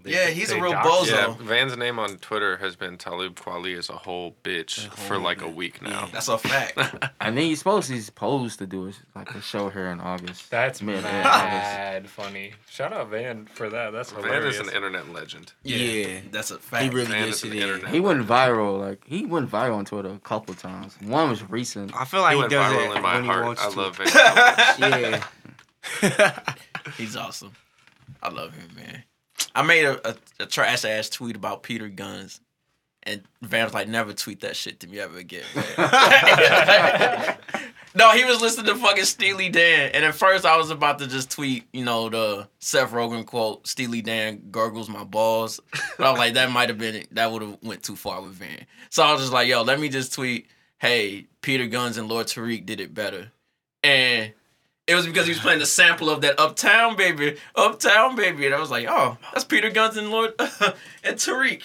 yeah, 0.06 0.28
he's 0.28 0.52
a 0.52 0.60
real 0.62 0.74
doxed 0.74 0.84
bozo. 0.84 1.08
Yeah, 1.12 1.36
Van's 1.42 1.76
name 1.78 2.00
on 2.00 2.18
Twitter 2.18 2.58
has 2.58 2.76
been 2.76 2.98
Talib 2.98 3.36
Kweli 3.36 3.78
as 3.78 3.90
a 3.90 3.94
whole 3.94 4.36
bitch 4.44 4.90
for 4.92 5.18
like 5.18 5.42
a 5.42 5.48
week 5.50 5.82
now. 5.82 6.08
That's 6.12 6.28
a 6.28 6.38
fact. 6.38 6.78
And 7.22 7.38
then 7.38 7.46
he's 7.46 7.60
supposed 7.60 7.90
he's 7.90 8.06
supposed 8.08 8.58
to 8.60 8.66
do 8.66 8.88
it 8.88 9.00
like 9.16 9.34
a 9.36 9.42
show 9.42 9.70
here 9.70 9.88
in 9.88 10.00
August. 10.00 10.50
That's 10.50 10.82
Mid- 10.82 11.04
mad 11.04 12.10
funny. 12.10 12.54
Shout 12.70 12.92
out 12.94 13.10
Van 13.10 13.46
for 13.54 13.70
that. 13.70 13.92
That's 13.92 14.10
hilarious. 14.12 14.32
Van 14.32 14.42
hilarious. 14.42 14.56
is 14.60 14.68
an 14.68 14.74
internet 14.76 15.10
legend. 15.14 15.54
Yeah. 15.64 16.22
that's 16.32 16.50
a 16.52 16.58
fact. 16.58 16.84
He 16.84 16.90
really 16.90 17.06
Van 17.12 17.26
gets 17.28 17.44
is 17.44 17.52
it 17.52 17.52
an 17.56 17.62
internet. 17.62 17.94
He 17.94 18.00
went 18.00 18.26
viral. 18.28 18.80
Like 18.80 19.04
he 19.06 19.26
went 19.26 19.50
viral 19.52 19.76
on 19.76 19.86
Twitter 19.86 20.10
a 20.10 20.20
couple 20.20 20.54
times. 20.56 20.98
One 21.02 21.30
was 21.30 21.48
recent. 21.50 21.96
I 21.96 22.06
feel 22.06 22.22
like 22.22 22.32
He 22.32 22.36
he, 22.38 22.40
went 22.42 22.52
does 22.52 22.74
viral 22.74 22.92
it 22.92 22.96
in 22.98 23.02
my 23.04 23.14
when 23.16 23.24
he 23.24 23.30
heart. 23.30 23.46
wants 23.46 23.62
I 23.66 23.70
to. 23.70 23.80
love 23.80 23.98
Van. 23.98 25.22
Yeah. 26.02 26.44
He's 26.98 27.16
awesome. 27.16 27.52
I 28.24 28.30
love 28.30 28.54
him, 28.56 28.70
man. 28.76 29.04
I 29.56 29.62
made 29.64 29.86
a, 29.86 30.10
a, 30.10 30.16
a 30.42 30.46
trash 30.46 30.86
ass 30.86 31.10
tweet 31.10 31.36
about 31.36 31.64
Peter 31.64 31.90
Gunz, 31.90 32.40
and 33.04 33.22
Van 33.42 33.66
was 33.66 33.74
like, 33.74 33.88
"Never 33.88 34.14
tweet 34.14 34.42
that 34.42 34.56
shit 34.56 34.80
to 34.82 34.88
me 34.88 35.00
ever 35.00 35.18
again." 35.18 35.44
no, 37.96 38.12
he 38.12 38.24
was 38.24 38.42
listening 38.42 38.68
to 38.68 38.76
fucking 38.76 39.06
Steely 39.06 39.50
Dan, 39.50 39.92
and 39.94 40.06
at 40.06 40.16
first 40.16 40.46
I 40.46 40.58
was 40.58 40.70
about 40.70 41.00
to 41.00 41.08
just 41.08 41.32
tweet, 41.32 41.66
you 41.74 41.84
know, 41.84 42.10
the 42.10 42.48
Seth 42.60 42.92
Rogen 42.92 43.26
quote, 43.26 43.68
"Steely 43.68 44.02
Dan 44.02 44.42
gurgles 44.52 44.90
my 44.90 45.04
balls," 45.04 45.60
but 45.98 46.08
I 46.08 46.12
was 46.12 46.20
like, 46.20 46.34
that 46.36 46.52
might 46.52 46.70
have 46.70 46.78
been 46.78 47.06
that 47.12 47.32
would 47.32 47.42
have 47.42 47.58
went 47.62 47.84
too 47.84 47.96
far 47.96 48.22
with 48.22 48.34
Van. 48.34 48.66
So 48.90 49.04
I 49.04 49.12
was 49.12 49.22
just 49.22 49.34
like, 49.34 49.48
"Yo, 49.48 49.64
let 49.64 49.80
me 49.80 49.90
just 49.90 50.14
tweet, 50.14 50.48
hey, 50.80 51.28
Peter 51.42 51.68
Gunz 51.68 51.98
and 51.98 52.08
Lord 52.08 52.28
Tariq 52.28 52.66
did 52.66 52.80
it 52.80 52.94
better," 52.94 53.32
and 53.84 54.34
it 54.92 54.96
was 54.96 55.06
because 55.08 55.26
he 55.26 55.32
was 55.32 55.40
playing 55.40 55.60
the 55.60 55.66
sample 55.66 56.10
of 56.10 56.22
that 56.22 56.40
Uptown 56.40 56.96
Baby, 56.96 57.38
Uptown 57.56 58.16
Baby, 58.16 58.46
and 58.46 58.54
I 58.56 58.60
was 58.60 58.70
like, 58.70 58.86
oh, 58.90 59.18
that's 59.34 59.46
Peter 59.46 59.70
Gunz 59.72 59.98
and 59.98 60.12
Lord 60.12 60.34
and 60.40 61.16
Tariq. 61.18 61.64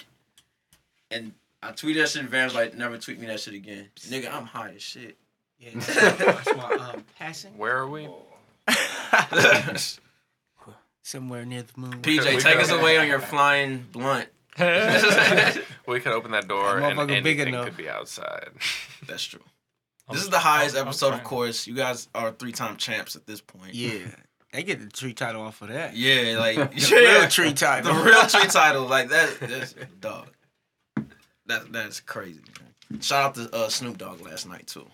And 1.11 1.33
I 1.61 1.71
tweeted 1.71 1.95
that 2.01 2.09
shit. 2.09 2.21
and 2.21 2.29
Van 2.29 2.45
was 2.45 2.55
like, 2.55 2.75
never 2.75 2.97
tweet 2.97 3.19
me 3.19 3.27
that 3.27 3.39
shit 3.39 3.53
again, 3.53 3.89
nigga. 4.09 4.33
I'm 4.33 4.45
high 4.45 4.73
as 4.75 4.81
shit. 4.81 5.17
yeah. 5.59 5.69
That's 5.75 6.55
my 6.55 6.91
um, 6.93 7.03
passing. 7.19 7.57
Where 7.57 7.77
are 7.77 7.87
we? 7.87 8.07
Somewhere 11.03 11.45
near 11.45 11.63
the 11.63 11.79
moon. 11.79 12.01
PJ, 12.01 12.41
take 12.41 12.57
us 12.59 12.69
away 12.71 12.97
on 12.97 13.07
your 13.07 13.19
flying 13.19 13.85
blunt. 13.91 14.27
We 14.59 15.99
could 16.01 16.11
open 16.11 16.31
that 16.31 16.47
door 16.49 16.79
That 16.81 16.91
and 16.91 16.99
motherfucker 16.99 17.23
big 17.23 17.39
anything 17.39 17.53
enough. 17.53 17.65
could 17.67 17.77
be 17.77 17.89
outside. 17.89 18.49
That's 19.07 19.23
true. 19.23 19.39
This 20.09 20.21
is 20.23 20.29
the 20.29 20.39
highest 20.39 20.75
I'm- 20.75 20.83
I'm 20.83 20.87
episode, 20.89 21.13
of 21.13 21.23
course. 21.23 21.67
You 21.67 21.73
guys 21.75 22.07
are 22.15 22.31
three-time 22.31 22.77
champs 22.77 23.15
at 23.15 23.25
this 23.25 23.41
point. 23.41 23.73
Yeah. 23.75 24.05
They 24.53 24.63
get 24.63 24.79
the 24.79 24.87
tree 24.87 25.13
title 25.13 25.41
off 25.41 25.61
of 25.61 25.67
that. 25.69 25.95
Yeah, 25.95 26.37
like 26.39 26.55
The 26.73 26.87
yeah. 26.89 27.19
real 27.19 27.27
tree 27.29 27.53
title. 27.53 27.93
the 27.93 28.01
real 28.01 28.25
tree 28.27 28.47
title, 28.49 28.85
like 28.85 29.09
that. 29.09 29.37
That's 29.41 29.75
dog. 29.99 30.29
That 31.47 31.71
that's 31.71 31.99
crazy. 31.99 32.41
Man. 32.89 33.01
Shout 33.01 33.25
out 33.25 33.35
to 33.35 33.55
uh, 33.55 33.69
Snoop 33.69 33.97
Dogg 33.97 34.21
last 34.21 34.47
night 34.47 34.67
too. 34.67 34.87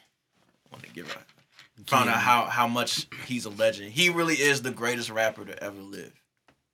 Want 0.72 0.84
to 0.84 0.90
give 0.92 1.08
a 1.08 1.90
found 1.90 2.10
out 2.10 2.18
how 2.18 2.46
how 2.46 2.68
much 2.68 3.08
he's 3.26 3.46
a 3.46 3.50
legend. 3.50 3.92
He 3.92 4.10
really 4.10 4.36
is 4.36 4.62
the 4.62 4.72
greatest 4.72 5.10
rapper 5.10 5.46
to 5.46 5.64
ever 5.64 5.80
live. 5.82 6.12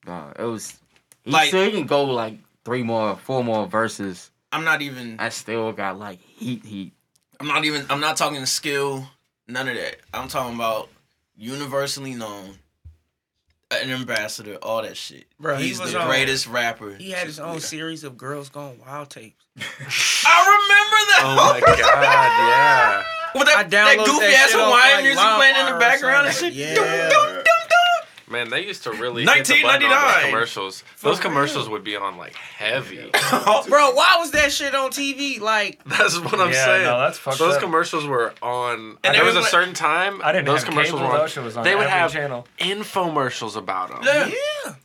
Uh, 0.08 0.32
it 0.40 0.44
was. 0.44 0.78
He 1.24 1.32
Like- 1.32 1.50
still 1.50 1.66
he 1.66 1.72
can 1.72 1.86
go 1.86 2.06
like 2.06 2.38
three 2.66 2.84
more, 2.84 3.16
four 3.18 3.44
more 3.44 3.68
verses. 3.68 4.32
I'm 4.52 4.64
not 4.64 4.82
even. 4.82 5.18
I 5.20 5.30
still 5.30 5.72
got 5.74 6.00
like 6.00 6.20
heat, 6.22 6.66
heat. 6.66 6.94
I'm 7.40 7.48
not 7.48 7.66
even. 7.66 7.86
I'm 7.90 8.00
not 8.00 8.18
talking 8.18 8.46
skill. 8.46 9.08
None 9.48 9.68
of 9.68 9.76
that. 9.76 9.98
I'm 10.14 10.28
talking 10.28 10.56
about 10.56 10.90
universally 11.38 12.14
known, 12.14 12.56
an 13.72 13.90
ambassador, 13.90 14.56
all 14.62 14.82
that 14.82 14.98
shit. 14.98 15.26
Bro, 15.40 15.58
he's 15.58 15.80
was 15.80 15.94
the 15.94 16.02
on- 16.02 16.08
greatest 16.08 16.48
rapper. 16.48 16.96
He 16.96 17.12
had 17.12 17.26
his 17.28 17.40
own 17.40 17.60
series 17.60 18.04
of 18.04 18.18
Girls 18.18 18.50
Gone 18.50 18.78
Wild 18.86 19.10
tapes. 19.10 19.44
I 19.58 19.62
remember 20.46 20.98
that. 21.08 21.22
Oh 21.24 21.54
my 21.54 21.60
god, 21.62 21.78
yeah. 21.78 23.04
With 23.36 23.48
I 23.48 23.64
that, 23.64 23.70
that 23.70 23.98
downloaded 23.98 24.06
goofy 24.06 24.26
that 24.26 24.34
ass 24.34 24.50
shit 24.52 24.60
off, 24.60 24.66
Hawaiian 24.68 24.96
like, 24.96 25.04
music 25.04 25.24
playing 25.36 25.56
in 25.56 25.66
the 25.74 25.80
background 25.80 26.28
and 26.28 26.36
shit. 26.36 26.54
Yeah. 26.54 27.39
Man, 28.30 28.50
they 28.50 28.66
used 28.66 28.84
to 28.84 28.92
really 28.92 29.26
hit 29.26 29.46
the 29.46 29.62
button 29.64 29.86
on 29.86 29.92
1999. 29.92 30.22
those 30.22 30.30
commercials. 30.30 30.84
Those 31.02 31.20
commercials 31.20 31.70
would 31.70 31.84
be 31.84 31.96
on 31.96 32.18
like 32.18 32.36
heavy. 32.36 33.10
Oh, 33.32 33.64
bro, 33.68 33.92
why 33.92 34.18
was 34.20 34.32
that 34.32 34.52
shit 34.52 34.76
on 34.76 34.92
TV? 34.92 35.40
Like, 35.40 35.82
That's 35.86 36.20
what 36.20 36.40
I'm 36.40 36.52
yeah, 36.52 36.66
saying. 36.66 36.84
no, 36.84 37.00
that's 37.00 37.18
fucked 37.18 37.40
those 37.40 37.56
up. 37.56 37.62
commercials 37.62 38.06
were 38.06 38.34
on. 38.42 38.98
And 39.04 39.16
there 39.16 39.24
was 39.26 39.36
a 39.36 39.44
certain 39.44 39.74
time. 39.74 40.22
I 40.24 40.32
didn't 40.32 40.46
those 40.46 40.64
have 40.64 40.70
commercials 40.70 41.00
cable, 41.00 41.12
were 41.12 41.20
on. 41.20 41.44
was 41.46 41.58
on 41.58 41.64
they 41.64 41.76
would 41.76 41.86
every 41.86 41.92
have 41.92 42.12
channel. 42.12 42.48
infomercials 42.60 43.56
about 43.56 43.90
them. 43.90 44.00
Yeah. 44.04 44.28
yeah. 44.66 44.76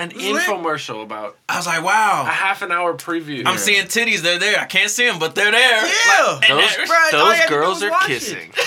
An 0.00 0.08
was 0.14 0.16
lit. 0.24 0.42
infomercial 0.48 1.02
about 1.02 1.36
I 1.48 1.56
was 1.58 1.66
like, 1.66 1.84
wow. 1.84 2.22
a 2.26 2.30
half 2.30 2.62
an 2.62 2.72
hour 2.72 2.94
preview. 2.94 3.44
I'm 3.46 3.58
seeing 3.58 3.84
titties. 3.84 4.20
They're 4.22 4.38
there. 4.38 4.58
I 4.58 4.64
can't 4.64 4.90
see 4.90 5.06
them, 5.06 5.18
but 5.18 5.34
they're 5.34 5.50
there. 5.52 5.86
Yeah. 5.86 6.38
Like, 6.40 6.48
those, 6.48 6.76
they're- 6.76 6.86
Bro, 6.86 6.96
those 7.12 7.36
had 7.36 7.42
to 7.42 7.48
do 7.48 7.54
girls 7.54 7.82
are 7.82 7.90
kissing. 8.06 8.52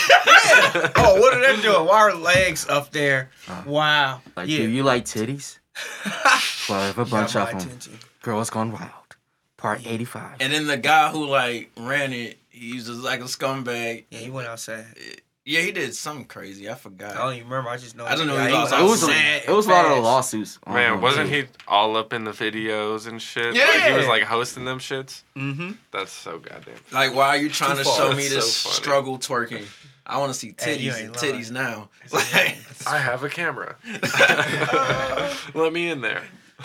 Yeah. 0.46 0.92
Oh, 0.98 1.20
what 1.22 1.34
are 1.34 1.40
they 1.56 1.62
doing? 1.62 1.86
Why 1.88 1.98
are 2.00 2.14
legs 2.16 2.68
up 2.68 2.92
there? 2.92 3.30
Uh, 3.48 3.64
Wow. 3.66 4.22
Like, 4.36 4.50
yeah. 4.50 4.58
do 4.60 4.70
you 4.70 4.84
like 4.84 5.06
titties? 5.06 5.58
well, 6.70 6.80
I 6.82 6.86
have 6.88 6.98
a 7.00 7.06
bunch 7.06 7.36
of 7.36 7.52
my 7.54 7.60
them. 7.60 8.00
Girls 8.22 8.50
Gone 8.50 8.72
Wild, 8.72 8.90
Part 9.58 9.86
85. 9.88 10.38
and 10.42 10.52
then 10.54 10.68
the 10.68 10.78
guy 10.78 11.10
who 11.12 11.26
like 11.28 11.72
ran 11.78 12.14
it, 12.14 12.38
he's 12.50 12.88
just 12.88 13.00
like 13.02 13.22
a 13.22 13.24
scumbag. 13.24 14.04
Yeah, 14.12 14.20
he 14.20 14.30
went 14.30 14.48
outside. 14.48 14.86
Yeah, 15.46 15.60
he 15.60 15.74
did 15.74 15.94
something 15.94 16.26
crazy. 16.26 16.70
I 16.70 16.76
forgot. 16.76 17.16
I 17.16 17.24
don't 17.26 17.34
even 17.34 17.50
remember. 17.50 17.70
I 17.70 17.76
just 17.78 17.98
know. 17.98 18.06
I 18.06 18.16
don't 18.16 18.28
know 18.28 18.36
Yeah, 18.36 18.48
he 18.48 18.54
lost 18.54 18.72
went 18.72 18.84
it 18.84 18.88
was, 18.88 19.04
outside 19.04 19.42
it 19.46 19.52
was 19.52 19.66
a 19.66 19.70
lot 19.70 19.86
of 19.86 19.92
fast. 19.92 20.04
lawsuits. 20.04 20.60
on 20.64 20.74
Man, 20.74 21.02
wasn't 21.02 21.30
too. 21.30 21.36
he 21.36 21.46
all 21.68 21.98
up 21.98 22.14
in 22.14 22.24
the 22.24 22.32
videos 22.32 23.08
and 23.08 23.22
shit? 23.22 23.54
Yeah, 23.54 23.66
Like, 23.66 23.84
he 23.84 23.92
was 23.98 24.08
like 24.08 24.24
hosting 24.24 24.64
them 24.64 24.80
shits. 24.80 25.24
Mm-hmm. 25.36 25.72
That's 25.92 26.12
so 26.14 26.40
goddamn. 26.40 26.76
Like, 26.94 27.14
why 27.14 27.28
are 27.30 27.38
you 27.38 27.50
trying 27.50 27.76
Too 27.76 27.84
to 27.84 27.90
show 27.90 28.14
me 28.14 28.28
this 28.30 28.56
so 28.56 28.70
struggle 28.70 29.18
twerking? 29.20 29.66
I 30.06 30.18
want 30.20 30.32
to 30.32 30.40
see 30.40 30.54
titties 30.54 30.96
ain't 30.98 31.08
and 31.08 31.16
titties 31.16 31.52
now. 31.52 31.90
Like, 32.14 32.58
I 32.88 32.98
have 32.98 33.24
a 33.24 33.30
camera. 33.30 33.76
Let 35.54 35.74
me 35.74 35.90
in 35.90 36.02
there. 36.02 36.24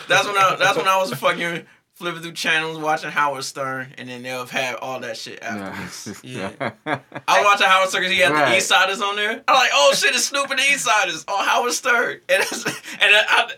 That's 0.09 0.27
when 0.27 0.37
I. 0.37 0.57
That's 0.57 0.77
when 0.77 0.87
I 0.89 0.99
was 0.99 1.13
fucking 1.15 1.67
flipping 1.99 2.23
through 2.23 2.33
channels, 2.33 2.79
watching 2.79 3.11
Howard 3.11 3.45
Stern, 3.45 3.93
and 3.99 4.09
then 4.09 4.23
they'll 4.23 4.39
have 4.41 4.51
had 4.51 4.77
all 4.77 5.01
that 5.01 5.17
shit 5.17 5.43
afterwards. 5.43 6.21
Yeah. 6.25 6.51
I 6.87 7.41
was 7.41 7.45
watching 7.45 7.67
Howard 7.67 7.89
Stern 7.89 8.03
'cause 8.05 8.13
he 8.13 8.19
had 8.19 8.33
Right. 8.33 8.51
the 8.51 8.57
Eastsidaz 8.57 9.03
on 9.03 9.17
there. 9.17 9.43
I'm 9.49 9.55
like, 9.55 9.71
oh 9.73 9.93
shit, 9.95 10.15
it's 10.15 10.27
Snoop 10.27 10.49
and 10.51 10.59
the 10.59 10.63
Eastsidaz 10.63 11.25
on 11.29 11.45
Howard 11.45 11.73
Stern, 11.73 12.21
and 12.29 12.43
it's, 12.43 12.65
and 12.65 12.75
I, 13.03 13.51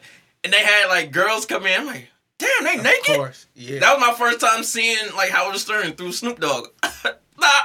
and 0.45 0.53
they 0.53 0.63
had 0.65 0.87
like 0.89 1.13
girls 1.13 1.45
come 1.47 1.67
in. 1.67 1.81
I'm 1.81 1.87
like, 1.87 2.09
damn, 2.39 2.65
they 2.65 2.77
Of 2.79 2.83
naked. 2.85 3.17
course. 3.17 3.47
Yeah. 3.55 3.81
That 3.81 3.99
was 3.99 4.07
my 4.07 4.15
first 4.15 4.41
time 4.41 4.65
seeing 4.65 4.97
like 5.15 5.31
Howard 5.31 5.57
Stern 5.59 5.93
through 5.93 6.13
Snoop 6.13 6.41
Dogg. 6.41 6.69
the, 6.83 7.17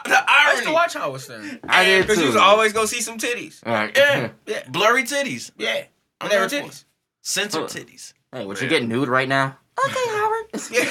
the 0.06 0.24
I 0.28 0.52
used 0.54 0.66
to 0.66 0.74
watch 0.74 0.94
Howard 0.94 1.22
Stern. 1.22 1.60
I 1.68 1.86
did 1.86 2.02
Because 2.02 2.20
you 2.20 2.28
was 2.28 2.36
always 2.36 2.74
gonna 2.74 2.88
see 2.88 3.02
some 3.02 3.18
titties. 3.18 3.62
All 3.66 3.74
right. 3.74 3.96
yeah, 3.98 4.30
Yeah. 4.46 4.64
blurry 4.70 5.04
titties, 5.04 5.52
Yeah. 5.58 5.84
I'm 6.22 6.30
And 6.30 6.32
they 6.32 6.40
were 6.40 6.48
there 6.48 6.64
for 6.64 6.70
titties. 6.70 6.84
censored 7.22 7.64
titties. 7.66 8.14
Hey, 8.34 8.46
would 8.46 8.60
you 8.62 8.68
get 8.68 8.84
nude 8.86 9.08
right 9.08 9.28
now? 9.30 9.58
Okay, 9.84 10.10
Howard. 10.10 10.46
Yeah, 10.72 10.84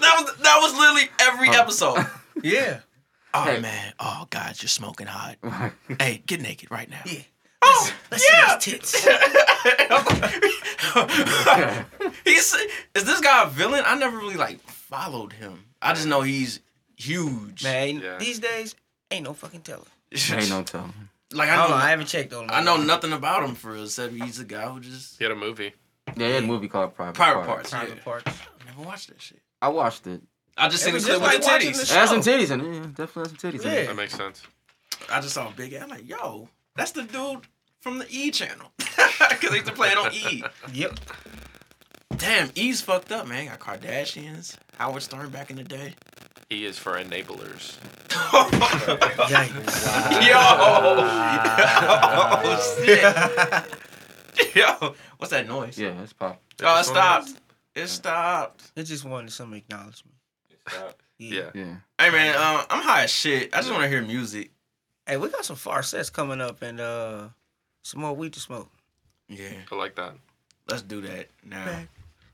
that 0.00 0.14
was 0.20 0.36
that 0.42 0.58
was 0.60 0.74
literally 0.78 1.08
every 1.20 1.48
Huh. 1.48 1.62
episode. 1.62 2.06
Yeah. 2.42 2.80
Oh 3.32 3.44
Hey. 3.44 3.60
man, 3.60 3.94
oh 3.98 4.26
god, 4.30 4.60
you're 4.62 4.68
smoking 4.68 5.06
hot. 5.06 5.36
Hey, 6.00 6.22
get 6.26 6.40
naked 6.42 6.70
right 6.70 6.88
now. 6.88 7.00
Yeah. 7.06 7.20
Oh, 7.62 7.90
Let's 8.10 8.30
yeah. 8.30 8.58
see 8.58 8.72
those 8.72 8.92
tits. 8.92 9.04
he's 12.24 12.54
is 12.94 13.04
this 13.04 13.20
guy 13.20 13.44
a 13.44 13.48
villain? 13.48 13.82
I 13.86 13.96
never 13.96 14.16
really 14.18 14.36
like 14.36 14.60
followed 14.68 15.32
him. 15.32 15.64
I 15.80 15.94
just 15.94 16.06
know 16.06 16.20
he's 16.22 16.60
huge. 16.96 17.64
Man, 17.64 18.00
Yeah. 18.00 18.18
these 18.18 18.38
days 18.38 18.74
ain't 19.10 19.24
no 19.24 19.32
fucking 19.32 19.62
telling. 19.62 19.86
Ain't 20.12 20.50
no 20.50 20.62
telling. 20.62 20.92
like 21.32 21.48
I 21.48 21.54
I 21.54 21.56
don't 21.56 21.70
know, 21.70 21.76
know. 21.78 21.82
I 21.82 21.90
haven't 21.90 22.06
checked 22.06 22.32
on 22.32 22.44
him. 22.44 22.50
I 22.52 22.62
know 22.62 22.76
nothing 22.76 23.12
about 23.12 23.42
him 23.48 23.54
for 23.54 23.72
real, 23.72 23.84
except 23.84 24.12
he's 24.14 24.38
a 24.38 24.44
guy 24.44 24.68
who 24.68 24.80
just 24.80 25.18
He 25.18 25.24
had 25.24 25.32
a 25.32 25.36
movie. 25.36 25.72
Yeah, 26.16 26.26
he 26.28 26.32
had 26.34 26.44
a 26.44 26.46
movie 26.46 26.68
called 26.68 26.94
Private, 26.94 27.14
private 27.14 27.44
Parts. 27.46 27.70
parts. 27.70 27.70
Private 27.70 27.96
Yeah. 27.98 28.02
parts. 28.04 28.26
I 28.60 28.64
never 28.66 28.82
watched 28.82 29.08
that 29.08 29.20
shit. 29.20 29.40
I 29.60 29.68
watched 29.68 30.06
it. 30.06 30.22
I 30.56 30.68
just 30.68 30.82
It 30.82 30.86
seen 30.86 30.94
the 30.94 31.00
clip 31.00 31.20
just 31.20 31.22
with 31.22 31.42
the 31.42 31.48
titties. 31.48 31.76
the 31.76 31.82
It 31.82 31.88
has 31.98 32.08
some 32.10 32.20
titties 32.20 32.50
in 32.50 32.60
it. 32.60 32.74
Yeah, 32.74 32.80
definitely 32.86 33.22
has 33.22 33.28
some 33.30 33.36
titties 33.52 33.64
in 33.64 33.70
Yeah. 33.72 33.78
it. 33.78 33.86
That 33.88 33.96
makes 33.96 34.14
sense. 34.14 34.42
I 35.10 35.20
just 35.20 35.34
saw 35.34 35.48
a 35.48 35.52
big. 35.52 35.72
ass. 35.74 35.82
I'm 35.82 35.88
like, 35.90 36.08
yo, 36.08 36.48
that's 36.74 36.92
the 36.92 37.02
dude 37.02 37.46
from 37.80 37.98
the 37.98 38.06
E 38.08 38.30
channel, 38.30 38.72
because 38.78 39.50
they 39.50 39.56
used 39.56 39.66
to 39.66 39.72
play 39.72 39.90
it 39.90 39.98
on 39.98 40.12
E. 40.14 40.42
Yep. 40.72 40.98
Damn, 42.16 42.50
E's 42.54 42.80
fucked 42.80 43.12
up, 43.12 43.26
man. 43.26 43.46
Got 43.46 43.58
Kardashians, 43.58 44.56
Howard 44.78 45.02
Stern 45.02 45.28
back 45.28 45.50
in 45.50 45.56
the 45.56 45.64
day. 45.64 45.94
E 46.50 46.64
is 46.64 46.78
for 46.78 46.94
enablers. 46.94 47.76
Yikes. 49.28 50.26
Yo, 50.26 50.44
shit. 52.86 53.02
Yo, 54.54 54.94
what's 55.18 55.30
that 55.32 55.46
noise? 55.46 55.78
Yeah, 55.78 56.00
it's 56.02 56.12
pop. 56.12 56.40
Oh, 56.62 56.74
it 56.74 56.78
This 56.78 56.86
stopped. 56.88 57.32
It 57.74 57.86
stopped. 57.88 58.72
It 58.74 58.84
just 58.84 59.04
wanted 59.04 59.32
some 59.32 59.52
acknowledgement. 59.54 60.16
It 60.50 60.58
stopped. 60.68 61.02
Yeah. 61.18 61.50
Yeah. 61.54 61.76
Hey 61.98 62.10
man, 62.10 62.34
uh, 62.36 62.64
I'm 62.68 62.82
high 62.82 63.04
as 63.04 63.10
shit. 63.10 63.54
I 63.54 63.58
just 63.58 63.70
want 63.70 63.82
to 63.84 63.88
hear 63.88 64.02
music. 64.02 64.50
Hey, 65.06 65.16
we 65.16 65.28
got 65.28 65.44
some 65.44 65.56
far 65.56 65.82
sets 65.82 66.10
coming 66.10 66.40
up 66.40 66.62
and 66.62 66.80
uh 66.80 67.28
some 67.82 68.00
more 68.00 68.14
weed 68.14 68.32
to 68.34 68.40
smoke. 68.40 68.68
Yeah, 69.28 69.50
I 69.70 69.74
like 69.74 69.94
that. 69.96 70.14
let's 70.68 70.82
do 70.82 71.00
that 71.02 71.28
now. 71.44 71.62
Okay. 71.62 71.88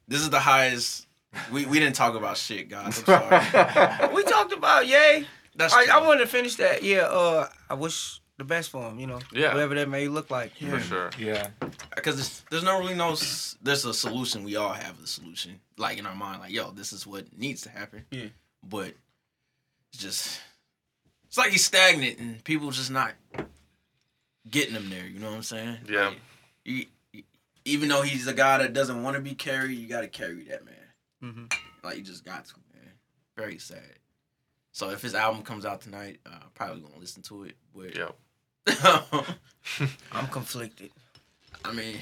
This 0.08 0.20
is 0.20 0.30
the 0.30 0.40
highest. 0.40 1.06
We 1.52 1.66
we 1.66 1.78
didn't 1.78 1.96
talk 1.96 2.14
about 2.14 2.36
shit, 2.36 2.68
guys. 2.68 2.98
I'm 2.98 3.04
sorry. 4.00 4.14
We 4.14 4.22
talked 4.24 4.52
about 4.52 4.86
yay. 4.86 5.26
That's 5.54 5.74
I, 5.74 5.84
true. 5.84 5.94
I 5.94 6.06
wanted 6.06 6.20
to 6.20 6.26
finish 6.28 6.56
that. 6.56 6.82
Yeah, 6.82 7.02
uh 7.02 7.48
I 7.68 7.74
wish 7.74 8.21
the 8.42 8.48
best 8.54 8.70
for 8.70 8.88
him, 8.88 8.98
you 9.00 9.06
know. 9.06 9.20
Yeah. 9.32 9.52
Whatever 9.54 9.74
that 9.76 9.88
may 9.88 10.08
look 10.08 10.30
like. 10.30 10.54
For 10.56 10.80
sure. 10.80 11.10
Yeah. 11.18 11.48
because 11.94 12.16
there's, 12.16 12.44
there's 12.50 12.64
no 12.64 12.78
really 12.78 12.94
no 12.94 13.14
there's 13.62 13.84
a 13.84 13.94
solution 13.94 14.44
we 14.44 14.56
all 14.56 14.72
have 14.72 15.00
the 15.00 15.06
solution 15.06 15.60
like 15.78 15.98
in 15.98 16.06
our 16.06 16.14
mind 16.14 16.40
like 16.40 16.52
yo 16.52 16.70
this 16.70 16.92
is 16.92 17.06
what 17.06 17.24
needs 17.38 17.62
to 17.62 17.68
happen 17.70 18.04
Yeah. 18.10 18.26
but 18.62 18.92
it's 19.92 20.02
just 20.02 20.40
it's 21.28 21.36
like 21.38 21.50
he's 21.50 21.64
stagnant 21.64 22.18
and 22.18 22.42
people 22.44 22.70
just 22.70 22.90
not 22.90 23.12
getting 24.50 24.74
him 24.74 24.90
there 24.90 25.06
you 25.06 25.18
know 25.18 25.28
what 25.30 25.36
i'm 25.36 25.42
saying 25.42 25.78
Yeah. 25.88 26.08
Like, 26.08 26.18
you, 26.64 26.74
you- 27.12 27.22
even 27.64 27.88
though 27.88 28.02
he's 28.02 28.26
a 28.26 28.34
guy 28.34 28.58
that 28.58 28.72
doesn't 28.72 29.02
want 29.02 29.14
to 29.16 29.22
be 29.22 29.34
carried 29.34 29.78
you 29.78 29.86
got 29.88 30.00
to 30.02 30.08
carry 30.08 30.44
that 30.44 30.64
man 30.64 30.74
Mm-hmm. 31.22 31.44
like 31.84 31.96
you 31.98 32.02
just 32.02 32.24
got 32.24 32.44
to 32.46 32.54
man 32.74 32.90
very 33.36 33.58
sad 33.58 33.98
so 34.72 34.90
if 34.90 35.00
his 35.02 35.14
album 35.14 35.42
comes 35.42 35.64
out 35.64 35.80
tonight 35.80 36.18
uh 36.26 36.30
probably 36.54 36.80
gonna 36.80 36.98
listen 36.98 37.22
to 37.22 37.44
it 37.44 37.54
but 37.74 37.94
Yeah. 37.96 38.08
I'm 40.12 40.26
conflicted. 40.30 40.90
i 41.64 41.72
mean 41.72 41.96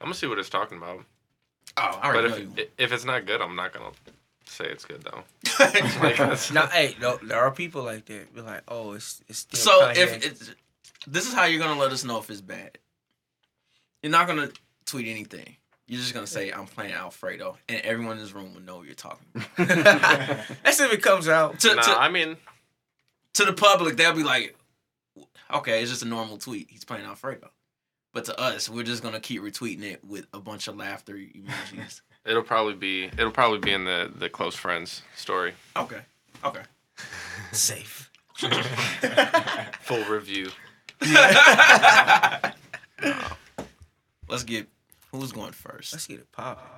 I'm 0.00 0.06
gonna 0.06 0.14
see 0.14 0.26
what 0.26 0.38
it's 0.38 0.48
talking 0.48 0.78
about. 0.78 1.04
oh 1.76 1.98
i 2.02 2.12
But 2.12 2.24
already 2.24 2.28
know 2.44 2.52
if 2.52 2.58
you 2.58 2.66
if 2.78 2.92
it's 2.92 3.04
not 3.04 3.26
good, 3.26 3.40
I'm 3.40 3.56
not 3.56 3.72
gonna 3.72 3.90
say 4.46 4.64
it's 4.66 4.84
good 4.84 5.02
though. 5.02 5.22
Like, 5.58 5.74
Like, 6.02 6.16
that's- 6.16 6.50
Now, 6.52 6.66
hey, 6.68 6.96
no, 7.00 7.18
there 7.22 7.38
are 7.38 7.50
people 7.50 7.82
like 7.82 8.06
that. 8.06 8.34
Be 8.34 8.40
like, 8.40 8.62
oh, 8.68 8.92
it's 8.92 9.22
it's 9.28 9.40
still 9.40 9.60
So 9.60 9.80
Kanye. 9.88 9.96
if 9.96 10.24
it's 10.26 10.50
this 11.06 11.26
is 11.26 11.34
how 11.34 11.44
you're 11.44 11.60
gonna 11.60 11.78
let 11.80 11.92
us 11.92 12.04
know 12.04 12.18
if 12.18 12.30
it's 12.30 12.40
bad. 12.40 12.78
You're 14.02 14.12
not 14.12 14.26
gonna 14.26 14.50
tweet 14.86 15.08
anything. 15.08 15.56
You're 15.86 16.00
just 16.00 16.12
gonna 16.14 16.26
say 16.26 16.50
I'm 16.50 16.66
playing 16.66 16.92
Alfredo, 16.92 17.56
and 17.68 17.80
everyone 17.80 18.16
in 18.18 18.22
this 18.22 18.32
room 18.32 18.52
will 18.54 18.60
know 18.60 18.76
what 18.76 18.86
you're 18.86 18.94
talking. 18.94 19.26
About. 19.34 19.46
that's 20.62 20.80
if 20.80 20.92
it 20.92 21.02
comes 21.02 21.28
out. 21.28 21.58
to, 21.60 21.74
nah, 21.74 21.82
to, 21.82 21.90
I 21.98 22.08
mean, 22.10 22.36
to 23.34 23.44
the 23.46 23.54
public, 23.54 23.96
they'll 23.96 24.12
be 24.14 24.22
like, 24.22 24.54
"Okay, 25.52 25.80
it's 25.80 25.90
just 25.90 26.02
a 26.02 26.08
normal 26.08 26.38
tweet. 26.38 26.68
He's 26.70 26.84
playing 26.84 27.04
Alfredo." 27.04 27.50
But 28.12 28.24
to 28.26 28.40
us, 28.40 28.68
we're 28.68 28.84
just 28.84 29.02
gonna 29.02 29.20
keep 29.20 29.42
retweeting 29.42 29.82
it 29.82 30.04
with 30.04 30.26
a 30.32 30.40
bunch 30.40 30.68
of 30.68 30.76
laughter 30.76 31.14
emojis. 31.14 32.00
it'll 32.24 32.42
probably 32.42 32.74
be 32.74 33.04
it'll 33.04 33.30
probably 33.30 33.58
be 33.58 33.72
in 33.72 33.84
the 33.84 34.10
the 34.14 34.28
close 34.28 34.54
friends 34.54 35.02
story. 35.16 35.54
okay, 35.76 36.00
okay. 36.44 36.62
Safe. 37.52 38.10
Full 39.80 40.04
review. 40.04 40.50
Let's 44.28 44.44
get 44.44 44.68
who's 45.10 45.32
going 45.32 45.52
first. 45.52 45.92
Let's 45.92 46.06
get 46.06 46.20
it 46.20 46.30
popping. 46.32 46.77